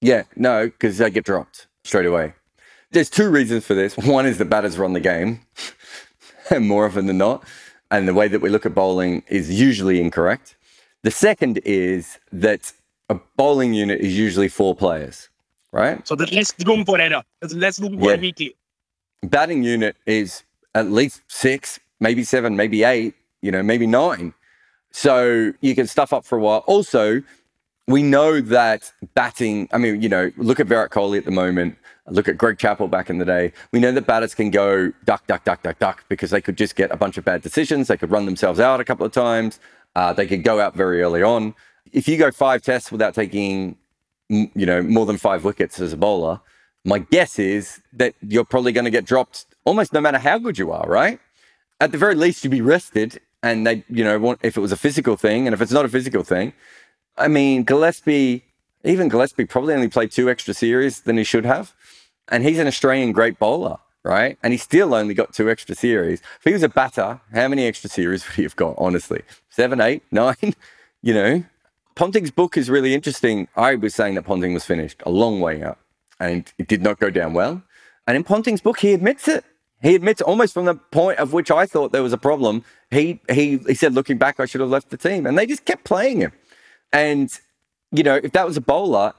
Yeah, 0.00 0.22
no, 0.36 0.66
because 0.66 0.98
they 0.98 1.10
get 1.10 1.24
dropped 1.24 1.66
straight 1.84 2.06
away. 2.06 2.34
There's 2.90 3.10
two 3.10 3.30
reasons 3.30 3.66
for 3.66 3.74
this. 3.74 3.96
One 3.96 4.26
is 4.26 4.38
the 4.38 4.44
batters 4.44 4.78
run 4.78 4.92
the 4.92 5.00
game. 5.00 5.40
more 6.60 6.86
often 6.86 7.06
than 7.06 7.18
not. 7.18 7.44
And 7.90 8.08
the 8.08 8.14
way 8.14 8.28
that 8.28 8.40
we 8.40 8.48
look 8.48 8.66
at 8.66 8.74
bowling 8.74 9.22
is 9.28 9.60
usually 9.60 10.00
incorrect. 10.00 10.56
The 11.02 11.10
second 11.10 11.60
is 11.64 12.18
that 12.32 12.72
a 13.08 13.18
bowling 13.36 13.74
unit 13.74 14.00
is 14.00 14.16
usually 14.18 14.48
four 14.48 14.74
players, 14.74 15.28
right? 15.72 16.06
So 16.06 16.16
there's 16.16 16.32
less 16.32 16.52
room 16.66 16.84
for 16.84 17.00
error. 17.00 17.22
There's 17.40 17.54
less 17.54 17.78
room 17.78 17.98
for 17.98 18.10
yeah. 18.10 18.16
weekly. 18.16 18.56
Batting 19.22 19.62
unit 19.62 19.96
is 20.04 20.42
at 20.74 20.90
least 20.90 21.22
six, 21.28 21.78
maybe 22.00 22.24
seven, 22.24 22.56
maybe 22.56 22.82
eight, 22.82 23.14
you 23.40 23.52
know, 23.52 23.62
maybe 23.62 23.86
nine. 23.86 24.34
So 24.96 25.52
you 25.60 25.74
can 25.74 25.86
stuff 25.86 26.14
up 26.14 26.24
for 26.24 26.38
a 26.38 26.40
while. 26.40 26.64
Also, 26.66 27.22
we 27.86 28.02
know 28.02 28.40
that 28.40 28.90
batting, 29.12 29.68
I 29.70 29.76
mean, 29.76 30.00
you 30.00 30.08
know, 30.08 30.32
look 30.38 30.58
at 30.58 30.68
Virat 30.68 30.90
Kohli 30.90 31.18
at 31.18 31.26
the 31.26 31.30
moment. 31.30 31.76
Look 32.08 32.28
at 32.28 32.38
Greg 32.38 32.56
Chappell 32.56 32.88
back 32.88 33.10
in 33.10 33.18
the 33.18 33.26
day. 33.26 33.52
We 33.72 33.78
know 33.78 33.92
that 33.92 34.06
batters 34.06 34.34
can 34.34 34.50
go 34.50 34.90
duck, 35.04 35.26
duck, 35.26 35.44
duck, 35.44 35.62
duck, 35.62 35.78
duck 35.78 36.04
because 36.08 36.30
they 36.30 36.40
could 36.40 36.56
just 36.56 36.76
get 36.76 36.90
a 36.90 36.96
bunch 36.96 37.18
of 37.18 37.26
bad 37.26 37.42
decisions. 37.42 37.88
They 37.88 37.98
could 37.98 38.10
run 38.10 38.24
themselves 38.24 38.58
out 38.58 38.80
a 38.80 38.86
couple 38.86 39.04
of 39.04 39.12
times. 39.12 39.60
Uh, 39.94 40.14
they 40.14 40.26
could 40.26 40.42
go 40.42 40.60
out 40.60 40.74
very 40.74 41.02
early 41.02 41.22
on. 41.22 41.54
If 41.92 42.08
you 42.08 42.16
go 42.16 42.30
five 42.30 42.62
tests 42.62 42.90
without 42.90 43.12
taking, 43.12 43.76
you 44.30 44.64
know, 44.64 44.80
more 44.80 45.04
than 45.04 45.18
five 45.18 45.44
wickets 45.44 45.78
as 45.78 45.92
a 45.92 45.98
bowler, 45.98 46.40
my 46.86 47.00
guess 47.00 47.38
is 47.38 47.82
that 47.92 48.14
you're 48.22 48.46
probably 48.46 48.72
going 48.72 48.86
to 48.86 48.90
get 48.90 49.04
dropped 49.04 49.44
almost 49.66 49.92
no 49.92 50.00
matter 50.00 50.18
how 50.18 50.38
good 50.38 50.56
you 50.56 50.72
are, 50.72 50.88
right? 50.88 51.20
At 51.82 51.92
the 51.92 51.98
very 51.98 52.14
least, 52.14 52.44
you'd 52.44 52.50
be 52.50 52.62
rested. 52.62 53.20
And 53.46 53.64
they, 53.64 53.84
you 53.88 54.02
know, 54.02 54.18
want, 54.18 54.40
if 54.42 54.56
it 54.56 54.60
was 54.60 54.72
a 54.72 54.76
physical 54.76 55.16
thing, 55.16 55.46
and 55.46 55.54
if 55.54 55.60
it's 55.60 55.70
not 55.70 55.84
a 55.84 55.88
physical 55.88 56.24
thing, 56.24 56.52
I 57.16 57.28
mean, 57.28 57.62
Gillespie, 57.62 58.44
even 58.82 59.08
Gillespie 59.08 59.44
probably 59.44 59.72
only 59.72 59.88
played 59.88 60.10
two 60.10 60.28
extra 60.28 60.52
series 60.52 61.02
than 61.02 61.16
he 61.16 61.22
should 61.22 61.44
have. 61.44 61.72
And 62.26 62.42
he's 62.42 62.58
an 62.58 62.66
Australian 62.66 63.12
great 63.12 63.38
bowler, 63.38 63.78
right? 64.02 64.36
And 64.42 64.52
he 64.52 64.56
still 64.56 64.94
only 64.94 65.14
got 65.14 65.32
two 65.32 65.48
extra 65.48 65.76
series. 65.76 66.20
If 66.38 66.44
he 66.44 66.52
was 66.52 66.64
a 66.64 66.68
batter, 66.68 67.20
how 67.32 67.46
many 67.46 67.66
extra 67.66 67.88
series 67.88 68.26
would 68.26 68.34
he 68.34 68.42
have 68.42 68.56
got, 68.56 68.74
honestly? 68.78 69.22
Seven, 69.48 69.80
eight, 69.80 70.02
nine? 70.10 70.54
You 71.02 71.14
know, 71.14 71.44
Ponting's 71.94 72.32
book 72.32 72.56
is 72.56 72.68
really 72.68 72.94
interesting. 72.94 73.46
I 73.54 73.76
was 73.76 73.94
saying 73.94 74.16
that 74.16 74.24
Ponting 74.24 74.54
was 74.54 74.64
finished 74.64 75.04
a 75.06 75.10
long 75.10 75.40
way 75.40 75.62
out 75.62 75.78
and 76.18 76.52
it 76.58 76.66
did 76.66 76.82
not 76.82 76.98
go 76.98 77.10
down 77.10 77.32
well. 77.32 77.62
And 78.08 78.16
in 78.16 78.24
Ponting's 78.24 78.60
book, 78.60 78.80
he 78.80 78.92
admits 78.92 79.28
it. 79.28 79.44
He 79.82 79.94
admits 79.94 80.22
almost 80.22 80.54
from 80.54 80.64
the 80.64 80.74
point 80.74 81.18
of 81.18 81.32
which 81.32 81.50
I 81.50 81.66
thought 81.66 81.92
there 81.92 82.02
was 82.02 82.12
a 82.12 82.18
problem. 82.18 82.64
He 82.90 83.20
he 83.30 83.58
he 83.58 83.74
said, 83.74 83.94
looking 83.94 84.18
back, 84.18 84.40
I 84.40 84.46
should 84.46 84.60
have 84.60 84.70
left 84.70 84.90
the 84.90 84.96
team, 84.96 85.26
and 85.26 85.36
they 85.38 85.46
just 85.46 85.64
kept 85.64 85.84
playing 85.84 86.20
him. 86.20 86.32
And 86.92 87.30
you 87.92 88.02
know, 88.02 88.16
if 88.22 88.32
that 88.32 88.46
was 88.46 88.56
a 88.56 88.60
bowler, 88.60 89.12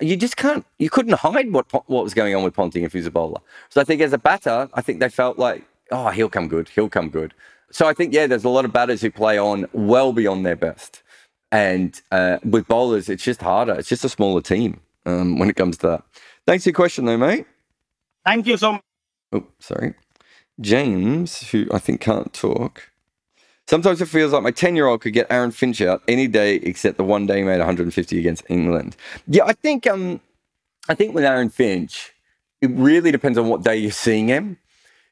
you 0.00 0.16
just 0.16 0.36
can't, 0.36 0.66
you 0.78 0.90
couldn't 0.90 1.14
hide 1.14 1.52
what 1.52 1.72
what 1.88 2.04
was 2.04 2.14
going 2.14 2.34
on 2.34 2.42
with 2.42 2.54
Ponting 2.54 2.82
if 2.82 2.92
he 2.92 2.98
was 2.98 3.06
a 3.06 3.10
bowler. 3.10 3.40
So 3.68 3.80
I 3.80 3.84
think 3.84 4.00
as 4.02 4.12
a 4.12 4.18
batter, 4.18 4.68
I 4.74 4.80
think 4.80 5.00
they 5.00 5.08
felt 5.08 5.38
like, 5.38 5.64
oh, 5.90 6.10
he'll 6.10 6.28
come 6.28 6.48
good, 6.48 6.68
he'll 6.68 6.88
come 6.88 7.08
good. 7.08 7.32
So 7.70 7.86
I 7.86 7.94
think 7.94 8.12
yeah, 8.12 8.26
there's 8.26 8.44
a 8.44 8.48
lot 8.48 8.64
of 8.64 8.72
batters 8.72 9.00
who 9.00 9.10
play 9.10 9.38
on 9.38 9.66
well 9.72 10.12
beyond 10.12 10.44
their 10.44 10.56
best, 10.56 11.02
and 11.52 12.00
uh, 12.10 12.38
with 12.44 12.66
bowlers, 12.66 13.08
it's 13.08 13.22
just 13.22 13.40
harder. 13.40 13.74
It's 13.74 13.88
just 13.88 14.04
a 14.04 14.08
smaller 14.08 14.40
team 14.40 14.80
um, 15.06 15.38
when 15.38 15.48
it 15.48 15.56
comes 15.56 15.78
to 15.78 15.86
that. 15.86 16.04
Thanks 16.46 16.64
for 16.64 16.70
your 16.70 16.74
question, 16.74 17.04
though, 17.04 17.16
mate. 17.16 17.46
Thank 18.24 18.46
you 18.46 18.56
so 18.56 18.72
much. 18.72 18.82
Oh, 19.32 19.46
sorry. 19.58 19.94
James, 20.60 21.50
who 21.50 21.66
I 21.72 21.78
think 21.78 22.00
can't 22.00 22.32
talk. 22.32 22.90
Sometimes 23.66 24.00
it 24.02 24.06
feels 24.06 24.32
like 24.32 24.42
my 24.42 24.50
10 24.50 24.74
year 24.74 24.86
old 24.86 25.00
could 25.00 25.12
get 25.12 25.26
Aaron 25.30 25.52
Finch 25.52 25.80
out 25.80 26.02
any 26.08 26.26
day 26.26 26.56
except 26.56 26.96
the 26.96 27.04
one 27.04 27.26
day 27.26 27.38
he 27.38 27.44
made 27.44 27.58
150 27.58 28.18
against 28.18 28.42
England. 28.48 28.96
Yeah, 29.28 29.44
I 29.44 29.52
think 29.52 29.86
um 29.86 30.20
I 30.88 30.94
think 30.94 31.14
with 31.14 31.24
Aaron 31.24 31.50
Finch, 31.50 32.12
it 32.60 32.70
really 32.70 33.12
depends 33.12 33.38
on 33.38 33.48
what 33.48 33.62
day 33.62 33.76
you're 33.76 33.92
seeing 33.92 34.26
him. 34.26 34.58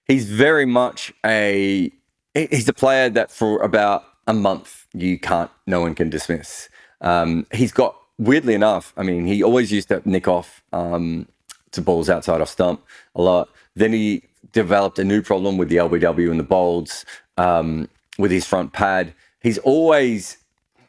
He's 0.07 0.29
very 0.29 0.67
much 0.67 1.13
a 1.25 1.93
he's 2.35 2.69
a 2.69 2.73
player 2.73 3.09
that 3.11 3.31
for 3.31 3.63
about 3.63 4.05
a 4.27 4.35
month 4.35 4.87
you 4.93 5.19
can't 5.19 5.51
no 5.67 5.81
one 5.81 5.95
can 5.95 6.11
dismiss. 6.11 6.69
Um, 7.01 7.47
he's 7.53 7.73
got 7.73 7.97
weirdly 8.19 8.55
enough, 8.55 8.93
I 8.97 9.03
mean, 9.03 9.27
he 9.27 9.43
always 9.43 9.71
used 9.73 9.89
to 9.89 10.03
nick 10.05 10.29
off 10.29 10.63
um, 10.73 11.29
to 11.73 11.81
balls 11.81 12.09
outside 12.11 12.41
off 12.41 12.49
stump 12.49 12.83
a 13.15 13.23
lot. 13.23 13.49
Then 13.75 13.93
he 13.93 14.23
developed 14.53 14.99
a 14.99 15.05
new 15.05 15.23
problem 15.23 15.57
with 15.57 15.69
the 15.69 15.77
LBW 15.77 16.31
and 16.31 16.41
the 16.41 16.45
bolds 16.45 17.05
um, 17.37 17.89
with 18.19 18.31
his 18.31 18.47
front 18.47 18.73
pad. 18.73 19.15
He's 19.41 19.59
always, 19.59 20.39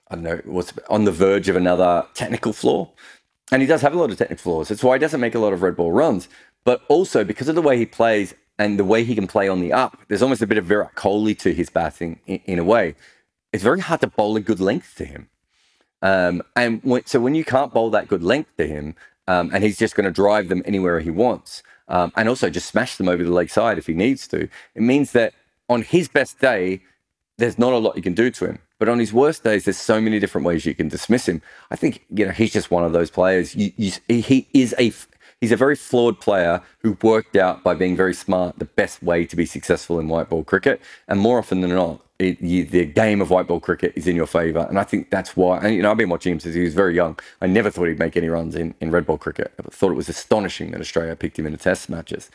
I 0.10 0.16
don't 0.16 0.24
know, 0.24 0.42
what's 0.46 0.74
on 0.90 1.06
the 1.06 1.12
verge 1.12 1.50
of 1.50 1.56
another 1.56 2.06
technical 2.14 2.54
flaw. 2.54 2.92
And 3.52 3.62
he 3.62 3.68
does 3.68 3.82
have 3.82 3.94
a 3.94 3.98
lot 3.98 4.12
of 4.12 4.18
technical 4.18 4.42
flaws. 4.42 4.70
That's 4.70 4.84
why 4.84 4.96
he 4.96 5.00
doesn't 5.00 5.20
make 5.20 5.36
a 5.36 5.40
lot 5.40 5.54
of 5.54 5.62
red 5.62 5.76
ball 5.76 5.92
runs. 5.92 6.30
But 6.66 6.82
also 6.88 7.24
because 7.24 7.48
of 7.48 7.56
the 7.56 7.62
way 7.62 7.78
he 7.78 7.86
plays 7.86 8.34
and 8.58 8.78
the 8.78 8.86
way 8.86 9.04
he 9.04 9.16
can 9.16 9.28
play 9.28 9.48
on 9.48 9.62
the 9.62 9.74
up, 9.74 9.98
there's 10.08 10.22
almost 10.22 10.42
a 10.42 10.48
bit 10.48 10.58
of 10.58 10.66
Virat 10.66 10.96
Kohli 10.96 11.38
to 11.40 11.54
his 11.54 11.70
batting 11.70 12.20
in, 12.28 12.42
in 12.46 12.60
a 12.60 12.64
way. 12.64 12.96
It's 13.52 13.64
very 13.64 13.80
hard 13.80 14.02
to 14.02 14.08
bowl 14.08 14.36
a 14.36 14.42
good 14.42 14.60
length 14.60 14.96
to 14.98 15.06
him. 15.06 15.30
Um, 16.02 16.44
and 16.56 16.82
when, 16.84 17.06
so 17.06 17.20
when 17.20 17.36
you 17.36 17.44
can't 17.44 17.74
bowl 17.74 17.90
that 17.90 18.08
good 18.08 18.24
length 18.24 18.56
to 18.58 18.68
him, 18.68 18.96
um, 19.30 19.52
and 19.54 19.64
he's 19.64 19.78
just 19.78 19.94
going 19.94 20.06
to 20.06 20.12
drive 20.12 20.50
them 20.50 20.64
anywhere 20.66 21.00
he 21.00 21.12
wants, 21.12 21.62
um, 21.88 22.12
and 22.16 22.28
also 22.28 22.50
just 22.50 22.68
smash 22.68 22.96
them 22.96 23.08
over 23.08 23.24
the 23.24 23.32
leg 23.32 23.52
side 23.52 23.78
if 23.78 23.86
he 23.86 23.94
needs 23.94 24.28
to. 24.28 24.50
It 24.74 24.82
means 24.82 25.12
that 25.12 25.34
on 25.70 25.84
his 25.84 26.08
best 26.08 26.40
day, 26.40 26.82
there's 27.38 27.60
not 27.60 27.72
a 27.72 27.78
lot 27.78 27.96
you 27.96 28.02
can 28.02 28.16
do 28.16 28.32
to 28.32 28.46
him. 28.48 28.60
But 28.80 28.90
on 28.90 28.98
his 28.98 29.14
worst 29.14 29.44
days, 29.44 29.66
there's 29.66 29.78
so 29.78 30.02
many 30.02 30.20
different 30.20 30.48
ways 30.48 30.66
you 30.66 30.74
can 30.74 30.88
dismiss 30.88 31.28
him. 31.28 31.44
I 31.70 31.76
think 31.76 32.06
you 32.10 32.26
know 32.26 32.32
he's 32.32 32.52
just 32.52 32.72
one 32.72 32.84
of 32.84 32.92
those 32.92 33.12
players. 33.12 33.56
You, 33.56 33.72
you, 33.78 33.92
he 34.08 34.48
is 34.54 34.74
a 34.80 34.92
he's 35.40 35.52
a 35.52 35.58
very 35.58 35.76
flawed 35.76 36.20
player 36.20 36.64
who 36.80 36.98
worked 37.04 37.36
out 37.36 37.64
by 37.64 37.76
being 37.76 37.96
very 37.96 38.16
smart 38.16 38.58
the 38.58 38.66
best 38.66 39.04
way 39.04 39.26
to 39.26 39.36
be 39.36 39.46
successful 39.46 40.00
in 40.00 40.08
white 40.08 40.30
ball 40.30 40.44
cricket. 40.44 40.82
And 41.08 41.20
more 41.20 41.38
often 41.38 41.62
than 41.62 41.76
not, 41.76 42.02
it, 42.20 42.42
you, 42.42 42.66
the 42.66 42.86
game 42.86 43.22
of 43.22 43.30
white 43.30 43.48
ball 43.48 43.62
cricket 43.62 43.94
is 43.96 44.06
in 44.06 44.16
your 44.16 44.28
favour. 44.28 44.66
And 44.70 44.78
I 44.78 44.84
think 44.84 45.10
that's 45.10 45.38
why, 45.38 45.60
and 45.60 45.74
you 45.74 45.82
know, 45.82 45.90
I've 45.90 45.98
been 45.98 46.10
watching 46.10 46.34
him 46.34 46.40
since 46.40 46.54
he 46.54 46.62
was 46.62 46.74
very 46.74 46.94
young. 46.94 47.18
I 47.42 47.48
never 47.48 47.72
thought 47.72 47.86
he'd 47.86 47.98
make 47.98 48.18
any 48.18 48.28
runs 48.28 48.56
in, 48.56 48.76
in 48.82 48.92
red 48.92 49.06
ball 49.06 49.18
cricket. 49.18 49.54
I 49.58 49.70
thought 49.70 49.92
it 49.92 49.96
was 49.96 50.10
astonishing 50.10 50.72
that 50.72 50.82
Australia 50.82 51.16
picked 51.16 51.40
him 51.40 51.46
in 51.46 51.54
the 51.54 51.58
test 51.58 51.90
matches. 51.90 52.30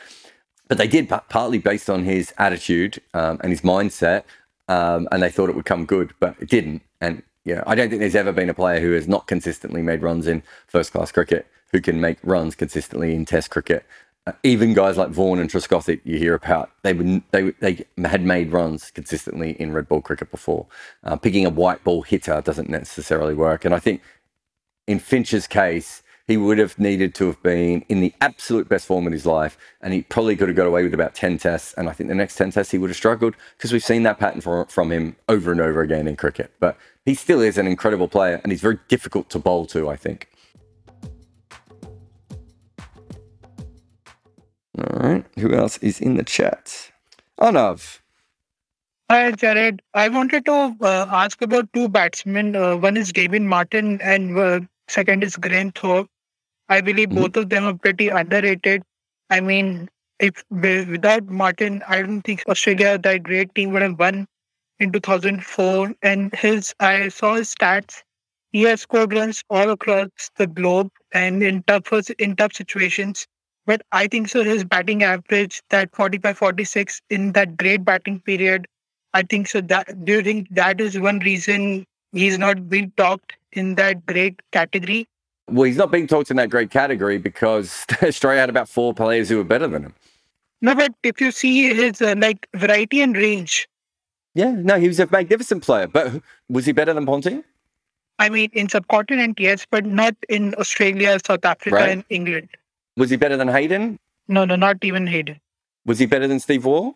But 0.67 0.79
they 0.79 0.87
did, 0.87 1.07
partly 1.29 1.59
based 1.59 1.89
on 1.89 2.03
his 2.03 2.33
attitude 2.39 2.99
um, 3.13 3.39
and 3.41 3.51
his 3.51 3.61
mindset. 3.61 4.23
Um, 4.67 5.07
and 5.11 5.21
they 5.21 5.29
thought 5.29 5.49
it 5.49 5.55
would 5.55 5.65
come 5.65 5.85
good, 5.85 6.13
but 6.19 6.35
it 6.39 6.49
didn't. 6.49 6.81
And 6.99 7.21
you 7.43 7.53
know, 7.53 7.63
I 7.67 7.75
don't 7.75 7.89
think 7.89 7.99
there's 7.99 8.15
ever 8.15 8.31
been 8.31 8.49
a 8.49 8.55
player 8.55 8.79
who 8.79 8.93
has 8.93 9.07
not 9.07 9.27
consistently 9.27 9.83
made 9.83 10.01
runs 10.01 10.25
in 10.25 10.41
first 10.67 10.91
class 10.91 11.11
cricket 11.11 11.45
who 11.71 11.81
can 11.81 12.01
make 12.01 12.17
runs 12.23 12.55
consistently 12.55 13.13
in 13.13 13.25
Test 13.25 13.51
cricket 13.51 13.85
even 14.43 14.73
guys 14.73 14.97
like 14.97 15.09
Vaughan 15.09 15.39
and 15.39 15.49
Trescothick 15.49 16.01
you 16.03 16.17
hear 16.17 16.33
about, 16.33 16.71
they 16.81 16.93
they 17.31 17.51
they 17.59 17.85
had 18.03 18.23
made 18.23 18.51
runs 18.51 18.89
consistently 18.91 19.51
in 19.61 19.71
red 19.71 19.87
ball 19.87 20.01
cricket 20.01 20.31
before. 20.31 20.65
Uh, 21.03 21.15
picking 21.15 21.45
a 21.45 21.49
white 21.49 21.83
ball 21.83 22.01
hitter 22.01 22.41
doesn't 22.41 22.69
necessarily 22.69 23.35
work, 23.35 23.65
and 23.65 23.75
I 23.75 23.79
think 23.79 24.01
in 24.87 24.99
Finch's 24.99 25.47
case, 25.47 26.01
he 26.27 26.37
would 26.37 26.57
have 26.57 26.79
needed 26.79 27.13
to 27.15 27.27
have 27.27 27.41
been 27.43 27.85
in 27.87 28.01
the 28.01 28.13
absolute 28.19 28.67
best 28.67 28.87
form 28.87 29.05
of 29.05 29.13
his 29.13 29.27
life, 29.27 29.59
and 29.81 29.93
he 29.93 30.01
probably 30.01 30.35
could 30.35 30.47
have 30.47 30.57
got 30.57 30.65
away 30.65 30.81
with 30.81 30.93
about 30.95 31.13
ten 31.13 31.37
tests. 31.37 31.75
And 31.77 31.87
I 31.87 31.91
think 31.91 32.07
the 32.07 32.15
next 32.15 32.35
ten 32.35 32.49
tests 32.49 32.71
he 32.71 32.79
would 32.79 32.89
have 32.89 32.97
struggled 32.97 33.35
because 33.57 33.71
we've 33.71 33.83
seen 33.83 34.03
that 34.03 34.17
pattern 34.17 34.41
from 34.67 34.91
him 34.91 35.15
over 35.29 35.51
and 35.51 35.61
over 35.61 35.81
again 35.81 36.07
in 36.07 36.15
cricket. 36.15 36.51
But 36.59 36.77
he 37.05 37.13
still 37.13 37.41
is 37.41 37.59
an 37.59 37.67
incredible 37.67 38.07
player, 38.07 38.41
and 38.41 38.51
he's 38.51 38.61
very 38.61 38.79
difficult 38.87 39.29
to 39.29 39.39
bowl 39.39 39.67
to. 39.67 39.87
I 39.87 39.97
think. 39.97 40.29
All 44.77 44.99
right. 44.99 45.25
Who 45.39 45.53
else 45.53 45.77
is 45.77 46.01
in 46.01 46.15
the 46.15 46.23
chat? 46.23 46.91
Arnav. 47.39 47.99
Hi, 49.09 49.31
Jarrod. 49.31 49.79
I 49.93 50.09
wanted 50.09 50.45
to 50.45 50.75
uh, 50.81 51.05
ask 51.09 51.41
about 51.41 51.71
two 51.73 51.87
batsmen. 51.87 52.55
Uh, 52.55 52.75
one 52.75 52.97
is 52.97 53.13
Damien 53.13 53.47
Martyn, 53.47 54.01
and 54.01 54.37
uh, 54.37 54.59
second 54.87 55.23
is 55.23 55.37
Graham 55.37 55.71
Thorpe. 55.71 56.09
I 56.69 56.81
believe 56.81 57.09
mm-hmm. 57.09 57.21
both 57.21 57.37
of 57.37 57.49
them 57.49 57.65
are 57.65 57.75
pretty 57.75 58.09
underrated. 58.09 58.83
I 59.29 59.41
mean, 59.41 59.89
if 60.19 60.43
without 60.49 61.25
Martyn, 61.27 61.83
I 61.87 62.01
don't 62.01 62.21
think 62.21 62.43
Australia, 62.49 62.97
that 62.97 63.23
great 63.23 63.53
team, 63.53 63.71
would 63.71 63.81
have 63.81 63.99
won 63.99 64.27
in 64.79 64.91
2004. 64.91 65.93
And 66.01 66.33
his, 66.33 66.73
I 66.79 67.09
saw 67.09 67.35
his 67.35 67.53
stats. 67.53 68.01
He 68.51 68.63
has 68.63 68.81
scored 68.81 69.13
runs 69.13 69.43
all 69.49 69.69
across 69.69 70.09
the 70.37 70.47
globe 70.47 70.89
and 71.13 71.43
in 71.43 71.63
tough 71.63 71.91
in 72.19 72.35
tough 72.35 72.53
situations. 72.53 73.27
But 73.65 73.81
I 73.91 74.07
think 74.07 74.29
so 74.29 74.43
his 74.43 74.63
batting 74.63 75.03
average, 75.03 75.61
that 75.69 75.95
45 75.95 76.37
46 76.37 77.01
in 77.09 77.31
that 77.31 77.57
great 77.57 77.83
batting 77.83 78.19
period, 78.19 78.67
I 79.13 79.23
think 79.23 79.47
so 79.47 79.61
that 79.61 80.05
do 80.05 80.13
you 80.13 80.21
think 80.21 80.47
that 80.51 80.79
is 80.79 80.99
one 80.99 81.19
reason 81.19 81.85
he's 82.11 82.37
not 82.37 82.69
being 82.69 82.91
talked 82.97 83.35
in 83.53 83.75
that 83.75 84.05
great 84.05 84.41
category? 84.51 85.07
Well, 85.49 85.63
he's 85.63 85.77
not 85.77 85.91
being 85.91 86.07
talked 86.07 86.31
in 86.31 86.37
that 86.37 86.49
great 86.49 86.69
category 86.69 87.17
because 87.17 87.85
Australia 88.03 88.41
had 88.41 88.49
about 88.49 88.69
four 88.69 88.93
players 88.93 89.29
who 89.29 89.37
were 89.37 89.43
better 89.43 89.67
than 89.67 89.83
him. 89.83 89.93
No, 90.61 90.75
but 90.75 90.93
if 91.03 91.21
you 91.21 91.31
see 91.31 91.73
his 91.73 92.01
uh, 92.01 92.15
like 92.17 92.47
variety 92.55 93.01
and 93.01 93.15
range. 93.15 93.67
Yeah, 94.33 94.51
no, 94.51 94.79
he 94.79 94.87
was 94.87 94.99
a 94.99 95.07
magnificent 95.09 95.63
player, 95.63 95.87
but 95.87 96.21
was 96.49 96.65
he 96.65 96.71
better 96.71 96.93
than 96.93 97.05
Ponting? 97.05 97.43
I 98.19 98.29
mean, 98.29 98.49
in 98.53 98.69
subcontinent, 98.69 99.39
yes, 99.39 99.65
but 99.69 99.85
not 99.85 100.15
in 100.29 100.55
Australia, 100.55 101.19
South 101.25 101.45
Africa, 101.45 101.75
right. 101.75 101.89
and 101.89 102.03
England. 102.09 102.49
Was 102.97 103.09
he 103.09 103.17
better 103.17 103.37
than 103.37 103.47
Hayden? 103.47 103.99
No, 104.27 104.45
no, 104.45 104.55
not 104.55 104.83
even 104.83 105.07
Hayden. 105.07 105.39
Was 105.85 105.99
he 105.99 106.05
better 106.05 106.27
than 106.27 106.39
Steve 106.39 106.65
Waugh? 106.65 106.93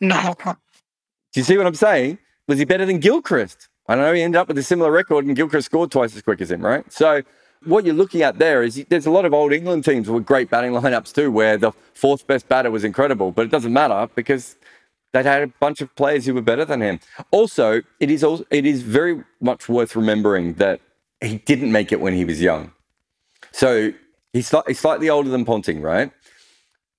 No. 0.00 0.34
Do 0.44 0.54
you 1.40 1.42
see 1.44 1.56
what 1.56 1.66
I'm 1.66 1.74
saying? 1.74 2.18
Was 2.48 2.58
he 2.58 2.64
better 2.64 2.86
than 2.86 2.98
Gilchrist? 2.98 3.68
I 3.86 3.94
know 3.96 4.12
he 4.12 4.22
ended 4.22 4.38
up 4.38 4.48
with 4.48 4.58
a 4.58 4.62
similar 4.62 4.90
record 4.90 5.26
and 5.26 5.36
Gilchrist 5.36 5.66
scored 5.66 5.90
twice 5.90 6.16
as 6.16 6.22
quick 6.22 6.40
as 6.40 6.50
him, 6.50 6.62
right? 6.62 6.90
So 6.92 7.22
what 7.64 7.84
you're 7.84 7.94
looking 7.94 8.22
at 8.22 8.38
there 8.38 8.62
is 8.62 8.84
there's 8.88 9.06
a 9.06 9.10
lot 9.10 9.24
of 9.24 9.34
old 9.34 9.52
England 9.52 9.84
teams 9.84 10.08
with 10.08 10.24
great 10.24 10.50
batting 10.50 10.72
lineups 10.72 11.12
too, 11.12 11.30
where 11.30 11.56
the 11.56 11.72
fourth 11.94 12.26
best 12.26 12.48
batter 12.48 12.70
was 12.70 12.84
incredible, 12.84 13.30
but 13.30 13.42
it 13.44 13.50
doesn't 13.50 13.72
matter 13.72 14.08
because 14.14 14.56
they 15.12 15.22
had 15.22 15.42
a 15.42 15.46
bunch 15.60 15.80
of 15.80 15.94
players 15.94 16.26
who 16.26 16.34
were 16.34 16.42
better 16.42 16.64
than 16.64 16.80
him. 16.80 16.98
Also, 17.30 17.82
it 18.00 18.10
is 18.10 18.24
also, 18.24 18.44
it 18.50 18.66
is 18.66 18.82
very 18.82 19.22
much 19.40 19.68
worth 19.68 19.94
remembering 19.94 20.54
that 20.54 20.80
he 21.20 21.38
didn't 21.38 21.70
make 21.70 21.92
it 21.92 22.00
when 22.00 22.14
he 22.14 22.24
was 22.24 22.40
young. 22.40 22.72
So 23.52 23.92
He's, 24.34 24.52
he's 24.66 24.80
slightly 24.80 25.08
older 25.08 25.30
than 25.30 25.44
Ponting, 25.44 25.80
right? 25.80 26.10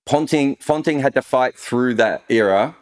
Ponting, 0.05 0.55
Ponting 0.55 1.01
had 1.01 1.13
to 1.13 1.21
fight 1.21 1.59
through 1.59 1.95
that 1.95 2.23
era 2.29 2.75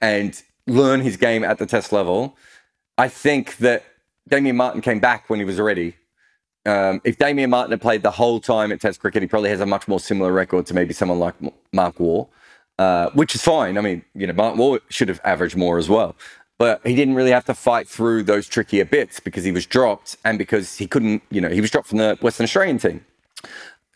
and 0.00 0.40
learn 0.68 1.00
his 1.00 1.16
game 1.16 1.42
at 1.42 1.58
the 1.58 1.66
test 1.66 1.92
level. 1.92 2.36
I 2.96 3.08
think 3.08 3.56
that 3.56 3.84
Damien 4.28 4.56
Martyn 4.56 4.82
came 4.82 5.00
back 5.00 5.28
when 5.28 5.40
he 5.40 5.44
was 5.44 5.58
ready. 5.58 5.96
Um, 6.64 7.00
if 7.02 7.18
Damien 7.18 7.50
Martyn 7.50 7.72
had 7.72 7.80
played 7.80 8.02
the 8.02 8.10
whole 8.10 8.40
time 8.40 8.70
at 8.72 8.80
Test 8.80 9.00
cricket, 9.00 9.22
he 9.22 9.28
probably 9.28 9.50
has 9.50 9.60
a 9.60 9.66
much 9.66 9.88
more 9.88 9.98
similar 9.98 10.32
record 10.32 10.66
to 10.66 10.74
maybe 10.74 10.92
someone 10.92 11.18
like 11.18 11.34
Mark 11.72 11.98
Waugh, 11.98 12.26
uh, 12.78 13.10
which 13.14 13.34
is 13.34 13.42
fine. 13.42 13.78
I 13.78 13.80
mean, 13.80 14.04
you 14.14 14.26
know, 14.26 14.34
Mark 14.34 14.56
Waugh 14.56 14.78
should 14.90 15.08
have 15.08 15.20
averaged 15.24 15.56
more 15.56 15.78
as 15.78 15.88
well, 15.88 16.14
but 16.58 16.86
he 16.86 16.94
didn't 16.94 17.14
really 17.14 17.30
have 17.30 17.46
to 17.46 17.54
fight 17.54 17.88
through 17.88 18.24
those 18.24 18.46
trickier 18.46 18.84
bits 18.84 19.18
because 19.18 19.44
he 19.44 19.52
was 19.52 19.64
dropped 19.64 20.18
and 20.24 20.36
because 20.36 20.76
he 20.76 20.86
couldn't, 20.86 21.22
you 21.30 21.40
know, 21.40 21.48
he 21.48 21.60
was 21.60 21.70
dropped 21.70 21.88
from 21.88 21.98
the 21.98 22.18
Western 22.20 22.44
Australian 22.44 22.78
team. 22.78 23.04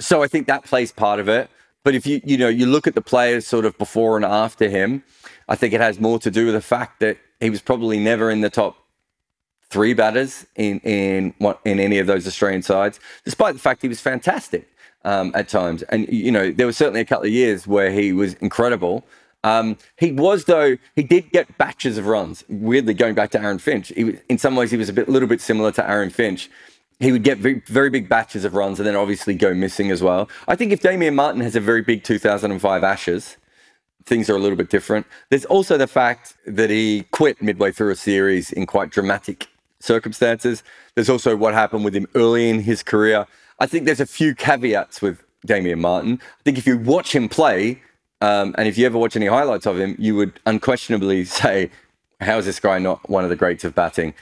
So 0.03 0.23
I 0.23 0.29
think 0.29 0.47
that 0.49 0.65
plays 0.65 0.93
part 0.93 1.21
of 1.21 1.29
it. 1.29 1.49
But 1.85 1.95
if 1.95 2.07
you 2.07 2.21
you 2.25 2.37
know 2.37 2.49
you 2.49 2.67
look 2.67 2.87
at 2.87 2.95
the 2.95 3.03
players 3.03 3.47
sort 3.47 3.65
of 3.65 3.77
before 3.79 4.17
and 4.17 4.25
after 4.25 4.69
him, 4.69 5.03
I 5.49 5.57
think 5.57 5.73
it 5.75 5.81
has 5.81 5.99
more 6.01 6.19
to 6.21 6.31
do 6.31 6.47
with 6.47 6.55
the 6.55 6.61
fact 6.61 7.01
that 7.01 7.19
he 7.41 7.51
was 7.51 7.61
probably 7.61 7.99
never 7.99 8.31
in 8.31 8.41
the 8.41 8.51
top 8.51 8.77
three 9.69 9.95
batters 9.95 10.47
in 10.57 10.79
in 10.81 11.35
in 11.65 11.81
any 11.81 11.99
of 11.99 12.07
those 12.07 12.27
Australian 12.27 12.63
sides, 12.63 13.01
despite 13.25 13.55
the 13.55 13.61
fact 13.61 13.83
he 13.83 13.89
was 13.89 14.01
fantastic 14.01 14.69
um, 15.05 15.33
at 15.35 15.49
times. 15.49 15.83
And 15.85 16.09
you 16.09 16.31
know, 16.31 16.51
there 16.53 16.67
were 16.67 16.73
certainly 16.73 17.01
a 17.01 17.05
couple 17.05 17.27
of 17.27 17.33
years 17.33 17.67
where 17.67 17.91
he 17.91 18.13
was 18.13 18.35
incredible. 18.35 19.05
Um, 19.45 19.77
he 19.97 20.13
was 20.13 20.45
though 20.45 20.77
he 20.95 21.03
did 21.03 21.31
get 21.33 21.59
batches 21.59 21.99
of 21.99 22.07
runs. 22.07 22.45
Weirdly, 22.49 22.95
going 22.95 23.15
back 23.15 23.31
to 23.31 23.41
Aaron 23.41 23.59
Finch, 23.59 23.91
in 23.91 24.39
some 24.39 24.55
ways 24.55 24.71
he 24.71 24.77
was 24.77 24.89
a 24.89 24.93
bit, 24.93 25.09
little 25.09 25.29
bit 25.29 25.41
similar 25.41 25.73
to 25.73 25.91
Aaron 25.91 26.11
Finch. 26.11 26.49
He 27.03 27.11
would 27.11 27.25
get 27.25 27.39
very, 27.39 27.61
very 27.67 27.91
big 27.91 28.09
batches 28.09 28.45
of 28.45 28.55
runs 28.55 28.79
and 28.79 28.87
then 28.87 28.95
obviously 28.95 29.35
go 29.35 29.53
missing 29.53 29.91
as 29.91 30.05
well. 30.05 30.29
I 30.47 30.55
think 30.55 30.71
if 30.71 30.81
Damien 30.81 31.17
Martyn 31.17 31.41
has 31.41 31.57
a 31.57 31.61
very 31.61 31.83
big 31.83 32.05
2005 32.05 32.85
Ashes, 32.85 33.37
things 34.07 34.31
are 34.31 34.37
a 34.37 34.39
little 34.39 34.57
bit 34.57 34.71
different. 34.71 35.05
There's 35.29 35.45
also 35.47 35.77
the 35.77 35.89
fact 35.89 36.35
that 36.47 36.71
he 36.71 37.05
quit 37.11 37.43
midway 37.43 37.73
through 37.73 37.91
a 37.91 37.97
series 37.97 38.53
in 38.53 38.67
quite 38.67 38.91
dramatic 38.91 39.49
circumstances. 39.81 40.63
There's 40.95 41.09
also 41.09 41.35
what 41.35 41.55
happened 41.55 41.85
with 41.85 41.97
him 41.97 42.07
early 42.15 42.49
in 42.49 42.61
his 42.61 42.85
career. 42.85 43.27
I 43.59 43.67
think 43.67 43.85
there's 43.85 43.99
a 43.99 44.07
few 44.07 44.37
caveats 44.37 45.03
with 45.03 45.25
Damien 45.45 45.81
Martyn. 45.81 46.21
I 46.23 46.43
think 46.45 46.57
if 46.57 46.69
you 46.69 46.79
watch 46.79 47.13
him 47.13 47.29
play, 47.29 47.83
um, 48.21 48.55
and 48.57 48.69
if 48.69 48.79
you 48.79 48.87
ever 48.87 48.97
watch 48.97 49.17
any 49.17 49.27
highlights 49.27 49.67
of 49.67 49.77
him, 49.77 49.97
you 49.99 50.15
would 50.15 50.39
unquestionably 50.47 51.25
say, 51.41 51.69
how 52.21 52.39
is 52.39 52.47
this 52.47 52.61
guy 52.61 52.79
not 52.79 53.11
one 53.11 53.25
of 53.25 53.31
the 53.31 53.35
greats 53.35 53.65
of 53.65 53.75
batting? 53.75 54.15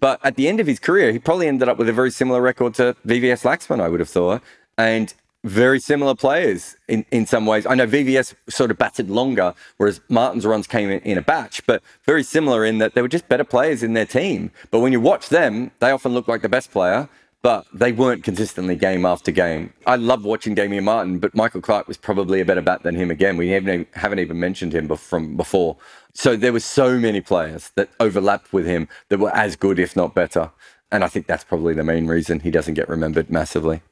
But 0.00 0.20
at 0.24 0.36
the 0.36 0.48
end 0.48 0.60
of 0.60 0.66
his 0.66 0.78
career, 0.78 1.12
he 1.12 1.18
probably 1.18 1.48
ended 1.48 1.68
up 1.68 1.78
with 1.78 1.88
a 1.88 1.92
very 1.92 2.10
similar 2.10 2.40
record 2.40 2.74
to 2.74 2.96
VVS 3.06 3.44
Laxman, 3.44 3.80
I 3.80 3.88
would 3.88 4.00
have 4.00 4.08
thought. 4.08 4.42
And 4.76 5.14
very 5.44 5.78
similar 5.78 6.14
players 6.14 6.74
in, 6.88 7.04
in 7.10 7.26
some 7.26 7.44
ways. 7.46 7.66
I 7.66 7.74
know 7.74 7.86
VVS 7.86 8.34
sort 8.48 8.70
of 8.70 8.78
batted 8.78 9.10
longer, 9.10 9.54
whereas 9.76 10.00
Martyn's 10.08 10.46
runs 10.46 10.66
came 10.66 10.88
in, 10.90 11.00
in, 11.00 11.18
a 11.18 11.22
batch, 11.22 11.64
but 11.66 11.82
very 12.04 12.22
similar 12.22 12.64
in 12.64 12.78
that 12.78 12.94
they 12.94 13.02
were 13.02 13.08
just 13.08 13.28
better 13.28 13.44
players 13.44 13.82
in 13.82 13.92
their 13.92 14.06
team. 14.06 14.50
But 14.70 14.80
when 14.80 14.90
you 14.90 15.00
watch 15.00 15.28
them, 15.28 15.70
they 15.80 15.90
often 15.90 16.14
look 16.14 16.28
like 16.28 16.40
the 16.40 16.48
best 16.48 16.70
player, 16.70 17.08
but 17.42 17.66
they 17.74 17.92
weren't 17.92 18.24
consistently 18.24 18.74
game 18.74 19.04
after 19.04 19.30
game. 19.30 19.70
I 19.86 19.96
love 19.96 20.24
watching 20.24 20.54
Damien 20.54 20.84
Martyn, 20.84 21.18
but 21.18 21.34
Michael 21.34 21.60
Clarke 21.60 21.86
was 21.86 21.98
probably 21.98 22.40
a 22.40 22.44
better 22.44 22.62
bat 22.62 22.82
than 22.82 22.94
him 22.94 23.10
again. 23.10 23.36
We 23.36 23.50
haven't 23.50 23.68
even, 23.68 23.86
haven't 23.92 24.18
even 24.20 24.40
mentioned 24.40 24.74
him 24.74 24.88
from 24.96 25.36
before. 25.36 25.76
So 26.14 26.36
there 26.36 26.52
were 26.52 26.60
so 26.60 26.98
many 26.98 27.20
players 27.20 27.72
that 27.76 27.90
overlapped 27.98 28.52
with 28.52 28.66
him 28.66 28.88
that 29.08 29.18
were 29.18 29.34
as 29.34 29.56
good, 29.56 29.78
if 29.78 29.96
not 29.96 30.14
better. 30.14 30.50
And 30.92 31.02
I 31.02 31.08
think 31.08 31.26
that's 31.26 31.44
probably 31.44 31.74
the 31.74 31.82
main 31.84 32.06
reason 32.06 32.40
he 32.40 32.50
doesn't 32.50 32.74
get 32.74 32.88
remembered 32.88 33.30
massively. 33.30 33.82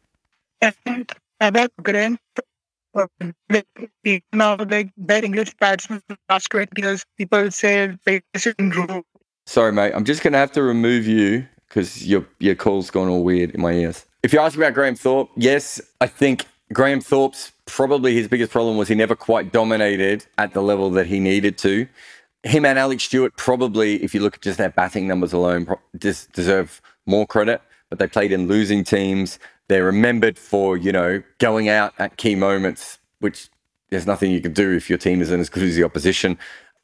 And 0.61 1.11
about 1.41 1.73
Grant, 1.83 2.20
now 4.33 4.57
like 4.57 4.91
bad 4.97 5.25
English 5.25 5.55
batsmen 5.59 6.03
last 6.29 6.49
20 6.51 6.81
years, 6.81 7.05
people 7.18 7.51
say 7.51 7.97
Sorry, 9.47 9.73
mate. 9.73 9.93
I'm 9.95 10.05
just 10.05 10.23
going 10.23 10.33
to 10.33 10.39
have 10.39 10.53
to 10.53 10.62
remove 10.62 11.07
you 11.07 11.47
because 11.68 12.07
your 12.07 12.27
your 12.39 12.55
call's 12.55 12.91
gone 12.91 13.09
all 13.09 13.25
weird 13.25 13.51
in 13.51 13.61
my 13.61 13.73
ears. 13.73 14.07
If 14.23 14.33
you 14.33 14.39
ask 14.39 14.57
me 14.57 14.64
about 14.64 14.75
Graham 14.75 14.95
Thorpe, 14.95 15.31
yes, 15.37 15.81
I 16.01 16.07
think 16.07 16.47
Graham 16.73 17.01
Thorpe's 17.01 17.53
probably 17.66 18.14
his 18.14 18.29
biggest 18.29 18.53
problem 18.53 18.77
was 18.77 18.89
he 18.89 18.95
never 18.95 19.16
quite 19.16 19.53
dominated 19.53 20.27
at 20.39 20.55
the 20.55 20.62
level 20.62 20.91
that 20.91 21.07
he 21.07 21.20
needed 21.20 21.59
to. 21.59 21.87
Him 22.45 22.64
and 22.64 22.79
Alex 22.79 23.05
Stewart 23.05 23.37
probably, 23.37 24.03
if 24.03 24.14
you 24.14 24.20
look 24.20 24.35
at 24.35 24.41
just 24.41 24.59
their 24.59 24.70
batting 24.70 25.07
numbers 25.07 25.33
alone, 25.33 25.66
deserve 25.99 26.81
more 27.07 27.27
credit. 27.27 27.62
But 27.89 27.99
they 27.99 28.07
played 28.07 28.33
in 28.33 28.49
losing 28.49 28.85
teams. 28.85 29.39
They're 29.68 29.85
remembered 29.85 30.39
for 30.39 30.77
you 30.77 30.93
know 30.93 31.23
going 31.39 31.68
out 31.68 31.95
at 31.99 32.16
key 32.16 32.35
moments, 32.35 32.99
which 33.20 33.49
there's 33.91 34.07
nothing 34.07 34.31
you 34.33 34.41
can 34.41 34.53
do 34.53 34.73
if 34.73 34.89
your 34.89 34.99
team 34.99 35.20
isn't 35.20 35.41
as 35.41 35.51
good 35.51 35.62
as 35.62 35.77
the 35.77 35.85
opposition. 35.85 36.39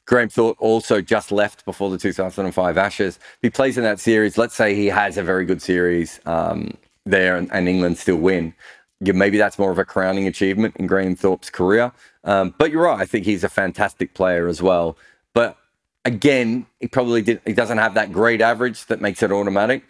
Graham 0.05 0.29
Thorpe 0.29 0.57
also 0.59 1.01
just 1.01 1.31
left 1.31 1.65
before 1.65 1.89
the 1.89 1.97
2005 1.97 2.77
Ashes. 2.77 3.17
If 3.17 3.37
he 3.41 3.49
plays 3.49 3.77
in 3.77 3.83
that 3.83 3.99
series, 3.99 4.37
let's 4.37 4.55
say 4.55 4.73
he 4.73 4.87
has 4.87 5.17
a 5.17 5.23
very 5.23 5.45
good 5.45 5.61
series 5.61 6.19
um, 6.25 6.75
there 7.05 7.35
and, 7.35 7.51
and, 7.51 7.67
England 7.67 7.97
still 7.97 8.15
win. 8.15 8.53
Yeah, 9.01 9.13
maybe 9.13 9.37
that's 9.37 9.57
more 9.57 9.71
of 9.71 9.79
a 9.79 9.85
crowning 9.85 10.27
achievement 10.27 10.75
in 10.77 10.87
Graham 10.87 11.15
Thorpe's 11.15 11.49
career. 11.49 11.91
Um, 12.23 12.53
but 12.57 12.71
you're 12.71 12.83
right. 12.83 12.99
I 12.99 13.05
think 13.05 13.25
he's 13.25 13.43
a 13.43 13.49
fantastic 13.49 14.13
player 14.13 14.47
as 14.47 14.61
well. 14.61 14.97
But 15.33 15.57
again, 16.03 16.65
he 16.79 16.87
probably 16.87 17.21
did, 17.21 17.41
he 17.45 17.53
doesn't 17.53 17.77
have 17.77 17.93
that 17.93 18.11
great 18.11 18.41
average 18.41 18.85
that 18.87 18.99
makes 18.99 19.23
it 19.23 19.31
automatic. 19.31 19.83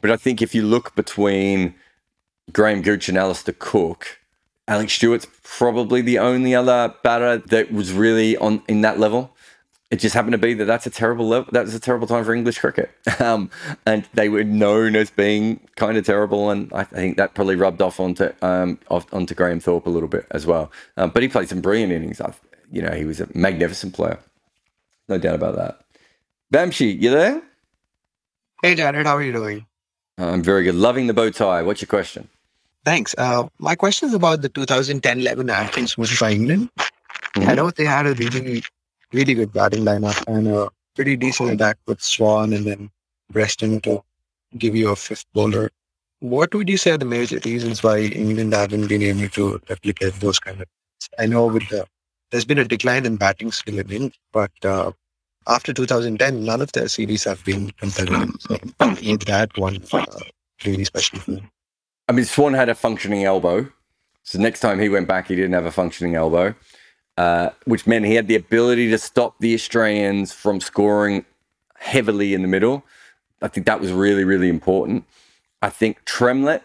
But 0.00 0.10
I 0.10 0.16
think 0.16 0.40
if 0.40 0.54
you 0.54 0.62
look 0.62 0.94
between 0.94 1.74
Graham 2.52 2.80
Gooch 2.80 3.08
and 3.08 3.18
Alastair 3.18 3.54
Cook, 3.58 4.20
Alex 4.68 4.94
Stewart's 4.94 5.26
probably 5.42 6.00
the 6.00 6.18
only 6.18 6.54
other 6.54 6.94
batter 7.02 7.38
that 7.38 7.72
was 7.72 7.92
really 7.92 8.36
on 8.38 8.62
in 8.68 8.80
that 8.80 8.98
level 8.98 9.35
it 9.90 9.96
just 10.00 10.14
happened 10.14 10.32
to 10.32 10.38
be 10.38 10.54
that 10.54 10.64
that's 10.64 10.86
a 10.86 10.90
terrible 10.90 11.28
level. 11.28 11.48
That 11.52 11.64
was 11.64 11.74
a 11.74 11.80
terrible 11.80 12.06
time 12.06 12.24
for 12.24 12.34
English 12.34 12.58
cricket, 12.58 12.90
um, 13.20 13.50
and 13.86 14.04
they 14.14 14.28
were 14.28 14.44
known 14.44 14.96
as 14.96 15.10
being 15.10 15.60
kind 15.76 15.96
of 15.96 16.04
terrible. 16.04 16.50
And 16.50 16.72
I 16.72 16.84
think 16.84 17.16
that 17.18 17.34
probably 17.34 17.56
rubbed 17.56 17.80
off 17.80 18.00
onto 18.00 18.32
um, 18.42 18.78
off, 18.88 19.12
onto 19.12 19.34
Graham 19.34 19.60
Thorpe 19.60 19.86
a 19.86 19.90
little 19.90 20.08
bit 20.08 20.26
as 20.32 20.46
well. 20.46 20.72
Um, 20.96 21.10
but 21.10 21.22
he 21.22 21.28
played 21.28 21.48
some 21.48 21.60
brilliant 21.60 21.92
innings. 21.92 22.20
I, 22.20 22.32
you 22.70 22.82
know, 22.82 22.92
he 22.92 23.04
was 23.04 23.20
a 23.20 23.28
magnificent 23.34 23.94
player, 23.94 24.18
no 25.08 25.18
doubt 25.18 25.36
about 25.36 25.56
that. 25.56 25.80
Vamshi, 26.52 27.00
you 27.00 27.10
there? 27.10 27.42
Hey, 28.62 28.74
Jarrod, 28.74 29.04
how 29.04 29.16
are 29.16 29.22
you 29.22 29.32
doing? 29.32 29.66
I'm 30.18 30.42
very 30.42 30.64
good. 30.64 30.74
Loving 30.74 31.06
the 31.06 31.14
bow 31.14 31.30
tie. 31.30 31.62
What's 31.62 31.82
your 31.82 31.88
question? 31.88 32.28
Thanks. 32.84 33.14
Uh, 33.18 33.48
my 33.58 33.74
question 33.74 34.08
is 34.08 34.14
about 34.14 34.42
the 34.42 34.48
2010-11 34.48 35.50
Ashes 35.50 35.94
versus 35.94 36.22
England. 36.22 36.70
Mm-hmm. 36.76 37.50
I 37.50 37.54
know 37.54 37.70
they 37.70 37.84
had 37.84 38.06
a 38.06 38.14
really 38.14 38.62
really 39.16 39.34
good 39.34 39.52
batting 39.52 39.84
lineup 39.84 40.22
and 40.26 40.48
a 40.48 40.68
pretty 40.94 41.16
decent 41.16 41.50
attack 41.50 41.78
with 41.86 42.00
Swann 42.02 42.52
and 42.52 42.66
then 42.66 42.90
Bresnan 43.32 43.82
to 43.84 44.02
give 44.58 44.76
you 44.76 44.90
a 44.90 44.96
fifth 44.96 45.26
bowler. 45.32 45.70
What 46.20 46.54
would 46.54 46.68
you 46.68 46.76
say 46.76 46.92
are 46.92 46.98
the 46.98 47.04
major 47.04 47.38
reasons 47.44 47.82
why 47.82 47.98
England 48.00 48.52
haven't 48.52 48.88
been 48.88 49.02
able 49.02 49.28
to 49.30 49.60
replicate 49.68 50.14
those 50.20 50.38
kind 50.38 50.60
of? 50.60 50.66
Things? 50.68 51.08
I 51.18 51.26
know 51.26 51.46
with 51.46 51.68
the 51.68 51.86
there's 52.30 52.44
been 52.44 52.58
a 52.58 52.64
decline 52.64 53.06
in 53.06 53.16
batting 53.16 53.52
skill 53.52 53.78
in 53.78 53.90
England, 53.90 54.14
but 54.32 54.50
uh, 54.64 54.90
after 55.46 55.72
2010, 55.72 56.44
none 56.44 56.60
of 56.60 56.72
their 56.72 56.88
series 56.88 57.24
have 57.24 57.44
been 57.44 57.70
competitive. 57.72 58.30
So 58.40 58.56
that 58.78 59.50
one 59.56 59.80
uh, 59.92 60.04
really 60.64 60.84
special 60.84 61.20
for 61.20 61.32
them. 61.32 61.50
I 62.08 62.12
mean, 62.12 62.24
Swann 62.24 62.54
had 62.54 62.68
a 62.68 62.74
functioning 62.74 63.24
elbow. 63.24 63.68
So 64.24 64.40
next 64.40 64.60
time 64.60 64.80
he 64.80 64.88
went 64.88 65.06
back, 65.06 65.28
he 65.28 65.36
didn't 65.36 65.52
have 65.52 65.66
a 65.66 65.70
functioning 65.70 66.16
elbow. 66.16 66.54
Uh, 67.16 67.48
which 67.64 67.86
meant 67.86 68.04
he 68.04 68.14
had 68.14 68.28
the 68.28 68.36
ability 68.36 68.90
to 68.90 68.98
stop 68.98 69.38
the 69.40 69.54
Australians 69.54 70.34
from 70.34 70.60
scoring 70.60 71.24
heavily 71.78 72.34
in 72.34 72.42
the 72.42 72.48
middle. 72.48 72.84
I 73.40 73.48
think 73.48 73.64
that 73.66 73.80
was 73.80 73.90
really, 73.90 74.24
really 74.24 74.50
important. 74.50 75.04
I 75.62 75.70
think 75.70 76.04
Tremlett 76.04 76.62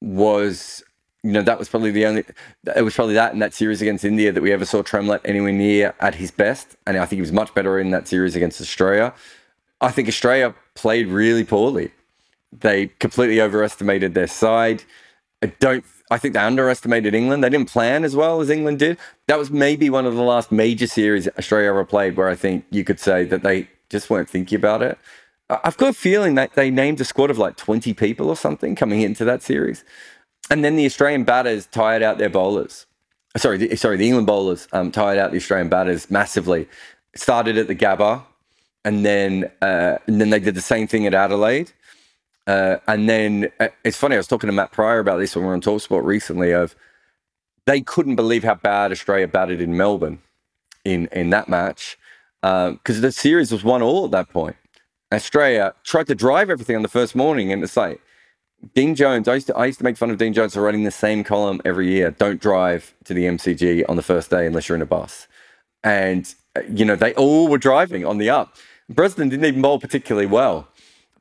was, 0.00 0.82
you 1.22 1.32
know, 1.32 1.42
that 1.42 1.58
was 1.58 1.68
probably 1.68 1.90
the 1.90 2.06
only, 2.06 2.24
it 2.74 2.82
was 2.82 2.94
probably 2.94 3.12
that 3.14 3.34
in 3.34 3.40
that 3.40 3.52
series 3.52 3.82
against 3.82 4.06
India 4.06 4.32
that 4.32 4.42
we 4.42 4.52
ever 4.52 4.64
saw 4.64 4.82
Tremlett 4.82 5.20
anywhere 5.26 5.52
near 5.52 5.94
at 6.00 6.14
his 6.14 6.30
best. 6.30 6.76
And 6.86 6.96
I 6.96 7.04
think 7.04 7.18
he 7.18 7.20
was 7.20 7.32
much 7.32 7.52
better 7.54 7.78
in 7.78 7.90
that 7.90 8.08
series 8.08 8.36
against 8.36 8.62
Australia. 8.62 9.12
I 9.82 9.90
think 9.90 10.08
Australia 10.08 10.54
played 10.74 11.08
really 11.08 11.44
poorly. 11.44 11.92
They 12.52 12.86
completely 12.86 13.42
overestimated 13.42 14.14
their 14.14 14.28
side. 14.28 14.82
I 15.42 15.46
don't 15.60 15.84
I 16.10 16.18
think 16.18 16.34
they 16.34 16.40
underestimated 16.40 17.14
England. 17.14 17.44
They 17.44 17.50
didn't 17.50 17.70
plan 17.70 18.04
as 18.04 18.16
well 18.16 18.40
as 18.40 18.48
England 18.48 18.78
did. 18.78 18.98
That 19.26 19.38
was 19.38 19.50
maybe 19.50 19.90
one 19.90 20.06
of 20.06 20.14
the 20.14 20.22
last 20.22 20.50
major 20.50 20.86
series 20.86 21.28
Australia 21.38 21.68
ever 21.68 21.84
played 21.84 22.16
where 22.16 22.28
I 22.28 22.34
think 22.34 22.64
you 22.70 22.84
could 22.84 22.98
say 22.98 23.24
that 23.24 23.42
they 23.42 23.68
just 23.90 24.08
weren't 24.08 24.28
thinking 24.28 24.56
about 24.56 24.82
it. 24.82 24.98
I've 25.50 25.76
got 25.76 25.90
a 25.90 25.94
feeling 25.94 26.34
that 26.34 26.54
they 26.54 26.70
named 26.70 27.00
a 27.00 27.04
squad 27.04 27.30
of 27.30 27.38
like 27.38 27.56
20 27.56 27.94
people 27.94 28.28
or 28.28 28.36
something 28.36 28.74
coming 28.74 29.00
into 29.00 29.24
that 29.24 29.42
series. 29.42 29.84
And 30.50 30.64
then 30.64 30.76
the 30.76 30.86
Australian 30.86 31.24
batters 31.24 31.66
tired 31.66 32.02
out 32.02 32.18
their 32.18 32.28
bowlers. 32.30 32.86
Sorry, 33.36 33.58
the, 33.58 33.76
sorry, 33.76 33.96
the 33.96 34.06
England 34.06 34.26
bowlers 34.26 34.68
um, 34.72 34.90
tired 34.90 35.18
out 35.18 35.30
the 35.30 35.36
Australian 35.36 35.68
batters 35.68 36.10
massively. 36.10 36.68
Started 37.14 37.56
at 37.56 37.66
the 37.66 37.74
Gabba, 37.74 38.22
and 38.84 39.04
then 39.04 39.50
uh, 39.60 39.98
and 40.06 40.20
then 40.20 40.30
they 40.30 40.38
did 40.38 40.54
the 40.54 40.60
same 40.60 40.86
thing 40.86 41.06
at 41.06 41.14
Adelaide. 41.14 41.72
Uh, 42.48 42.78
and 42.88 43.10
then 43.10 43.50
uh, 43.60 43.68
it's 43.84 43.98
funny, 43.98 44.14
I 44.14 44.18
was 44.18 44.26
talking 44.26 44.48
to 44.48 44.54
Matt 44.54 44.72
Prior 44.72 45.00
about 45.00 45.18
this 45.18 45.36
when 45.36 45.44
we 45.44 45.48
were 45.48 45.54
on 45.54 45.60
Talksport 45.60 46.02
recently 46.02 46.52
of 46.52 46.74
they 47.66 47.82
couldn't 47.82 48.16
believe 48.16 48.42
how 48.42 48.54
bad 48.54 48.90
Australia 48.90 49.28
batted 49.28 49.60
in 49.60 49.76
Melbourne 49.76 50.18
in, 50.82 51.10
in 51.12 51.28
that 51.28 51.50
match 51.50 51.98
because 52.40 52.98
uh, 52.98 53.00
the 53.00 53.12
series 53.12 53.52
was 53.52 53.64
one 53.64 53.82
all 53.82 54.06
at 54.06 54.12
that 54.12 54.30
point. 54.30 54.56
Australia 55.12 55.74
tried 55.84 56.06
to 56.06 56.14
drive 56.14 56.48
everything 56.48 56.74
on 56.74 56.80
the 56.80 56.88
first 56.88 57.14
morning 57.14 57.52
and 57.52 57.62
it's 57.62 57.76
like 57.76 58.00
Dean 58.74 58.94
Jones, 58.94 59.28
I 59.28 59.34
used 59.34 59.46
to 59.48 59.56
I 59.56 59.66
used 59.66 59.78
to 59.78 59.84
make 59.84 59.98
fun 59.98 60.10
of 60.10 60.16
Dean 60.16 60.32
Jones 60.32 60.54
for 60.54 60.62
writing 60.62 60.84
the 60.84 60.90
same 60.90 61.22
column 61.24 61.60
every 61.66 61.92
year. 61.92 62.10
Don't 62.12 62.40
drive 62.40 62.94
to 63.04 63.14
the 63.14 63.24
MCG 63.24 63.84
on 63.90 63.96
the 63.96 64.02
first 64.02 64.30
day 64.30 64.46
unless 64.46 64.68
you're 64.68 64.76
in 64.76 64.82
a 64.82 64.86
bus. 64.86 65.28
And 65.84 66.34
uh, 66.56 66.62
you 66.68 66.86
know, 66.86 66.96
they 66.96 67.12
all 67.14 67.46
were 67.46 67.58
driving 67.58 68.06
on 68.06 68.16
the 68.16 68.30
up. 68.30 68.56
Bresnan 68.90 69.28
didn't 69.28 69.44
even 69.44 69.60
bowl 69.60 69.78
particularly 69.78 70.26
well 70.26 70.66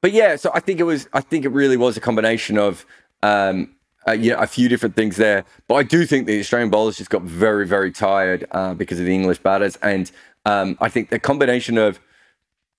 but 0.07 0.13
yeah, 0.13 0.37
so 0.37 0.51
I 0.53 0.61
think 0.61 0.79
it 0.79 0.83
was. 0.83 1.09
I 1.11 1.19
think 1.19 1.43
it 1.43 1.49
really 1.49 1.75
was 1.75 1.97
a 1.97 1.99
combination 1.99 2.57
of. 2.57 2.85
Um, 3.23 3.75
uh, 4.07 4.13
you 4.13 4.31
know, 4.31 4.37
a 4.37 4.47
few 4.47 4.69
different 4.69 4.95
things 4.95 5.17
there, 5.17 5.43
but 5.67 5.75
I 5.75 5.83
do 5.83 6.05
think 6.05 6.27
the 6.27 6.39
Australian 6.39 6.69
bowlers 6.69 6.95
just 6.95 7.09
got 7.09 7.23
very, 7.23 7.67
very 7.67 7.91
tired 7.91 8.47
uh, 8.51 8.73
because 8.73 9.01
of 9.01 9.05
the 9.05 9.13
English 9.13 9.39
batters, 9.39 9.75
and 9.81 10.09
um, 10.45 10.77
I 10.79 10.87
think 10.87 11.09
the 11.09 11.19
combination 11.19 11.77
of 11.77 11.99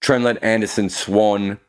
Tremlett, 0.01 0.43
Anderson, 0.43 0.89
Swann, 0.89 1.61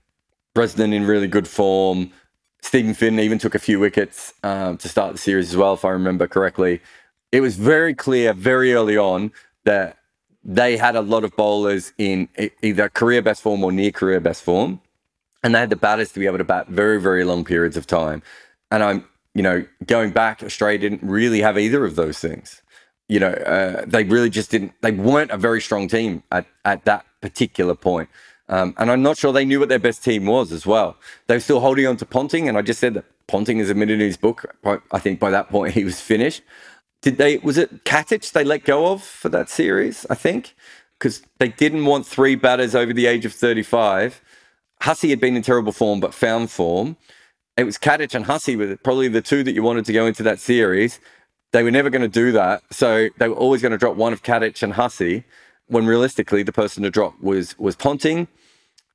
Bresnan 0.56 0.94
in 0.94 1.06
really 1.06 1.28
good 1.28 1.46
form. 1.46 2.14
Steven 2.62 2.94
Finn 2.94 3.20
even 3.20 3.38
took 3.38 3.54
a 3.54 3.60
few 3.60 3.82
wickets 3.82 4.34
um, 4.44 4.78
to 4.78 4.88
start 4.88 5.12
the 5.12 5.18
series 5.18 5.50
as 5.50 5.58
well, 5.58 5.74
if 5.74 5.84
I 5.84 5.90
remember 5.90 6.26
correctly. 6.26 6.80
It 7.34 7.42
was 7.42 7.58
very 7.58 7.94
clear 7.94 8.32
very 8.32 8.74
early 8.74 8.96
on 8.96 9.34
that 9.66 9.98
they 10.42 10.78
had 10.78 10.96
a 10.96 11.02
lot 11.02 11.26
of 11.26 11.36
bowlers 11.36 11.92
in 11.98 12.30
either 12.62 12.88
career 12.88 13.22
best 13.22 13.42
form 13.42 13.62
or 13.62 13.74
near 13.74 13.92
career 13.92 14.22
best 14.22 14.42
form. 14.42 14.80
And 15.44 15.56
they 15.56 15.60
had 15.60 15.70
the 15.70 15.76
batters 15.76 16.12
to 16.14 16.20
be 16.20 16.26
able 16.26 16.38
to 16.38 16.44
bat 16.44 16.68
very, 16.68 17.00
very 17.00 17.24
long 17.24 17.46
periods 17.46 17.78
of 17.78 17.88
time. 17.88 18.22
And 18.72 18.84
I'm, 18.84 19.06
you 19.34 19.42
know, 19.42 19.66
going 19.86 20.12
back, 20.12 20.44
Australia 20.44 20.78
didn't 20.78 21.04
really 21.04 21.42
have 21.42 21.58
either 21.58 21.86
of 21.86 21.96
those 21.96 22.20
things. 22.20 22.62
You 23.08 23.20
know, 23.20 23.32
uh, 23.32 23.86
they 23.88 24.04
really 24.04 24.30
just 24.30 24.52
didn't, 24.52 24.74
they 24.82 24.92
weren't 24.92 25.32
a 25.32 25.38
very 25.38 25.62
strong 25.62 25.88
team 25.88 26.24
at, 26.32 26.46
at 26.66 26.86
that 26.86 27.06
particular 27.22 27.74
point. 27.76 28.10
Um, 28.50 28.74
and 28.78 28.90
I'm 28.92 29.04
not 29.04 29.18
sure 29.18 29.32
they 29.32 29.46
knew 29.46 29.60
what 29.60 29.70
their 29.70 29.80
best 29.80 30.04
team 30.04 30.26
was 30.26 30.52
as 30.52 30.66
well. 30.66 30.98
They 31.28 31.36
were 31.36 31.40
still 31.40 31.60
holding 31.60 31.86
on 31.86 31.98
to 31.98 32.06
Ponting, 32.06 32.50
and 32.50 32.58
I 32.58 32.64
just 32.64 32.80
said 32.80 32.96
that 32.96 33.06
Ponting 33.28 33.60
is 33.60 33.70
admitted 33.70 34.02
in 34.02 34.08
his 34.08 34.18
book. 34.18 34.56
I 34.92 35.00
think 35.00 35.20
by 35.20 35.30
that 35.30 35.50
point 35.50 35.76
he 35.76 35.84
was 35.84 36.02
finished. 36.02 36.42
Did 37.02 37.18
they? 37.18 37.38
Was 37.38 37.58
it 37.58 37.86
Katich 37.86 38.32
they 38.32 38.44
let 38.44 38.66
go 38.66 38.92
of 38.92 39.04
for 39.04 39.30
that 39.30 39.50
series? 39.50 40.06
I 40.10 40.16
think 40.16 40.56
because 40.98 41.22
they 41.38 41.48
didn't 41.48 41.86
want 41.86 42.06
three 42.06 42.36
batters 42.36 42.76
over 42.76 42.92
the 42.92 43.06
age 43.06 43.24
of 43.24 43.34
35. 43.34 44.22
Hussey 44.82 45.10
had 45.10 45.20
been 45.20 45.36
in 45.36 45.42
terrible 45.42 45.72
form, 45.72 46.00
but 46.00 46.14
found 46.14 46.52
form. 46.52 46.98
It 47.58 47.64
was 47.66 47.78
Katich 47.78 48.16
and 48.16 48.26
Hussey 48.26 48.56
were 48.56 48.78
probably 48.78 49.10
the 49.10 49.22
two 49.22 49.44
that 49.44 49.52
you 49.54 49.64
wanted 49.64 49.86
to 49.86 49.94
go 49.94 50.06
into 50.06 50.24
that 50.24 50.40
series. 50.40 51.00
They 51.52 51.64
were 51.64 51.72
never 51.72 51.90
going 51.90 52.04
to 52.04 52.08
do 52.08 52.32
that, 52.32 52.62
so 52.72 53.10
they 53.18 53.28
were 53.28 53.36
always 53.36 53.62
going 53.62 53.72
to 53.72 53.78
drop 53.78 53.96
one 53.96 54.14
of 54.14 54.24
Katich 54.24 54.64
and 54.64 54.74
Hussey. 54.74 55.26
When 55.68 55.86
realistically, 55.86 56.42
the 56.44 56.52
person 56.52 56.84
to 56.84 56.90
drop 56.90 57.20
was 57.22 57.58
was 57.60 57.76
Ponting 57.76 58.28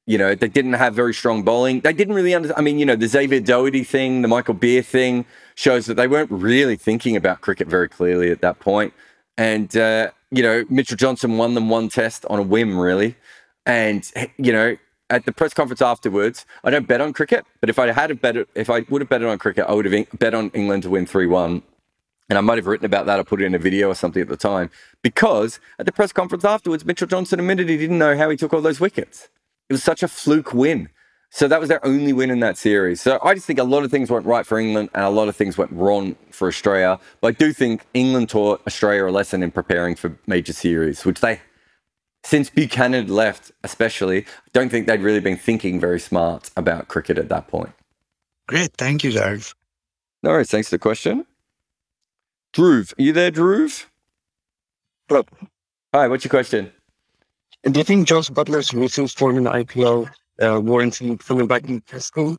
you 0.07 0.19
know, 0.19 0.35
they 0.35 0.49
didn't 0.49 0.75
have 0.75 0.95
very 0.95 1.15
strong 1.15 1.43
bowling. 1.43 1.81
They 1.81 1.93
didn't 1.93 2.15
really 2.15 2.35
understand. 2.35 2.59
I 2.59 2.63
mean, 2.63 2.79
you 2.79 2.85
know, 2.85 2.97
the 2.97 3.09
Xavier 3.09 3.41
Doherty 3.41 3.85
thing, 3.85 4.23
the 4.23 4.29
Michael 4.29 4.55
Beer 4.55 4.83
thing 4.83 5.25
shows 5.55 5.87
that 5.87 5.95
they 5.95 6.07
weren't 6.07 6.31
really 6.31 6.77
thinking 6.77 7.17
about 7.17 7.41
cricket 7.41 7.69
very 7.69 7.89
clearly 7.89 8.31
at 8.31 8.43
that 8.43 8.61
point. 8.61 8.93
And, 9.39 9.75
uh, 9.77 10.11
you 10.31 10.43
know, 10.43 10.65
Mitchell 10.69 10.97
Johnson 10.97 11.39
won 11.39 11.55
them 11.55 11.71
one 11.71 11.89
test 11.89 12.27
on 12.27 12.39
a 12.39 12.43
whim, 12.43 12.79
really. 12.79 13.17
And, 13.65 14.11
you 14.37 14.53
know, 14.53 14.77
at 15.11 15.27
the 15.27 15.33
press 15.33 15.55
conference 15.55 15.83
afterwards, 15.83 16.47
I 16.63 16.71
don't 16.71 16.89
bet 16.89 17.01
on 17.01 17.13
cricket, 17.13 17.45
but 17.61 17.71
if 17.71 17.79
I 17.79 17.93
had 17.93 18.11
a 18.11 18.15
bet, 18.15 18.37
if 18.55 18.71
I 18.71 18.85
would 18.89 19.03
have 19.03 19.09
betted 19.09 19.29
on 19.29 19.39
cricket, 19.39 19.67
I 19.69 19.73
would 19.73 19.85
have 19.85 20.19
bet 20.19 20.35
on 20.35 20.51
England 20.51 20.85
to 20.85 20.91
win 20.91 21.07
3 21.07 21.27
1. 21.27 21.63
And 22.31 22.39
I 22.39 22.41
might 22.41 22.57
have 22.57 22.67
written 22.67 22.87
about 22.87 23.05
that 23.07 23.19
or 23.19 23.25
put 23.25 23.43
it 23.43 23.45
in 23.45 23.55
a 23.55 23.59
video 23.59 23.91
or 23.91 23.95
something 23.95 24.23
at 24.23 24.29
the 24.29 24.37
time 24.37 24.71
because 25.03 25.61
at 25.79 25.85
the 25.85 25.93
press 25.93 26.11
conference 26.11 26.45
afterwards, 26.45 26.85
Mitchell 26.85 27.07
Johnson 27.07 27.39
admitted 27.39 27.69
he 27.69 27.77
didn't 27.77 27.99
know 27.99 28.17
how 28.17 28.31
he 28.31 28.37
took 28.37 28.55
all 28.55 28.63
those 28.63 28.81
wickets. 28.81 29.29
It 29.69 29.75
was 29.75 29.83
such 29.83 30.03
a 30.03 30.09
fluke 30.09 30.55
win. 30.55 30.89
So 31.29 31.49
that 31.49 31.61
was 31.61 31.69
their 31.69 31.85
only 31.85 32.13
win 32.13 32.31
in 32.31 32.41
that 32.41 32.57
series. 32.57 33.03
So 33.03 33.19
I 33.23 33.35
just 33.35 33.47
think 33.47 33.59
a 33.59 33.65
lot 33.65 33.85
of 33.85 33.91
things 33.91 34.11
went 34.11 34.25
right 34.25 34.47
for 34.47 34.59
England 34.59 34.89
and 34.95 35.05
a 35.05 35.11
lot 35.11 35.29
of 35.29 35.37
things 35.37 35.59
went 35.59 35.73
wrong 35.73 36.17
for 36.31 36.49
Australia. 36.49 36.99
But 37.21 37.29
I 37.29 37.33
do 37.33 37.53
think 37.53 37.85
England 37.93 38.31
taught 38.31 38.63
Australia 38.67 39.07
a 39.07 39.11
lesson 39.11 39.43
in 39.43 39.51
preparing 39.51 39.95
for 39.95 40.17
major 40.27 40.53
series, 40.53 41.05
which 41.05 41.21
they, 41.21 41.41
since 42.25 42.51
Buchanan 42.51 43.07
left 43.09 43.53
especially, 43.63 44.23
I 44.23 44.51
don't 44.53 44.71
think 44.71 44.87
they'd 44.87 45.01
really 45.01 45.21
been 45.21 45.37
thinking 45.37 45.79
very 45.79 46.01
smart 46.01 46.51
about 46.57 46.89
cricket 46.89 47.19
at 47.19 47.29
that 47.29 47.49
point. 47.49 47.71
Great. 48.49 48.73
Thank 48.77 49.05
you, 49.05 49.13
Zarv. 49.13 49.55
No 50.23 50.31
worries. 50.31 50.51
Thanks 50.51 50.69
for 50.69 50.77
the 50.77 50.81
question. 50.81 51.27
Dhruv, 52.55 52.99
are 52.99 53.03
you 53.03 53.13
there, 53.13 53.31
Dhruv? 53.31 53.87
Hello. 55.09 55.25
Hi, 55.93 56.09
what's 56.09 56.25
your 56.25 56.31
question? 56.31 56.73
do 57.63 57.81
you 57.81 57.85
think 57.85 58.07
Jos 58.07 58.29
Buttler's 58.29 58.75
recent 58.75 59.11
form 59.11 59.39
in 59.39 59.45
the 59.45 59.51
IPL 59.51 60.11
uh, 60.43 60.61
warrants 60.61 61.01
him 61.01 61.17
coming 61.17 61.47
back 61.47 61.65
in 61.69 61.81
test 61.83 62.09
school? 62.09 62.37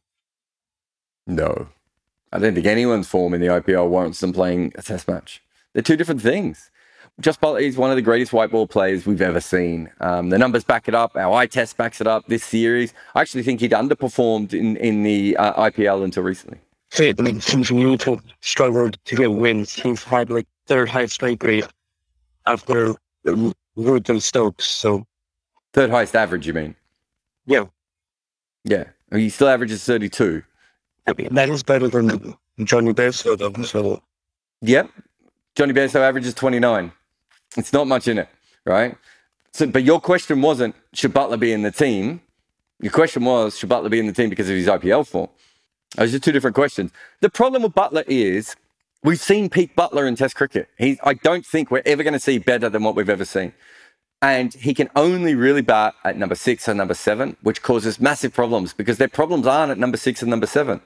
No. 1.27 1.67
I 2.31 2.39
don't 2.39 2.53
think 2.53 2.65
anyone's 2.65 3.07
form 3.07 3.33
in 3.33 3.41
the 3.41 3.47
IPL 3.47 3.89
warrants 3.89 4.19
them 4.19 4.33
playing 4.33 4.73
a 4.75 4.81
test 4.81 5.07
match. 5.07 5.41
They're 5.73 5.81
two 5.81 5.97
different 5.97 6.21
things. 6.21 6.69
Jos 7.21 7.37
Buttler 7.37 7.61
is 7.61 7.77
one 7.77 7.89
of 7.89 7.95
the 7.95 8.01
greatest 8.01 8.33
white 8.33 8.51
ball 8.51 8.67
players 8.67 9.05
we've 9.05 9.21
ever 9.21 9.39
seen. 9.39 9.89
Um, 10.01 10.29
the 10.29 10.37
numbers 10.37 10.65
back 10.65 10.87
it 10.87 10.95
up. 10.95 11.15
Our 11.15 11.33
eye 11.33 11.47
test 11.47 11.77
backs 11.77 12.01
it 12.01 12.07
up. 12.07 12.27
This 12.27 12.43
series, 12.43 12.93
I 13.15 13.21
actually 13.21 13.43
think 13.43 13.61
he'd 13.61 13.71
underperformed 13.71 14.53
in, 14.53 14.75
in 14.77 15.03
the 15.03 15.37
uh, 15.37 15.69
IPL 15.69 16.03
until 16.03 16.23
recently. 16.23 16.59
See, 16.91 17.13
I 17.17 17.21
mean, 17.21 17.39
since 17.39 17.71
Newton 17.71 18.21
struggled 18.41 18.97
to 19.05 19.15
get 19.15 19.31
wins, 19.31 19.73
he's 19.73 20.03
had 20.03 20.29
like 20.29 20.45
third 20.67 20.89
highest 20.89 21.15
strike 21.15 21.41
rate 21.43 21.67
after 22.45 22.95
Root 23.23 24.09
and 24.09 24.21
Stokes. 24.21 24.65
So 24.65 25.05
Third 25.75 25.89
highest 25.89 26.15
average, 26.15 26.47
you 26.47 26.53
mean? 26.53 26.73
Yeah. 27.45 27.65
Yeah. 28.63 28.85
I 29.11 29.15
mean, 29.15 29.25
he 29.25 29.29
still 29.29 29.49
averages 29.49 29.83
32. 29.83 30.41
I 31.05 31.13
mean, 31.17 31.33
that 31.33 31.49
is 31.49 31.63
better 31.63 31.89
than 31.89 32.33
Jonny 32.63 32.93
Bairstow, 32.93 33.37
though. 33.37 33.61
So. 33.63 34.01
Yep. 34.61 34.89
Jonny 35.55 35.73
Bairstow 35.73 35.99
averages 35.99 36.33
29. 36.33 36.93
It's 37.57 37.73
not 37.73 37.87
much 37.87 38.07
in 38.07 38.17
it, 38.17 38.29
right? 38.65 38.97
So, 39.53 39.67
but 39.67 39.83
your 39.83 40.01
question 40.01 40.41
wasn't, 40.41 40.75
should 40.93 41.13
Buttler 41.13 41.39
be 41.39 41.53
in 41.53 41.61
the 41.61 41.71
team? 41.71 42.21
Your 42.81 42.91
question 42.91 43.23
was, 43.23 43.57
should 43.57 43.69
Buttler 43.69 43.89
be 43.89 43.99
in 43.99 44.07
the 44.07 44.13
team 44.13 44.29
because 44.29 44.49
of 44.49 44.55
his 44.55 44.67
IPL 44.67 45.07
form? 45.07 45.29
Those 45.95 46.13
are 46.13 46.19
two 46.19 46.33
different 46.33 46.55
questions. 46.55 46.91
The 47.21 47.29
problem 47.29 47.63
with 47.63 47.73
Buttler 47.73 48.03
is 48.07 48.55
we've 49.03 49.19
seen 49.19 49.49
peak 49.49 49.75
Buttler 49.75 50.07
in 50.07 50.15
Test 50.15 50.35
cricket. 50.35 50.67
He, 50.77 50.99
I 51.03 51.13
don't 51.13 51.45
think 51.45 51.71
we're 51.71 51.83
ever 51.85 52.03
going 52.03 52.13
to 52.13 52.19
see 52.19 52.37
better 52.37 52.69
than 52.69 52.83
what 52.83 52.95
we've 52.95 53.09
ever 53.09 53.23
seen. 53.23 53.53
And 54.21 54.53
he 54.53 54.73
can 54.73 54.89
only 54.95 55.35
really 55.35 55.61
bat 55.61 55.93
at 56.03 56.17
number 56.17 56.35
six 56.35 56.67
and 56.67 56.77
number 56.77 56.93
seven, 56.93 57.37
which 57.43 57.61
causes 57.61 57.99
massive 57.99 58.33
problems 58.33 58.73
because 58.73 58.97
their 58.97 59.07
problems 59.07 59.45
aren't 59.47 59.71
at 59.71 59.77
number 59.77 59.97
six 59.97 60.21
and 60.21 60.29
number 60.29 60.47
seven. 60.47 60.81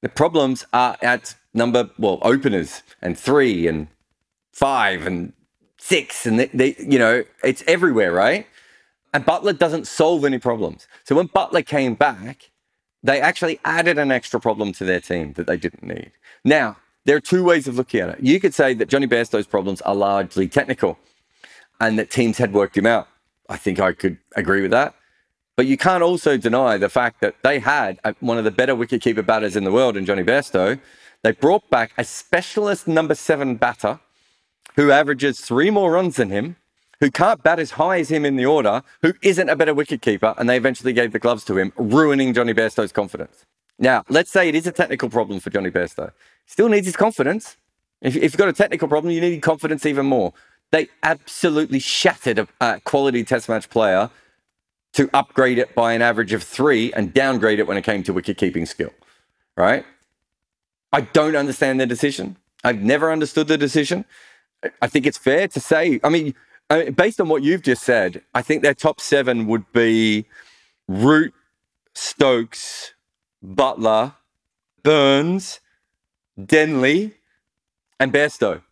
The 0.00 0.08
problems 0.08 0.64
are 0.72 0.96
at 1.02 1.34
number, 1.52 1.90
well, 1.98 2.18
openers 2.22 2.82
and 3.02 3.18
three 3.18 3.66
and 3.66 3.88
five 4.52 5.06
and 5.06 5.32
six. 5.78 6.26
And 6.26 6.38
they, 6.38 6.46
they, 6.46 6.76
you 6.78 6.98
know, 6.98 7.24
it's 7.42 7.64
everywhere, 7.66 8.12
right? 8.12 8.46
And 9.14 9.24
Buttler 9.24 9.56
doesn't 9.56 9.86
solve 9.86 10.24
any 10.24 10.38
problems. 10.38 10.86
So 11.04 11.16
when 11.16 11.28
Buttler 11.28 11.64
came 11.64 11.94
back, 11.94 12.50
they 13.02 13.20
actually 13.20 13.58
added 13.64 13.98
an 13.98 14.10
extra 14.10 14.40
problem 14.40 14.72
to 14.74 14.84
their 14.84 15.00
team 15.00 15.32
that 15.34 15.46
they 15.46 15.56
didn't 15.56 15.82
need. 15.82 16.12
Now, 16.44 16.76
there 17.04 17.16
are 17.16 17.20
two 17.20 17.42
ways 17.44 17.66
of 17.66 17.76
looking 17.76 18.00
at 18.00 18.10
it. 18.10 18.20
You 18.20 18.38
could 18.38 18.52
say 18.52 18.74
that 18.74 18.88
Jonny 18.88 19.06
Bairstow's 19.06 19.46
problems 19.46 19.80
are 19.82 19.94
largely 19.94 20.46
technical 20.48 20.98
and 21.80 21.98
that 21.98 22.10
teams 22.10 22.38
had 22.38 22.52
worked 22.52 22.76
him 22.76 22.86
out. 22.86 23.08
I 23.48 23.56
think 23.56 23.80
I 23.80 23.92
could 23.92 24.18
agree 24.36 24.60
with 24.60 24.72
that. 24.72 24.94
But 25.56 25.66
you 25.66 25.76
can't 25.76 26.02
also 26.02 26.36
deny 26.36 26.76
the 26.76 26.88
fact 26.88 27.20
that 27.20 27.36
they 27.42 27.58
had 27.58 27.98
uh, 28.04 28.12
one 28.20 28.38
of 28.38 28.44
the 28.44 28.50
better 28.50 28.74
wicketkeeper 28.74 29.24
batters 29.24 29.56
in 29.56 29.64
the 29.64 29.72
world 29.72 29.96
in 29.96 30.04
Jonny 30.04 30.22
Bairstow. 30.22 30.78
They 31.22 31.32
brought 31.32 31.68
back 31.70 31.92
a 31.98 32.04
specialist 32.04 32.86
number 32.86 33.14
seven 33.14 33.56
batter 33.56 33.98
who 34.78 34.92
averages 34.92 35.40
three 35.40 35.70
more 35.70 35.90
runs 35.90 36.14
than 36.14 36.30
him, 36.30 36.54
who 37.00 37.10
can't 37.10 37.42
bat 37.42 37.58
as 37.58 37.72
high 37.72 37.98
as 37.98 38.12
him 38.12 38.24
in 38.24 38.36
the 38.36 38.46
order, 38.46 38.80
who 39.02 39.12
isn't 39.22 39.48
a 39.48 39.56
better 39.56 39.74
wicketkeeper, 39.74 40.38
and 40.38 40.48
they 40.48 40.56
eventually 40.56 40.92
gave 40.92 41.10
the 41.10 41.18
gloves 41.18 41.44
to 41.44 41.58
him, 41.58 41.72
ruining 41.76 42.32
Jonny 42.32 42.54
Bairstow's 42.54 42.92
confidence. 42.92 43.44
Now, 43.80 44.04
let's 44.08 44.30
say 44.30 44.48
it 44.48 44.54
is 44.54 44.68
a 44.68 44.72
technical 44.72 45.10
problem 45.10 45.40
for 45.40 45.50
Jonny 45.50 45.72
Bairstow. 45.72 46.12
Still 46.46 46.68
needs 46.68 46.86
his 46.86 46.94
confidence. 46.94 47.56
If, 48.00 48.14
if 48.14 48.22
you've 48.22 48.36
got 48.36 48.46
a 48.46 48.52
technical 48.52 48.86
problem, 48.86 49.12
you 49.12 49.20
need 49.20 49.42
confidence 49.42 49.84
even 49.84 50.06
more. 50.06 50.32
They 50.70 50.86
absolutely 51.02 51.80
shattered 51.80 52.38
a, 52.38 52.48
a 52.60 52.78
quality 52.78 53.24
test 53.24 53.48
match 53.48 53.68
player 53.70 54.10
to 54.92 55.10
upgrade 55.12 55.58
it 55.58 55.74
by 55.74 55.92
an 55.92 56.02
average 56.02 56.32
of 56.32 56.44
three 56.44 56.92
and 56.92 57.12
downgrade 57.12 57.58
it 57.58 57.66
when 57.66 57.76
it 57.76 57.82
came 57.82 58.04
to 58.04 58.12
wicket 58.12 58.38
keeping 58.38 58.64
skill. 58.64 58.92
Right? 59.56 59.84
I 60.92 61.00
don't 61.00 61.34
understand 61.34 61.80
the 61.80 61.86
decision. 61.86 62.36
I've 62.62 62.80
never 62.80 63.10
understood 63.10 63.48
the 63.48 63.58
decision. 63.58 64.04
I 64.82 64.86
think 64.86 65.06
it's 65.06 65.18
fair 65.18 65.48
to 65.48 65.60
say, 65.60 66.00
I 66.02 66.08
mean, 66.08 66.34
uh, 66.70 66.90
based 66.90 67.20
on 67.20 67.28
what 67.28 67.42
you've 67.42 67.62
just 67.62 67.82
said, 67.82 68.22
I 68.34 68.42
think 68.42 68.62
their 68.62 68.74
top 68.74 69.00
seven 69.00 69.46
would 69.46 69.70
be 69.72 70.26
Root, 70.88 71.32
Stokes, 71.94 72.94
Buttler, 73.44 74.14
Burns, 74.82 75.60
Denley, 76.42 77.14
and 78.00 78.12
Bairstow. 78.12 78.62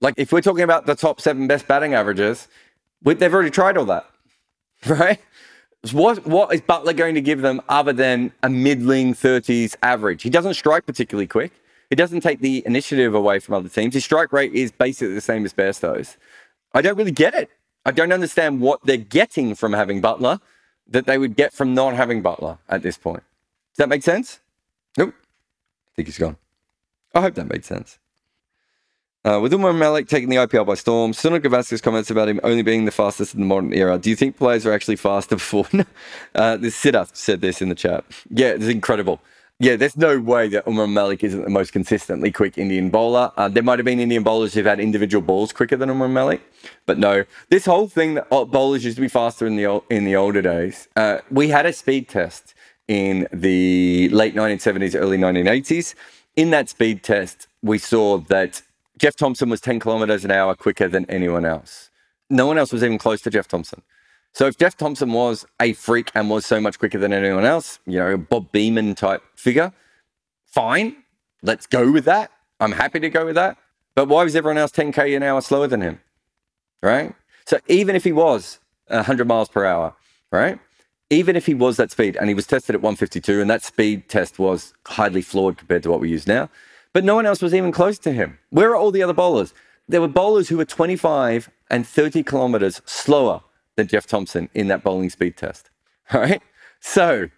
Like 0.00 0.14
if 0.16 0.32
we're 0.32 0.42
talking 0.42 0.64
about 0.64 0.86
the 0.86 0.94
top 0.94 1.20
seven 1.20 1.46
best 1.46 1.66
batting 1.66 1.94
averages, 1.94 2.48
we, 3.02 3.14
they've 3.14 3.32
already 3.32 3.50
tried 3.50 3.76
all 3.76 3.86
that, 3.86 4.08
right? 4.86 5.20
What 5.92 6.26
what 6.26 6.54
is 6.54 6.62
Buttler 6.62 6.96
going 6.96 7.14
to 7.14 7.20
give 7.20 7.42
them 7.42 7.60
other 7.68 7.92
than 7.92 8.32
a 8.42 8.48
middling 8.48 9.14
30s 9.14 9.76
average? 9.82 10.22
He 10.22 10.30
doesn't 10.30 10.54
strike 10.54 10.86
particularly 10.86 11.26
quick. 11.26 11.52
He 11.94 11.96
doesn't 11.96 12.22
take 12.22 12.40
the 12.40 12.60
initiative 12.66 13.14
away 13.14 13.38
from 13.38 13.54
other 13.54 13.68
teams. 13.68 13.94
His 13.94 14.04
strike 14.04 14.32
rate 14.32 14.52
is 14.52 14.72
basically 14.72 15.14
the 15.14 15.20
same 15.20 15.44
as 15.44 15.54
Bairstow's. 15.54 16.16
I 16.72 16.82
don't 16.82 16.98
really 16.98 17.12
get 17.12 17.34
it. 17.34 17.48
I 17.86 17.92
don't 17.92 18.10
understand 18.10 18.60
what 18.60 18.80
they're 18.82 18.96
getting 18.96 19.54
from 19.54 19.74
having 19.74 20.02
Buttler 20.02 20.40
that 20.88 21.06
they 21.06 21.18
would 21.18 21.36
get 21.36 21.52
from 21.52 21.72
not 21.72 21.94
having 21.94 22.20
Buttler 22.20 22.58
at 22.68 22.82
this 22.82 22.98
point. 22.98 23.22
Does 23.70 23.76
that 23.76 23.88
make 23.88 24.02
sense? 24.02 24.40
Nope. 24.98 25.14
I 25.86 25.90
think 25.94 26.08
he's 26.08 26.18
gone. 26.18 26.36
I 27.14 27.20
hope 27.20 27.36
that 27.36 27.48
made 27.48 27.64
sense. 27.64 28.00
Uh, 29.24 29.38
with 29.40 29.52
Umran 29.52 29.78
Malik 29.78 30.08
taking 30.08 30.30
the 30.30 30.36
IPL 30.36 30.66
by 30.66 30.74
storm, 30.74 31.12
Sunil 31.12 31.38
Gavaskar 31.38 31.80
comments 31.80 32.10
about 32.10 32.28
him 32.28 32.40
only 32.42 32.62
being 32.62 32.86
the 32.86 32.90
fastest 32.90 33.34
in 33.34 33.40
the 33.40 33.46
modern 33.46 33.72
era. 33.72 33.98
Do 33.98 34.10
you 34.10 34.16
think 34.16 34.36
players 34.36 34.66
are 34.66 34.72
actually 34.72 34.96
faster 34.96 35.36
before? 35.36 35.68
uh, 36.34 36.56
this 36.56 36.74
Siddharth 36.74 37.14
said 37.14 37.40
this 37.40 37.62
in 37.62 37.68
the 37.68 37.76
chat. 37.76 38.04
Yeah, 38.30 38.48
it's 38.48 38.66
incredible. 38.66 39.20
Yeah, 39.60 39.76
there's 39.76 39.96
no 39.96 40.18
way 40.18 40.48
that 40.48 40.66
Umran 40.66 40.92
Malik 40.92 41.22
isn't 41.22 41.44
the 41.44 41.48
most 41.48 41.72
consistently 41.72 42.32
quick 42.32 42.58
Indian 42.58 42.90
bowler. 42.90 43.30
Uh, 43.36 43.48
there 43.48 43.62
might 43.62 43.78
have 43.78 43.86
been 43.86 44.00
Indian 44.00 44.24
bowlers 44.24 44.52
who've 44.52 44.66
had 44.66 44.80
individual 44.80 45.22
balls 45.22 45.52
quicker 45.52 45.76
than 45.76 45.88
Umran 45.90 46.10
Malik, 46.10 46.42
but 46.86 46.98
no. 46.98 47.24
This 47.50 47.64
whole 47.64 47.86
thing 47.86 48.14
that 48.14 48.28
bowlers 48.30 48.84
used 48.84 48.96
to 48.96 49.00
be 49.00 49.08
faster 49.08 49.46
in 49.46 49.54
the 49.54 49.80
in 49.90 50.04
the 50.04 50.16
older 50.16 50.42
days. 50.42 50.88
Uh, 50.96 51.18
we 51.30 51.48
had 51.48 51.66
a 51.66 51.72
speed 51.72 52.08
test 52.08 52.52
in 52.88 53.28
the 53.32 54.08
late 54.10 54.34
1970s, 54.34 55.00
early 55.00 55.18
1980s. 55.18 55.94
In 56.34 56.50
that 56.50 56.68
speed 56.68 57.04
test, 57.04 57.46
we 57.62 57.78
saw 57.78 58.18
that 58.18 58.62
Jeff 58.98 59.14
Thomson 59.14 59.50
was 59.50 59.60
10 59.60 59.78
kilometers 59.78 60.24
an 60.24 60.32
hour 60.32 60.56
quicker 60.56 60.88
than 60.88 61.08
anyone 61.08 61.44
else. 61.44 61.90
No 62.28 62.46
one 62.46 62.58
else 62.58 62.72
was 62.72 62.82
even 62.82 62.98
close 62.98 63.22
to 63.22 63.30
Jeff 63.30 63.46
Thomson. 63.46 63.82
So 64.34 64.46
if 64.46 64.58
Jeff 64.58 64.76
Thomson 64.76 65.12
was 65.12 65.46
a 65.60 65.74
freak 65.74 66.10
and 66.16 66.28
was 66.28 66.44
so 66.44 66.60
much 66.60 66.80
quicker 66.80 66.98
than 66.98 67.12
anyone 67.12 67.44
else, 67.44 67.78
you 67.86 68.00
know, 68.00 68.16
Bob 68.16 68.50
Beamon 68.50 68.96
type 68.96 69.22
figure, 69.36 69.72
fine, 70.44 70.96
let's 71.42 71.68
go 71.68 71.92
with 71.92 72.04
that. 72.06 72.32
I'm 72.58 72.72
happy 72.72 72.98
to 72.98 73.10
go 73.10 73.24
with 73.24 73.36
that. 73.36 73.56
But 73.94 74.08
why 74.08 74.24
was 74.24 74.34
everyone 74.34 74.58
else 74.58 74.72
10k 74.72 75.16
an 75.16 75.22
hour 75.22 75.40
slower 75.40 75.68
than 75.68 75.82
him? 75.82 76.00
Right? 76.82 77.14
So 77.46 77.60
even 77.68 77.94
if 77.94 78.02
he 78.02 78.10
was 78.10 78.58
100 78.88 79.28
miles 79.28 79.48
per 79.48 79.64
hour, 79.64 79.94
right? 80.32 80.58
Even 81.10 81.36
if 81.36 81.46
he 81.46 81.54
was 81.54 81.76
that 81.76 81.92
speed 81.92 82.16
and 82.16 82.28
he 82.28 82.34
was 82.34 82.48
tested 82.48 82.74
at 82.74 82.82
152 82.82 83.40
and 83.40 83.48
that 83.48 83.62
speed 83.62 84.08
test 84.08 84.40
was 84.40 84.74
highly 84.84 85.22
flawed 85.22 85.58
compared 85.58 85.84
to 85.84 85.90
what 85.90 86.00
we 86.00 86.10
use 86.10 86.26
now, 86.26 86.50
but 86.92 87.04
no 87.04 87.14
one 87.14 87.24
else 87.24 87.40
was 87.40 87.54
even 87.54 87.70
close 87.70 88.00
to 88.00 88.12
him. 88.12 88.38
Where 88.50 88.70
are 88.70 88.76
all 88.76 88.90
the 88.90 89.02
other 89.02 89.12
bowlers? 89.12 89.54
There 89.86 90.00
were 90.00 90.08
bowlers 90.08 90.48
who 90.48 90.56
were 90.56 90.64
25 90.64 91.50
and 91.70 91.86
30 91.86 92.24
kilometers 92.24 92.82
slower 92.84 93.42
than 93.76 93.86
Jeff 93.86 94.06
Thomson 94.06 94.48
in 94.54 94.68
that 94.68 94.82
bowling 94.82 95.10
speed 95.10 95.36
test. 95.36 95.70
All 96.12 96.20
right. 96.20 96.42
So 96.80 97.28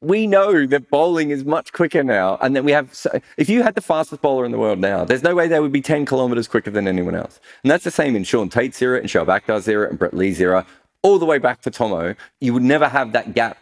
we 0.00 0.26
know 0.26 0.66
that 0.66 0.90
bowling 0.90 1.30
is 1.30 1.44
much 1.44 1.72
quicker 1.72 2.02
now. 2.04 2.38
And 2.40 2.54
then 2.54 2.64
we 2.64 2.72
have, 2.72 2.94
so 2.94 3.20
if 3.36 3.48
you 3.48 3.62
had 3.62 3.74
the 3.74 3.80
fastest 3.80 4.22
bowler 4.22 4.44
in 4.44 4.52
the 4.52 4.58
world 4.58 4.78
now, 4.78 5.04
there's 5.04 5.22
no 5.22 5.34
way 5.34 5.48
they 5.48 5.60
would 5.60 5.72
be 5.72 5.80
10 5.80 6.04
kilometers 6.04 6.46
quicker 6.46 6.70
than 6.70 6.86
anyone 6.86 7.14
else. 7.14 7.40
And 7.62 7.70
that's 7.70 7.84
the 7.84 7.90
same 7.90 8.14
in 8.14 8.24
Shaun 8.24 8.48
Tait's 8.48 8.80
era, 8.82 8.98
and 8.98 9.08
Shoaib 9.08 9.26
Akhtar's 9.26 9.66
era, 9.66 9.88
and 9.88 9.98
Brett 9.98 10.14
Lee's 10.14 10.40
era, 10.40 10.66
all 11.02 11.18
the 11.18 11.26
way 11.26 11.38
back 11.38 11.62
to 11.62 11.70
Thommo. 11.70 12.16
You 12.40 12.52
would 12.54 12.62
never 12.62 12.88
have 12.88 13.12
that 13.12 13.34
gap 13.34 13.58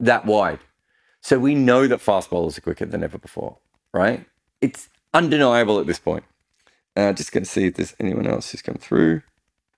that 0.00 0.24
wide. 0.24 0.60
So 1.20 1.38
we 1.38 1.54
know 1.54 1.86
that 1.86 2.00
fast 2.00 2.30
bowlers 2.30 2.58
are 2.58 2.62
quicker 2.62 2.86
than 2.86 3.04
ever 3.04 3.18
before, 3.18 3.58
right? 3.92 4.24
it's 4.62 4.88
undeniable 5.12 5.78
at 5.78 5.86
this 5.86 5.98
point. 5.98 6.24
Uh, 6.96 7.12
just 7.12 7.32
going 7.32 7.44
to 7.44 7.50
see 7.50 7.66
if 7.66 7.74
there's 7.74 7.94
anyone 8.00 8.26
else 8.26 8.50
who's 8.50 8.62
come 8.62 8.76
through. 8.76 9.22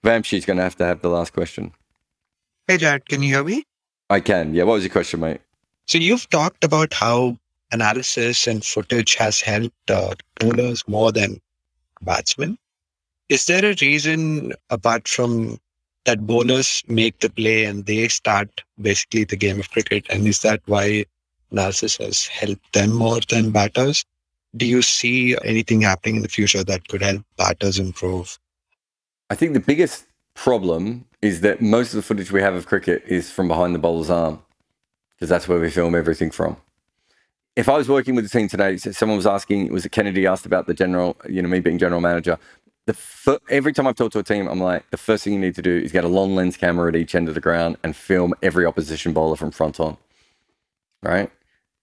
Vamshi's 0.05 0.45
going 0.45 0.59
to 0.59 0.63
have 0.63 0.77
to 0.77 0.85
have 0.85 1.01
the 1.03 1.09
last 1.09 1.33
question. 1.33 1.73
Hey, 2.69 2.79
Jarrod, 2.79 3.07
can 3.07 3.23
you 3.23 3.35
hear 3.35 3.45
me? 3.45 3.65
I 4.11 4.21
can. 4.21 4.55
Yeah. 4.55 4.65
What 4.65 4.75
was 4.75 4.85
your 4.85 4.93
question, 4.93 5.21
mate? 5.21 5.41
So 5.87 5.99
you've 5.99 6.29
talked 6.31 6.63
about 6.63 6.95
how 6.95 7.39
analysis 7.73 8.47
and 8.47 8.65
footage 8.65 9.15
has 9.17 9.41
helped 9.41 9.91
uh, 9.91 10.15
bowlers 10.39 10.87
more 10.87 11.11
than 11.11 11.41
batsmen. 12.03 12.59
Is 13.29 13.47
there 13.47 13.65
a 13.65 13.75
reason 13.81 14.53
apart 14.71 15.09
from 15.09 15.59
that 16.05 16.27
bowlers 16.27 16.83
make 16.87 17.19
the 17.21 17.31
play 17.31 17.65
and 17.65 17.87
they 17.87 18.09
start 18.09 18.63
basically 18.81 19.25
the 19.25 19.37
game 19.37 19.59
of 19.59 19.71
cricket? 19.71 20.07
And 20.11 20.27
is 20.27 20.41
that 20.41 20.61
why 20.67 21.07
analysis 21.51 21.97
has 21.97 22.27
helped 22.27 22.73
them 22.75 22.93
more 22.93 23.21
than 23.29 23.51
batters? 23.51 24.05
do 24.57 24.67
you 24.67 24.83
see 24.83 25.37
anything 25.45 25.81
happening 25.81 26.17
in 26.17 26.23
the 26.23 26.29
future 26.29 26.63
that 26.65 26.89
could 26.89 27.03
help 27.03 27.23
batters 27.37 27.79
improve? 27.79 28.39
I 29.31 29.35
think 29.35 29.55
the 29.55 29.61
biggest 29.61 30.05
problem 30.35 31.07
is 31.23 31.41
that 31.41 31.63
most 31.63 31.93
of 31.93 31.97
the 31.97 32.03
footage 32.03 32.31
we 32.31 32.43
have 32.43 32.55
of 32.55 32.67
cricket 32.67 33.03
is 33.07 33.31
from 33.31 33.49
behind 33.49 33.75
the 33.75 33.79
bowler's 33.79 34.11
arm 34.11 34.43
because 35.15 35.29
that's 35.29 35.49
where 35.49 35.61
we 35.61 35.71
film 35.71 35.95
everything 35.95 36.31
from. 36.31 36.57
If 37.57 37.69
I 37.69 37.77
was 37.77 37.89
working 37.89 38.17
with 38.17 38.25
the 38.25 38.39
team 38.39 38.49
today, 38.49 38.77
someone 38.77 39.17
was 39.17 39.27
asking, 39.27 39.73
was 39.73 39.87
it 39.87 39.93
Kennedy 39.93 40.27
asked 40.27 40.45
about 40.45 40.67
the 40.67 40.75
general, 40.75 41.17
you 41.29 41.41
know, 41.41 41.49
me 41.49 41.61
being 41.61 41.79
general 41.79 42.01
manager. 42.01 42.39
The 42.87 43.41
every 43.49 43.73
time 43.73 43.87
I've 43.87 43.95
talked 43.95 44.13
to 44.13 44.19
a 44.19 44.25
team, 44.25 44.47
I'm 44.47 44.61
like, 44.61 44.91
the 44.91 44.99
first 44.99 45.25
thing 45.25 45.33
you 45.33 45.39
need 45.39 45.55
to 45.55 45.63
do 45.63 45.75
is 45.75 45.93
get 45.93 46.05
a 46.05 46.09
long 46.09 46.35
lens 46.35 46.57
camera 46.57 46.89
at 46.89 46.97
each 46.97 47.15
end 47.15 47.29
of 47.29 47.35
the 47.35 47.41
ground 47.41 47.79
and 47.83 47.97
film 47.97 48.35
every 48.43 48.67
opposition 48.67 49.15
bowler 49.15 49.37
from 49.37 49.53
front 49.53 49.81
on. 49.81 49.97
Right? 51.03 51.31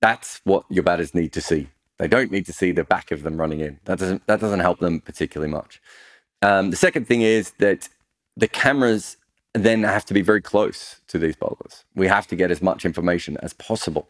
That's 0.02 0.42
what 0.44 0.66
your 0.70 0.84
batters 0.84 1.16
need 1.16 1.34
to 1.34 1.42
see. 1.42 1.70
They 1.98 2.08
don't 2.08 2.32
need 2.32 2.46
to 2.48 2.54
see 2.54 2.72
the 2.72 2.84
back 2.84 3.12
of 3.12 3.24
them 3.24 3.38
running 3.38 3.62
in. 3.62 3.80
That 3.86 3.98
doesn't 3.98 4.28
that 4.28 4.40
doesn't 4.40 4.60
help 4.60 4.80
them 4.80 5.00
particularly 5.00 5.52
much. 5.52 5.82
Um, 6.42 6.72
the 6.72 6.78
second 6.78 7.08
thing 7.08 7.22
is 7.22 7.52
that 7.60 7.90
the 8.36 8.48
cameras 8.48 9.18
then 9.54 9.84
have 9.84 10.06
to 10.06 10.14
be 10.14 10.22
very 10.22 10.42
close 10.42 11.02
to 11.08 11.20
these 11.20 11.36
bowlers. 11.36 11.84
We 11.96 12.08
have 12.08 12.28
to 12.28 12.36
get 12.36 12.52
as 12.52 12.62
much 12.62 12.86
information 12.86 13.38
as 13.44 13.54
possible 13.54 14.10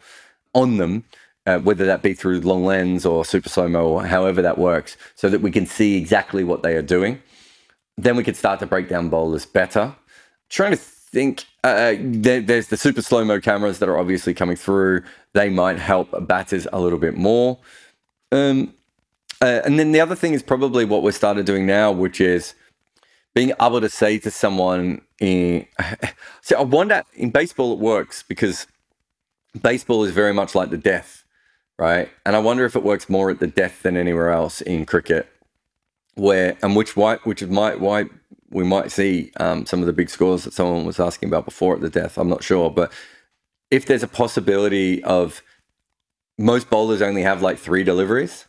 on 0.53 0.77
them, 0.77 1.03
uh, 1.45 1.59
whether 1.59 1.85
that 1.85 2.01
be 2.03 2.13
through 2.13 2.41
long 2.41 2.63
lens 2.63 3.05
or 3.05 3.25
super 3.25 3.49
slow 3.49 3.67
mo 3.67 3.87
or 3.87 4.05
however 4.05 4.41
that 4.41 4.57
works, 4.57 4.97
so 5.15 5.29
that 5.29 5.41
we 5.41 5.51
can 5.51 5.65
see 5.65 5.97
exactly 5.97 6.43
what 6.43 6.61
they 6.63 6.75
are 6.75 6.83
doing. 6.83 7.21
Then 7.97 8.15
we 8.15 8.23
can 8.23 8.35
start 8.35 8.59
to 8.59 8.67
break 8.67 8.87
down 8.87 9.09
bowlers 9.09 9.45
better. 9.45 9.95
Trying 10.49 10.71
to 10.71 10.77
think, 10.77 11.45
uh, 11.63 11.95
there, 11.99 12.41
there's 12.41 12.67
the 12.67 12.77
super 12.77 13.01
slow 13.01 13.25
mo 13.25 13.39
cameras 13.39 13.79
that 13.79 13.89
are 13.89 13.97
obviously 13.97 14.33
coming 14.33 14.55
through. 14.55 15.03
They 15.33 15.49
might 15.49 15.79
help 15.79 16.27
batters 16.27 16.67
a 16.71 16.79
little 16.79 16.99
bit 16.99 17.17
more. 17.17 17.57
Um, 18.31 18.73
uh, 19.41 19.61
and 19.65 19.79
then 19.79 19.91
the 19.91 19.99
other 19.99 20.15
thing 20.15 20.33
is 20.33 20.43
probably 20.43 20.85
what 20.85 21.01
we 21.03 21.11
started 21.11 21.45
doing 21.45 21.65
now, 21.65 21.91
which 21.91 22.21
is 22.21 22.53
being 23.33 23.51
able 23.61 23.81
to 23.81 23.89
say 23.89 24.19
to 24.19 24.29
someone 24.29 25.01
in 25.19 25.65
so 26.41 26.57
I 26.57 26.63
wonder 26.63 27.03
in 27.13 27.31
baseball 27.31 27.73
it 27.73 27.79
works 27.79 28.23
because 28.23 28.67
baseball 29.61 30.03
is 30.03 30.11
very 30.11 30.33
much 30.33 30.53
like 30.53 30.69
the 30.69 30.77
death, 30.77 31.23
right? 31.79 32.09
And 32.25 32.35
I 32.35 32.39
wonder 32.39 32.65
if 32.65 32.75
it 32.75 32.83
works 32.83 33.09
more 33.09 33.31
at 33.31 33.39
the 33.39 33.47
death 33.47 33.81
than 33.83 33.97
anywhere 33.97 34.31
else 34.31 34.61
in 34.61 34.85
cricket, 34.85 35.27
where 36.15 36.57
and 36.61 36.75
which 36.75 36.95
why 36.95 37.17
which 37.23 37.43
might 37.43 37.79
why 37.79 38.05
we 38.49 38.63
might 38.63 38.91
see 38.91 39.31
um, 39.37 39.65
some 39.65 39.79
of 39.79 39.85
the 39.85 39.93
big 39.93 40.09
scores 40.09 40.43
that 40.43 40.53
someone 40.53 40.85
was 40.85 40.99
asking 40.99 41.29
about 41.29 41.45
before 41.45 41.73
at 41.75 41.81
the 41.81 41.89
death. 41.89 42.17
I'm 42.17 42.29
not 42.29 42.43
sure, 42.43 42.69
but 42.69 42.91
if 43.71 43.85
there's 43.85 44.03
a 44.03 44.07
possibility 44.07 45.01
of 45.03 45.41
most 46.37 46.69
bowlers 46.69 47.01
only 47.01 47.21
have 47.21 47.41
like 47.41 47.57
three 47.57 47.83
deliveries 47.83 48.45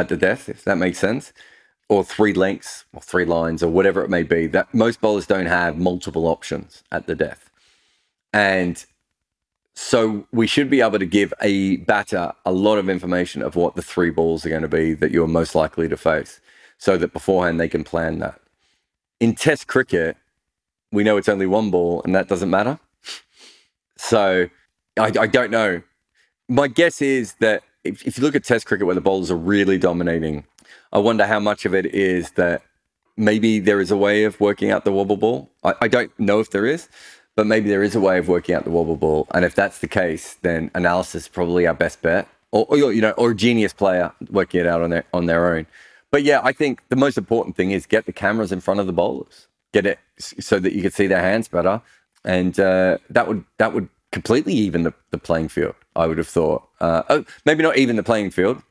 at 0.00 0.08
the 0.08 0.16
death, 0.16 0.48
if 0.48 0.64
that 0.64 0.78
makes 0.78 0.98
sense, 0.98 1.32
or 1.88 2.04
three 2.04 2.32
lengths 2.32 2.84
or 2.92 3.00
three 3.00 3.24
lines 3.24 3.62
or 3.62 3.70
whatever 3.70 4.02
it 4.02 4.10
may 4.10 4.22
be. 4.22 4.46
That 4.46 4.72
most 4.74 5.00
bowlers 5.00 5.26
don't 5.26 5.46
have 5.46 5.78
multiple 5.78 6.26
options 6.26 6.82
at 6.90 7.06
the 7.06 7.14
death. 7.14 7.50
And 8.32 8.84
so 9.74 10.26
we 10.32 10.46
should 10.46 10.70
be 10.70 10.80
able 10.80 10.98
to 10.98 11.06
give 11.06 11.32
a 11.40 11.78
batter 11.78 12.32
a 12.44 12.52
lot 12.52 12.78
of 12.78 12.88
information 12.88 13.42
of 13.42 13.56
what 13.56 13.74
the 13.76 13.82
three 13.82 14.10
balls 14.10 14.44
are 14.44 14.50
going 14.50 14.62
to 14.62 14.68
be 14.68 14.94
that 14.94 15.10
you're 15.10 15.28
most 15.28 15.54
likely 15.54 15.88
to 15.88 15.96
face 15.96 16.40
so 16.78 16.96
that 16.96 17.12
beforehand 17.12 17.60
they 17.60 17.68
can 17.68 17.84
plan 17.84 18.18
that. 18.20 18.40
In 19.20 19.34
test 19.34 19.66
cricket, 19.66 20.16
we 20.92 21.04
know 21.04 21.16
it's 21.16 21.28
only 21.28 21.46
one 21.46 21.70
ball 21.70 22.02
and 22.04 22.14
that 22.14 22.28
doesn't 22.28 22.50
matter. 22.50 22.78
So 23.96 24.48
I, 24.98 25.12
I 25.18 25.26
don't 25.26 25.50
know 25.50 25.82
my 26.50 26.66
guess 26.66 27.00
is 27.00 27.34
that 27.34 27.62
if, 27.84 28.06
if 28.06 28.18
you 28.18 28.24
look 28.24 28.34
at 28.34 28.44
Test 28.44 28.66
cricket 28.66 28.86
where 28.86 28.94
the 28.94 29.00
bowlers 29.00 29.30
are 29.30 29.36
really 29.36 29.78
dominating, 29.78 30.44
I 30.92 30.98
wonder 30.98 31.26
how 31.26 31.40
much 31.40 31.64
of 31.64 31.74
it 31.74 31.86
is 31.86 32.32
that 32.32 32.62
maybe 33.16 33.58
there 33.58 33.80
is 33.80 33.90
a 33.90 33.96
way 33.96 34.24
of 34.24 34.40
working 34.40 34.70
out 34.70 34.84
the 34.84 34.92
wobble 34.92 35.16
ball. 35.16 35.50
I, 35.64 35.74
I, 35.82 35.88
don't 35.88 36.16
know 36.18 36.40
if 36.40 36.50
there 36.50 36.66
is, 36.66 36.88
but 37.36 37.46
maybe 37.46 37.68
there 37.68 37.82
is 37.82 37.94
a 37.94 38.00
way 38.00 38.18
of 38.18 38.28
working 38.28 38.54
out 38.54 38.64
the 38.64 38.70
wobble 38.70 38.96
ball. 38.96 39.26
And 39.32 39.44
if 39.44 39.54
that's 39.54 39.78
the 39.78 39.88
case, 39.88 40.34
then 40.42 40.70
analysis 40.74 41.22
is 41.22 41.28
probably 41.28 41.66
our 41.66 41.74
best 41.74 42.02
bet, 42.02 42.28
or, 42.50 42.66
or 42.68 42.92
you 42.92 43.00
know, 43.00 43.12
or 43.12 43.30
a 43.30 43.36
genius 43.36 43.72
player 43.72 44.12
working 44.30 44.60
it 44.60 44.66
out 44.66 44.82
on 44.82 44.90
their 44.90 45.04
on 45.12 45.26
their 45.26 45.54
own. 45.54 45.66
But 46.10 46.24
yeah, 46.24 46.40
I 46.42 46.52
think 46.52 46.82
the 46.88 46.96
most 46.96 47.16
important 47.16 47.56
thing 47.56 47.70
is 47.70 47.86
get 47.86 48.06
the 48.06 48.12
cameras 48.12 48.50
in 48.50 48.60
front 48.60 48.80
of 48.80 48.86
the 48.86 48.92
bowlers, 48.92 49.46
get 49.72 49.86
it 49.86 49.98
so 50.18 50.58
that 50.58 50.72
you 50.72 50.82
can 50.82 50.90
see 50.90 51.06
their 51.06 51.22
hands 51.22 51.46
better, 51.46 51.80
and 52.24 52.58
uh, 52.58 52.98
that 53.10 53.28
would 53.28 53.44
that 53.58 53.72
would 53.72 53.88
completely 54.10 54.54
even 54.54 54.82
the, 54.82 54.92
the 55.10 55.18
playing 55.18 55.48
field. 55.48 55.76
I 56.00 56.06
would 56.06 56.18
have 56.18 56.28
thought. 56.28 56.68
Uh, 56.80 57.02
oh, 57.08 57.24
maybe 57.44 57.62
not 57.62 57.76
even 57.76 57.96
the 57.96 58.02
playing 58.02 58.30
field. 58.30 58.62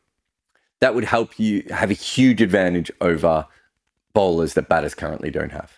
That 0.82 0.96
would 0.96 1.04
help 1.04 1.40
you 1.40 1.64
have 1.70 1.90
a 1.92 1.94
huge 1.94 2.42
advantage 2.42 2.92
over 3.02 3.46
bowlers 4.14 4.54
that 4.54 4.70
batters 4.70 4.96
currently 4.96 5.30
don't 5.30 5.52
have. 5.52 5.78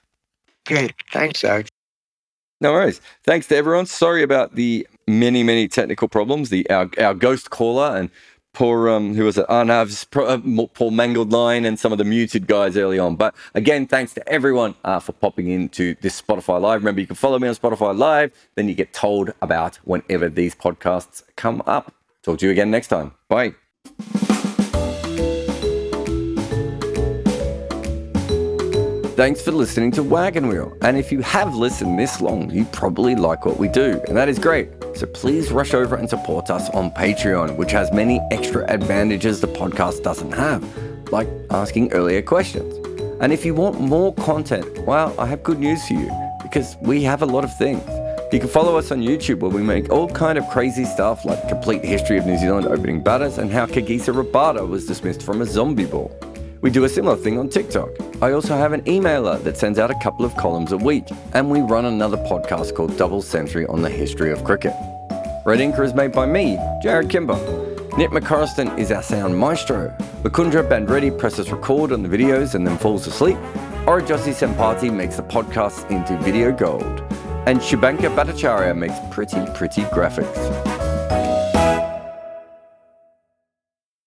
Great. 0.65 0.93
Thanks, 1.11 1.41
Zach. 1.41 1.67
No 2.61 2.71
worries. 2.71 3.01
Thanks 3.23 3.47
to 3.47 3.55
everyone. 3.55 3.87
Sorry 3.87 4.21
about 4.21 4.55
the 4.55 4.87
many, 5.07 5.41
many 5.43 5.67
technical 5.67 6.07
problems. 6.07 6.49
The 6.49 6.69
our, 6.69 6.89
our 6.99 7.13
ghost 7.15 7.49
caller 7.49 7.97
and 7.97 8.09
poor 8.53 8.89
um 8.89 9.15
who 9.15 9.23
was 9.23 9.37
it 9.37 9.45
Arnav's 9.47 10.05
uh, 10.15 10.67
poor 10.73 10.91
mangled 10.91 11.31
line 11.31 11.65
and 11.65 11.79
some 11.79 11.91
of 11.91 11.97
the 11.97 12.03
muted 12.03 12.47
guys 12.47 12.77
early 12.77 12.99
on. 12.99 13.15
But 13.15 13.35
again, 13.55 13.87
thanks 13.87 14.13
to 14.15 14.29
everyone 14.29 14.75
uh, 14.83 14.99
for 14.99 15.13
popping 15.13 15.49
into 15.49 15.95
this 16.01 16.21
Spotify 16.21 16.59
Live. 16.59 16.81
Remember, 16.81 17.01
you 17.01 17.07
can 17.07 17.15
follow 17.15 17.39
me 17.39 17.47
on 17.47 17.55
Spotify 17.55 17.97
Live. 17.97 18.33
Then 18.55 18.67
you 18.67 18.75
get 18.75 18.93
told 18.93 19.33
about 19.41 19.77
whenever 19.77 20.29
these 20.29 20.55
podcasts 20.55 21.23
come 21.35 21.61
up. 21.65 21.93
Talk 22.23 22.39
to 22.39 22.45
you 22.45 22.51
again 22.51 22.71
next 22.71 22.87
time. 22.87 23.13
Bye. 23.27 23.55
Thanks 29.22 29.39
for 29.39 29.51
listening 29.51 29.91
to 29.91 30.01
Wagon 30.01 30.47
Wheel. 30.47 30.76
And 30.82 30.97
if 30.97 31.11
you 31.11 31.22
have 31.22 31.53
listened 31.53 31.99
this 31.99 32.22
long, 32.22 32.49
you 32.49 32.65
probably 32.65 33.13
like 33.13 33.45
what 33.45 33.59
we 33.59 33.67
do, 33.67 34.01
and 34.07 34.17
that 34.17 34.28
is 34.28 34.39
great. 34.39 34.69
So 34.95 35.05
please 35.05 35.51
rush 35.51 35.76
over 35.76 35.95
and 35.95 36.09
support 36.09 36.49
us 36.49 36.72
on 36.72 36.89
Patreon, 36.89 37.55
which 37.55 37.72
has 37.72 37.91
many 37.91 38.19
extra 38.32 38.65
advantages 38.67 39.39
the 39.39 39.47
podcast 39.47 40.01
doesn't 40.01 40.32
have, 40.32 40.63
like 41.11 41.28
asking 41.51 41.93
earlier 41.93 42.24
questions. 42.24 42.74
And 43.22 43.32
if 43.32 43.45
you 43.45 43.53
want 43.53 43.80
more 43.80 44.11
content, 44.15 44.65
well, 44.88 45.13
I 45.19 45.28
have 45.28 45.43
good 45.43 45.59
news 45.59 45.88
for 45.88 45.93
you 45.93 46.09
because 46.41 46.76
we 46.82 47.03
have 47.03 47.22
a 47.22 47.28
lot 47.28 47.43
of 47.43 47.55
things. 47.59 47.88
You 48.34 48.39
can 48.39 48.49
follow 48.49 48.76
us 48.76 48.89
on 48.89 49.03
YouTube 49.03 49.41
where 49.41 49.51
we 49.51 49.61
make 49.61 49.91
all 49.91 50.09
kind 50.09 50.39
of 50.39 50.49
crazy 50.49 50.84
stuff 50.84 51.26
like 51.26 51.47
complete 51.47 51.86
history 51.86 52.17
of 52.17 52.26
New 52.26 52.39
Zealand 52.39 52.65
opening 52.65 53.03
batters 53.03 53.38
and 53.38 53.51
how 53.51 53.67
Kagiso 53.67 54.15
Rabada 54.19 54.67
was 54.67 54.88
dismissed 54.88 55.22
from 55.22 55.43
a 55.43 55.45
zombie 55.45 55.86
ball. 55.86 56.11
We 56.62 56.70
do 56.70 56.84
a 56.84 56.89
similar 56.89 57.16
thing 57.16 57.39
on 57.39 57.49
TikTok. 57.49 57.89
I 58.22 58.34
also 58.34 58.55
have 58.55 58.72
an 58.72 58.82
emailer 58.84 59.43
that 59.43 59.57
sends 59.57 59.80
out 59.80 59.89
a 59.89 59.95
couple 59.95 60.24
of 60.24 60.38
columns 60.38 60.72
a 60.72 60.78
week, 60.78 61.05
and 61.34 61.49
we 61.49 61.62
run 61.62 61.86
another 61.86 62.18
podcast 62.18 62.76
called 62.76 62.95
Double 62.97 63.24
Century 63.24 63.66
on 63.66 63.82
the 63.82 63.89
history 63.89 64.32
of 64.32 64.43
cricket. 64.43 64.74
Red 65.43 65.57
Inker 65.57 65.84
is 65.84 65.95
made 65.95 66.12
by 66.12 66.28
me, 66.28 66.57
Jarrod 66.84 67.09
Kimber. 67.09 67.36
Nick 67.97 68.12
McCorriston 68.12 68.78
is 68.78 68.91
our 68.91 69.01
sound 69.01 69.36
maestro. 69.36 69.89
Bakundra 70.22 70.64
Bandretti 70.64 71.18
presses 71.18 71.51
record 71.51 71.91
on 71.91 72.03
the 72.03 72.09
videos 72.09 72.53
and 72.53 72.66
then 72.66 72.78
falls 72.78 73.07
asleep. 73.07 73.38
Orajossi 73.88 74.32
Sempati 74.32 74.93
makes 74.93 75.16
the 75.16 75.24
podcast 75.24 75.89
into 75.89 76.16
video 76.24 76.51
gold. 76.51 77.01
And 77.47 77.59
Shubanka 77.59 78.16
Bhattacharya 78.16 78.78
makes 78.78 78.93
pretty, 79.09 79.43
pretty 79.55 79.82
graphics. 79.86 80.80